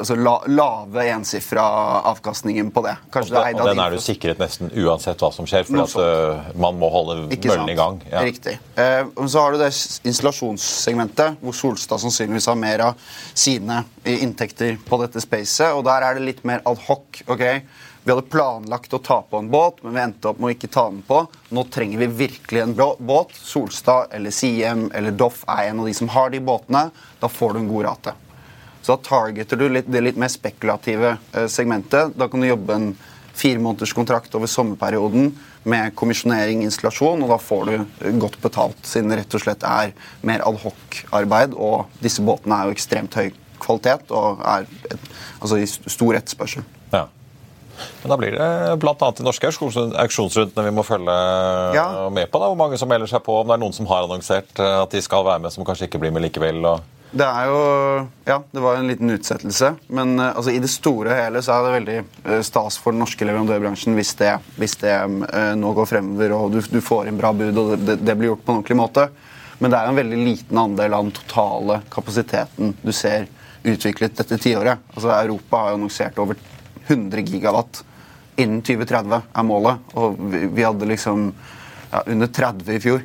altså 0.00 0.16
la, 0.16 0.34
lave 0.48 1.04
ensifra 1.12 1.64
avkastningen 2.08 2.70
på 2.72 2.84
det. 2.86 2.94
Kanskje 3.12 3.36
og, 3.36 3.44
det 3.44 3.60
og 3.60 3.68
den 3.68 3.82
er 3.84 3.96
du 3.96 4.00
sikret 4.02 4.40
nesten 4.40 4.72
uansett 4.72 5.20
hva 5.20 5.32
som 5.34 5.48
skjer, 5.48 5.66
for 5.68 5.84
at, 5.84 5.96
uh, 6.00 6.50
man 6.60 6.80
må 6.80 6.88
holde 6.92 7.18
møllen 7.28 7.72
i 7.72 7.76
gang. 7.78 8.00
Ja. 8.08 8.24
Riktig. 8.24 8.56
Uh, 8.78 9.26
så 9.26 9.44
har 9.44 9.52
du 9.52 9.60
det 9.60 9.70
installasjonssegmentet, 10.08 11.38
hvor 11.44 11.56
Solstad 11.56 12.02
sannsynligvis 12.02 12.48
har 12.48 12.60
mer 12.60 12.86
av 12.88 13.06
sine 13.34 13.82
inntekter 14.08 14.80
på 14.88 15.00
dette 15.04 15.22
spacet, 15.24 15.72
og 15.76 15.84
der 15.88 16.08
er 16.08 16.18
det 16.18 16.28
litt 16.30 16.44
mer 16.48 16.64
adhoc. 16.68 17.24
Okay? 17.28 17.64
Vi 18.04 18.10
hadde 18.10 18.26
planlagt 18.26 18.94
å 18.94 18.98
ta 18.98 19.20
på 19.22 19.38
en 19.38 19.48
båt, 19.50 19.76
men 19.82 19.94
vi 19.94 20.00
endte 20.02 20.30
opp 20.32 20.40
med 20.42 20.48
å 20.48 20.54
ikke 20.56 20.70
ta 20.74 20.88
den 20.90 21.04
på. 21.06 21.20
Nå 21.54 21.62
trenger 21.70 22.00
vi 22.00 22.08
virkelig 22.24 22.64
en 22.64 22.74
båt. 22.98 23.36
Solstad 23.38 24.10
eller 24.16 24.34
Siem 24.34 24.88
eller 24.94 25.14
Doff 25.14 25.44
er 25.46 25.68
en 25.68 25.84
av 25.84 25.86
de 25.86 25.94
som 25.94 26.10
har 26.10 26.32
de 26.34 26.40
båtene. 26.42 26.88
Da 27.20 27.30
får 27.30 27.54
du 27.54 27.60
en 27.60 27.70
god 27.70 27.86
rate. 27.86 28.16
Så 28.82 28.96
da 28.96 29.06
targeter 29.06 29.56
du 29.56 29.68
litt, 29.70 29.86
det 29.86 30.02
litt 30.02 30.18
mer 30.18 30.32
spekulative 30.34 31.14
eh, 31.14 31.46
segmentet. 31.46 32.16
Da 32.18 32.26
kan 32.28 32.42
du 32.42 32.48
jobbe 32.48 32.74
en 32.74 32.90
fire 33.38 33.62
måneders 33.62 33.94
kontrakt 33.94 34.34
over 34.34 34.50
sommerperioden 34.50 35.30
med 35.62 35.94
kommisjonering, 35.94 36.66
installasjon, 36.66 37.22
og 37.22 37.30
da 37.30 37.38
får 37.38 37.64
du 37.70 37.74
eh, 37.78 38.18
godt 38.18 38.42
betalt, 38.42 38.82
siden 38.82 39.14
det 39.14 39.22
rett 39.22 39.38
og 39.38 39.46
slett 39.46 39.62
er 39.62 39.94
mer 40.26 40.42
adhoc-arbeid. 40.50 41.54
Og 41.54 42.02
disse 42.02 42.26
båtene 42.26 42.58
er 42.58 42.66
jo 42.66 42.80
ekstremt 42.80 43.22
høy 43.22 43.30
kvalitet 43.62 44.10
og 44.10 44.42
er 44.42 44.66
et, 44.90 45.10
altså 45.38 45.62
i 45.62 45.70
stor 45.70 46.18
etterspørsel. 46.18 46.66
Men 48.02 48.12
da 48.12 48.18
blir 48.18 48.34
det 48.36 48.48
bl.a. 48.82 49.10
de 49.18 49.26
norske 49.26 49.50
auksjonsrundene 49.50 50.66
vi 50.68 50.74
må 50.74 50.84
følge 50.86 51.18
ja. 51.76 51.86
med 52.12 52.30
på. 52.30 52.40
da, 52.40 52.48
Hvor 52.50 52.58
mange 52.58 52.80
som 52.80 52.90
melder 52.90 53.10
seg 53.10 53.22
på, 53.26 53.40
om 53.40 53.48
det 53.50 53.56
er 53.56 53.62
noen 53.62 53.76
som 53.76 53.88
har 53.90 54.06
annonsert 54.06 54.58
eh, 54.58 54.80
at 54.82 54.94
de 54.94 55.02
skal 55.04 55.24
være 55.26 55.44
med, 55.44 55.54
som 55.54 55.66
kanskje 55.66 55.90
ikke 55.90 56.02
blir 56.02 56.14
med 56.14 56.26
likevel. 56.26 56.62
og... 56.66 56.82
Det 57.12 57.26
er 57.28 57.50
jo 57.50 57.56
Ja, 58.24 58.38
det 58.50 58.62
var 58.64 58.78
en 58.78 58.88
liten 58.88 59.10
utsettelse. 59.12 59.74
Men 59.92 60.14
uh, 60.18 60.30
altså, 60.30 60.54
i 60.54 60.62
det 60.62 60.70
store 60.72 61.12
og 61.12 61.18
hele 61.18 61.42
så 61.44 61.58
er 61.58 61.66
det 61.66 61.74
veldig 61.76 62.44
stas 62.46 62.78
for 62.80 62.94
den 62.94 63.02
norske 63.04 63.26
leverandørbransjen 63.28 63.98
hvis 63.98 64.14
det, 64.20 64.32
hvis 64.56 64.78
det 64.80 64.94
nå 65.60 65.74
går 65.76 65.90
fremover 65.90 66.32
og 66.38 66.56
du, 66.56 66.62
du, 66.72 66.80
får 66.80 67.10
inn 67.10 67.20
bra 67.20 67.34
bud 67.36 67.60
og 67.60 67.74
det, 67.76 67.98
det, 68.00 68.16
blir 68.16 68.32
gjort 68.32 68.46
på 68.46 68.54
en 68.54 68.62
ordentlig 68.62 68.78
måte. 68.80 69.06
Men 69.60 69.70
det 69.70 69.78
er 69.78 69.86
jo 69.86 69.92
en 69.92 70.00
veldig 70.00 70.22
liten 70.24 70.62
andel 70.64 70.96
av 70.96 71.04
den 71.04 71.14
totale 71.20 71.82
kapasiteten 71.92 72.72
du 72.80 72.90
ser 72.96 73.28
utviklet 73.62 74.16
dette 74.18 74.38
tiåret. 74.42 74.80
Altså, 74.94 75.12
Europa 75.14 75.60
har 75.60 75.72
jo 75.72 75.78
annonsert 75.80 76.18
over 76.22 76.40
100 76.86 77.24
gigawatt 77.28 77.82
innen 78.36 78.62
2030 78.64 79.18
er 79.34 79.46
målet. 79.46 79.90
Og 79.98 80.20
vi, 80.32 80.46
vi 80.52 80.64
hadde 80.66 80.88
liksom 80.88 81.30
ja, 81.92 82.02
under 82.06 82.30
30 82.32 82.74
i 82.74 82.80
fjor 82.82 83.02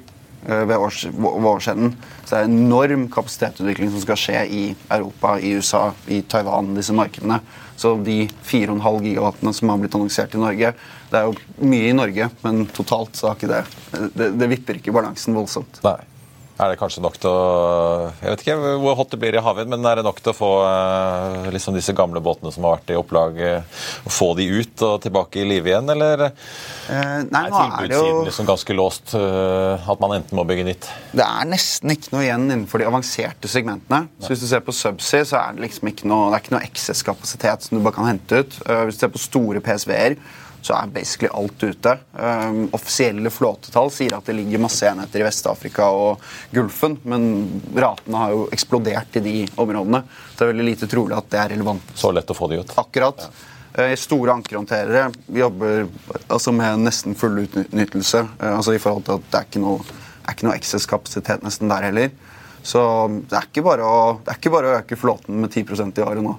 eh, 0.48 0.64
ved, 0.64 0.76
års, 0.78 1.06
årsenden. 1.12 1.96
Så 2.24 2.36
det 2.36 2.42
er 2.42 2.50
enorm 2.50 3.08
kapasitetsutvikling 3.14 3.92
som 3.94 4.04
skal 4.04 4.22
skje 4.22 4.44
i 4.48 4.66
Europa, 4.88 5.38
i 5.40 5.56
USA, 5.58 5.90
i 6.08 6.22
Taiwan, 6.24 6.74
disse 6.78 6.96
markedene. 6.96 7.40
Så 7.78 7.94
de 8.02 8.24
4,5 8.48 9.02
gigawattene 9.06 9.54
som 9.54 9.70
har 9.70 9.82
blitt 9.82 9.94
annonsert 9.94 10.34
i 10.34 10.40
Norge 10.42 10.72
Det 11.12 11.20
er 11.20 11.28
jo 11.28 11.68
mye 11.70 11.92
i 11.92 11.94
Norge, 11.94 12.26
men 12.42 12.64
totalt 12.74 13.14
så 13.20 13.30
har 13.30 13.38
ikke 13.38 13.52
det 13.52 13.60
Det, 14.18 14.32
det 14.34 14.48
vipper 14.50 14.80
ikke 14.80 14.96
balansen 14.96 15.38
voldsomt. 15.38 15.78
Nei. 15.86 16.00
Er 16.58 16.72
det 16.72 16.80
kanskje 16.80 17.04
nok 17.06 17.18
til 17.22 17.30
å 17.30 18.14
Jeg 18.18 18.32
vet 18.32 18.42
ikke 18.42 18.56
hvor 18.82 18.96
hot 18.98 19.12
det 19.14 19.20
blir 19.22 19.36
i 19.38 19.42
havvind, 19.46 19.70
men 19.70 19.86
er 19.86 20.00
det 20.00 20.06
nok 20.08 20.18
til 20.26 20.32
å 20.34 20.38
få 20.38 20.50
eh, 20.66 21.50
liksom 21.54 21.76
disse 21.78 21.94
gamle 21.94 22.18
båtene 22.26 22.50
som 22.56 22.66
har 22.66 22.80
vært 22.80 22.94
i 22.96 22.98
opplag, 22.98 23.38
eh, 23.46 23.84
å 24.10 24.14
få 24.14 24.32
de 24.40 24.48
ut 24.58 24.84
og 24.88 24.96
tilbake 25.06 25.44
i 25.44 25.46
live 25.46 25.70
igjen, 25.70 25.92
eller 25.94 26.26
Eh, 26.88 27.20
nei, 27.28 27.42
er 27.52 27.90
det 27.92 27.98
jo 28.00 28.22
liksom 28.24 28.48
ganske 28.48 28.74
låst? 28.74 29.12
eh, 29.20 29.90
At 29.92 30.00
man 30.00 30.16
enten 30.16 30.38
må 30.40 30.46
bygge 30.48 30.64
nytt? 30.70 30.88
Det 31.12 31.26
er 31.26 31.46
nesten 31.52 31.92
ikke 31.92 32.14
noe 32.16 32.24
igjen 32.24 32.46
innenfor 32.48 32.80
de 32.80 32.88
avanserte 32.88 33.52
segmentene. 33.52 34.08
Så 34.24 34.32
Hvis 34.32 34.46
du 34.46 34.48
ser 34.48 34.64
på 34.64 34.72
subsea, 34.74 35.26
så 35.28 35.38
er 35.42 35.54
det 35.58 35.66
liksom 35.68 35.92
ikke 35.92 36.08
noe, 36.10 36.32
det 36.32 36.40
er 36.40 36.46
ikke 36.46 36.56
noe 36.56 36.66
eksesskapasitet 36.70 37.68
som 37.68 37.78
du 37.78 37.84
bare 37.84 37.98
kan 38.00 38.08
hente 38.08 38.40
ut. 38.42 38.58
Hvis 38.88 38.98
du 38.98 39.04
ser 39.04 39.12
på 39.14 39.20
store 39.22 39.60
PSV-er, 39.62 40.16
så 40.68 40.76
er 40.76 40.92
basically 40.92 41.30
alt 41.34 41.64
ute. 41.64 41.94
Um, 42.14 42.64
offisielle 42.76 43.32
flåtetall 43.32 43.92
sier 43.94 44.18
at 44.18 44.28
det 44.28 44.36
ligger 44.36 44.62
masse 44.64 44.88
enheter 44.90 45.24
i 45.24 45.28
Vest-Afrika 45.28 45.88
og 45.96 46.24
Gulfen, 46.52 46.98
men 47.08 47.28
ratene 47.76 48.24
har 48.24 48.34
jo 48.36 48.48
eksplodert 48.56 49.20
i 49.20 49.24
de 49.24 49.36
områdene. 49.56 50.04
Så 50.32 50.40
det 50.40 50.48
er 50.48 50.54
veldig 50.54 50.68
lite 50.72 50.90
trolig 50.92 51.18
at 51.18 51.30
det 51.32 51.44
er 51.44 51.54
relevant. 51.56 51.94
Så 51.96 52.12
lett 52.16 52.34
å 52.34 52.38
få 52.38 52.50
de 52.52 52.60
ut? 52.62 52.74
Akkurat. 52.84 53.30
Eh, 53.78 53.96
Store 54.00 54.34
ankerhåndterere 54.34 55.12
jobber 55.38 55.88
altså 56.28 56.52
med 56.56 56.84
nesten 56.84 57.16
full 57.16 57.44
utnyttelse. 57.46 58.26
eh, 58.42 58.56
altså 58.58 58.74
i 58.76 58.82
forhold 58.82 59.06
til 59.06 59.20
at 59.20 59.32
Det 59.32 59.40
er 59.40 59.48
ikke 59.52 59.64
noe, 59.64 60.02
er 60.26 60.36
ikke 60.36 60.50
noe 60.50 60.58
eksesskapasitet 60.58 61.48
nesten 61.48 61.72
der 61.72 61.88
heller. 61.92 62.12
Så 62.68 62.82
det 63.30 63.38
er 63.38 63.82
å, 63.86 64.20
det 64.26 64.34
er 64.34 64.40
ikke 64.42 64.52
bare 64.52 64.68
å 64.68 64.78
øke 64.82 65.00
flåten 65.00 65.40
med 65.40 65.54
10% 65.54 66.02
i 66.02 66.04
året 66.04 66.26
nå. 66.26 66.36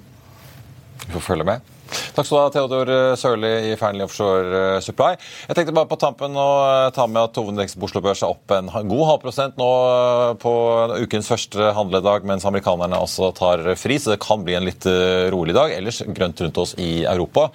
Vi 1.07 1.15
får 1.15 1.25
følge 1.25 1.47
med. 1.49 1.78
Takk 1.89 2.27
skal 2.27 2.37
du 2.37 2.43
ha, 2.43 2.51
Theodor 2.53 2.91
Sørli 3.17 3.51
i 3.71 3.77
Fearnley 3.79 4.05
Offshore 4.05 4.63
eh, 4.77 4.81
Supply. 4.85 5.15
Jeg 5.49 5.57
tenkte 5.57 5.75
bare 5.77 5.89
på 5.89 5.99
tampen 6.01 6.37
å 6.37 6.49
eh, 6.67 6.89
ta 6.97 7.07
med 7.09 7.21
at 7.23 7.39
hovedindeksen 7.41 7.81
på 7.81 7.89
Oslo 7.89 8.03
Børs 8.05 8.23
er 8.27 8.33
opp 8.33 8.53
en 8.53 8.69
god 8.91 9.05
halv 9.09 9.23
prosent 9.23 9.57
nå 9.61 9.69
eh, 9.69 10.33
på 10.43 10.53
ukens 11.07 11.31
første 11.31 11.71
handledag, 11.77 12.27
mens 12.29 12.45
amerikanerne 12.49 12.99
altså 12.99 13.31
tar 13.37 13.65
fri, 13.81 13.97
så 14.03 14.13
det 14.13 14.21
kan 14.25 14.45
bli 14.45 14.57
en 14.59 14.67
litt 14.69 14.85
rolig 15.33 15.55
dag. 15.57 15.73
Ellers 15.75 16.03
grønt 16.17 16.41
rundt 16.45 16.61
oss 16.61 16.75
i 16.81 17.05
Europa. 17.09 17.49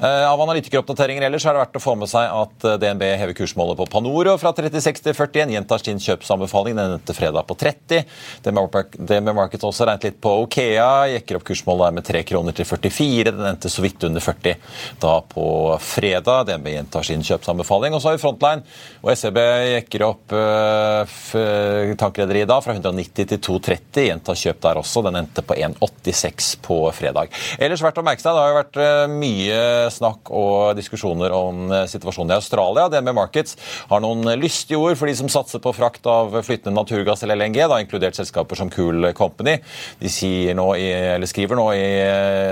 Av 0.00 0.40
analytikeroppdateringer 0.42 1.26
ellers 1.26 1.46
er 1.46 1.56
det 1.56 1.62
verdt 1.62 1.78
å 1.78 1.82
få 1.82 1.94
med 1.98 2.10
seg 2.10 2.30
at 2.30 2.66
DNB 2.82 3.04
hever 3.20 3.36
kursmålet 3.38 3.78
på 3.78 3.86
Panoro 3.92 4.34
fra 4.40 4.52
36 4.56 5.04
til 5.04 5.14
41, 5.16 5.54
gjentar 5.54 5.82
sin 5.82 6.00
kjøpsanbefaling 6.02 6.76
den 6.78 6.96
endte 6.96 7.16
fredag 7.16 7.46
på 7.48 7.56
30. 7.58 8.04
DNB 8.46 9.32
Markets 9.36 9.66
også 9.66 9.88
regnet 9.88 10.08
litt 10.08 10.20
på 10.22 10.32
Okea, 10.44 10.88
jekker 11.16 11.40
opp 11.40 11.46
kursmålet 11.48 11.98
med 11.98 12.06
3 12.08 12.24
kroner 12.28 12.56
til 12.56 12.68
44. 12.68 13.34
Den 13.36 13.48
endte 13.52 13.72
så 13.76 13.84
vidt 13.84 14.06
under 14.08 14.24
40 14.24 14.56
da 15.02 15.14
på 15.28 15.46
fredag. 15.82 16.46
DNB 16.48 16.72
gjentar 16.74 17.06
sin 17.06 17.24
kjøpsanbefaling. 17.26 17.94
Og 17.94 18.02
så 18.02 18.10
har 18.10 18.16
vi 18.16 18.22
Frontline, 18.22 18.64
og 19.02 19.12
SEB 19.16 19.40
jekker 19.76 20.06
opp 20.06 20.34
uh, 20.36 21.94
tankrederiet 22.00 22.48
da 22.50 22.58
fra 22.64 22.76
190 22.76 23.30
til 23.32 23.40
230. 23.40 24.06
Gjentar 24.08 24.38
kjøp 24.38 24.62
der 24.64 24.80
også. 24.80 25.04
Den 25.06 25.20
endte 25.20 25.44
på 25.46 25.56
1,86 25.56 26.52
på 26.64 26.78
fredag. 26.96 27.32
Ellers 27.62 27.82
verdt 27.84 28.00
å 28.00 28.06
merke 28.06 28.22
seg, 28.22 28.32
det 28.36 28.42
har 28.42 28.52
jo 28.52 28.58
vært 28.58 28.78
eh, 28.82 29.02
mye 29.10 29.60
snakk 29.92 30.30
og 30.34 30.76
diskusjoner 30.78 31.34
om 31.36 31.72
eh, 31.72 31.86
situasjonen 31.90 32.34
i 32.34 32.36
Australia. 32.36 32.88
DNB 32.92 33.12
Markets 33.16 33.56
har 33.90 34.02
noen 34.04 34.26
lystige 34.40 34.80
ord 34.80 34.96
for 34.98 35.10
de 35.10 35.16
som 35.18 35.30
satser 35.32 35.62
på 35.62 35.72
frakt 35.76 36.06
av 36.10 36.34
flytende 36.46 36.76
naturgass 36.76 37.24
eller 37.24 37.38
LNG, 37.40 37.62
da 37.70 37.80
inkludert 37.82 38.18
selskaper 38.18 38.58
som 38.58 38.70
Cool 38.72 39.10
Company. 39.16 39.58
De 40.00 40.12
nå 40.56 40.68
i, 40.80 40.88
skriver 41.28 41.58
nå 41.58 41.66
i 41.76 41.84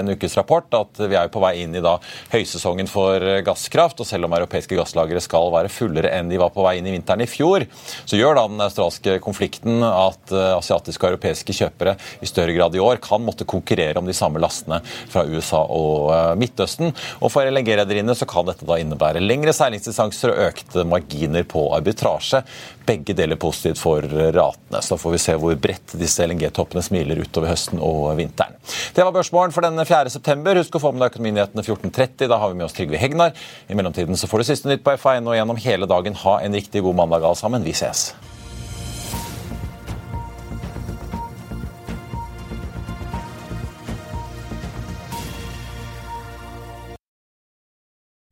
en 0.01 0.15
ukes 0.15 0.37
rapport 0.39 0.79
at 0.79 1.03
vi 1.15 1.21
er 1.21 1.29
jo 1.29 1.35
på 1.37 1.43
vei 1.45 1.55
inn 1.63 1.77
i 1.79 1.83
da 1.85 1.97
høysesongen 2.33 2.91
for 2.91 3.23
gasskraft. 3.47 4.03
og 4.03 4.09
Selv 4.09 4.27
om 4.27 4.35
europeiske 4.37 4.77
gasslagre 4.79 5.23
skal 5.23 5.53
være 5.55 5.73
fullere 5.73 6.11
enn 6.17 6.31
de 6.33 6.41
var 6.41 6.53
på 6.55 6.65
vei 6.67 6.77
inn 6.81 6.89
i 6.91 6.95
vinteren 6.97 7.23
i 7.25 7.31
fjor, 7.31 7.67
så 8.05 8.19
gjør 8.19 8.39
da 8.39 8.47
den 8.51 8.65
australske 8.65 9.19
konflikten 9.25 9.85
at 9.87 10.35
eh, 10.35 10.51
asiatiske 10.57 11.07
og 11.07 11.15
europeiske 11.15 11.55
kjøpere 11.57 11.97
i 12.25 12.29
større 12.29 12.55
grad 12.57 12.75
i 12.75 12.83
år 12.83 13.01
kan 13.05 13.23
måtte 13.25 13.47
konkurrere 13.49 14.01
om 14.01 14.09
de 14.09 14.17
samme 14.17 14.43
lastene 14.43 14.81
fra 15.13 15.25
USA 15.29 15.63
og 15.65 16.11
eh, 16.15 16.33
Midtøsten. 16.41 16.95
Og 17.21 17.33
For 17.35 17.47
LNG-rederiene 17.47 18.17
så 18.19 18.29
kan 18.31 18.49
dette 18.49 18.67
da 18.69 18.79
innebære 18.81 19.23
lengre 19.23 19.55
seilingsdistanser 19.57 20.35
og 20.35 20.43
økte 20.51 20.87
marginer 20.89 21.47
på 21.49 21.69
arbitrasje. 21.77 22.43
Begge 22.85 23.15
deler 23.17 23.39
positivt 23.41 23.81
for 23.81 24.05
ratene. 24.05 24.83
Så 24.85 24.99
får 25.01 25.15
vi 25.15 25.21
se 25.23 25.37
hvor 25.41 25.57
bredt 25.57 25.95
disse 25.97 26.27
LNG-toppene 26.27 26.83
smiler 26.85 27.23
utover 27.25 27.49
høsten 27.55 27.81
og 27.81 28.11
vinteren. 28.19 28.59
Det 28.93 29.07
var 29.07 29.15
børsmålen 29.15 29.55
for 29.57 29.65
den 29.65 29.81
4. 29.81 30.13
september. 30.13 30.61
Husk 30.61 30.77
å 30.77 30.83
få 30.83 30.93
med 30.93 31.05
deg 31.05 31.15
Økonominyhetene 31.15 31.65
14.30. 31.65 32.29
Da 32.29 32.41
har 32.43 32.53
vi 32.53 32.61
med 32.61 32.69
oss 32.69 32.77
Trygve 32.77 33.01
Hegnar. 33.01 33.33
I 33.69 33.79
mellomtiden 33.79 34.21
så 34.21 34.29
får 34.29 34.45
du 34.45 34.51
siste 34.51 34.69
nytt 34.69 34.85
på 34.85 34.97
FA1 35.01 35.25
og 35.25 35.39
gjennom 35.39 35.65
hele 35.65 35.89
dagen. 35.89 36.21
Ha 36.27 36.39
en 36.45 36.61
riktig 36.61 36.85
god 36.85 37.01
mandag 37.01 37.25
alle 37.25 37.41
sammen. 37.41 37.65
Vi 37.65 37.73
ses. 37.73 38.13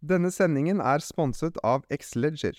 Denne 0.03 0.33
sendingen 0.35 0.81
er 0.83 1.01
sponset 1.01 1.57
av 1.63 1.87
Xleger. 1.89 2.59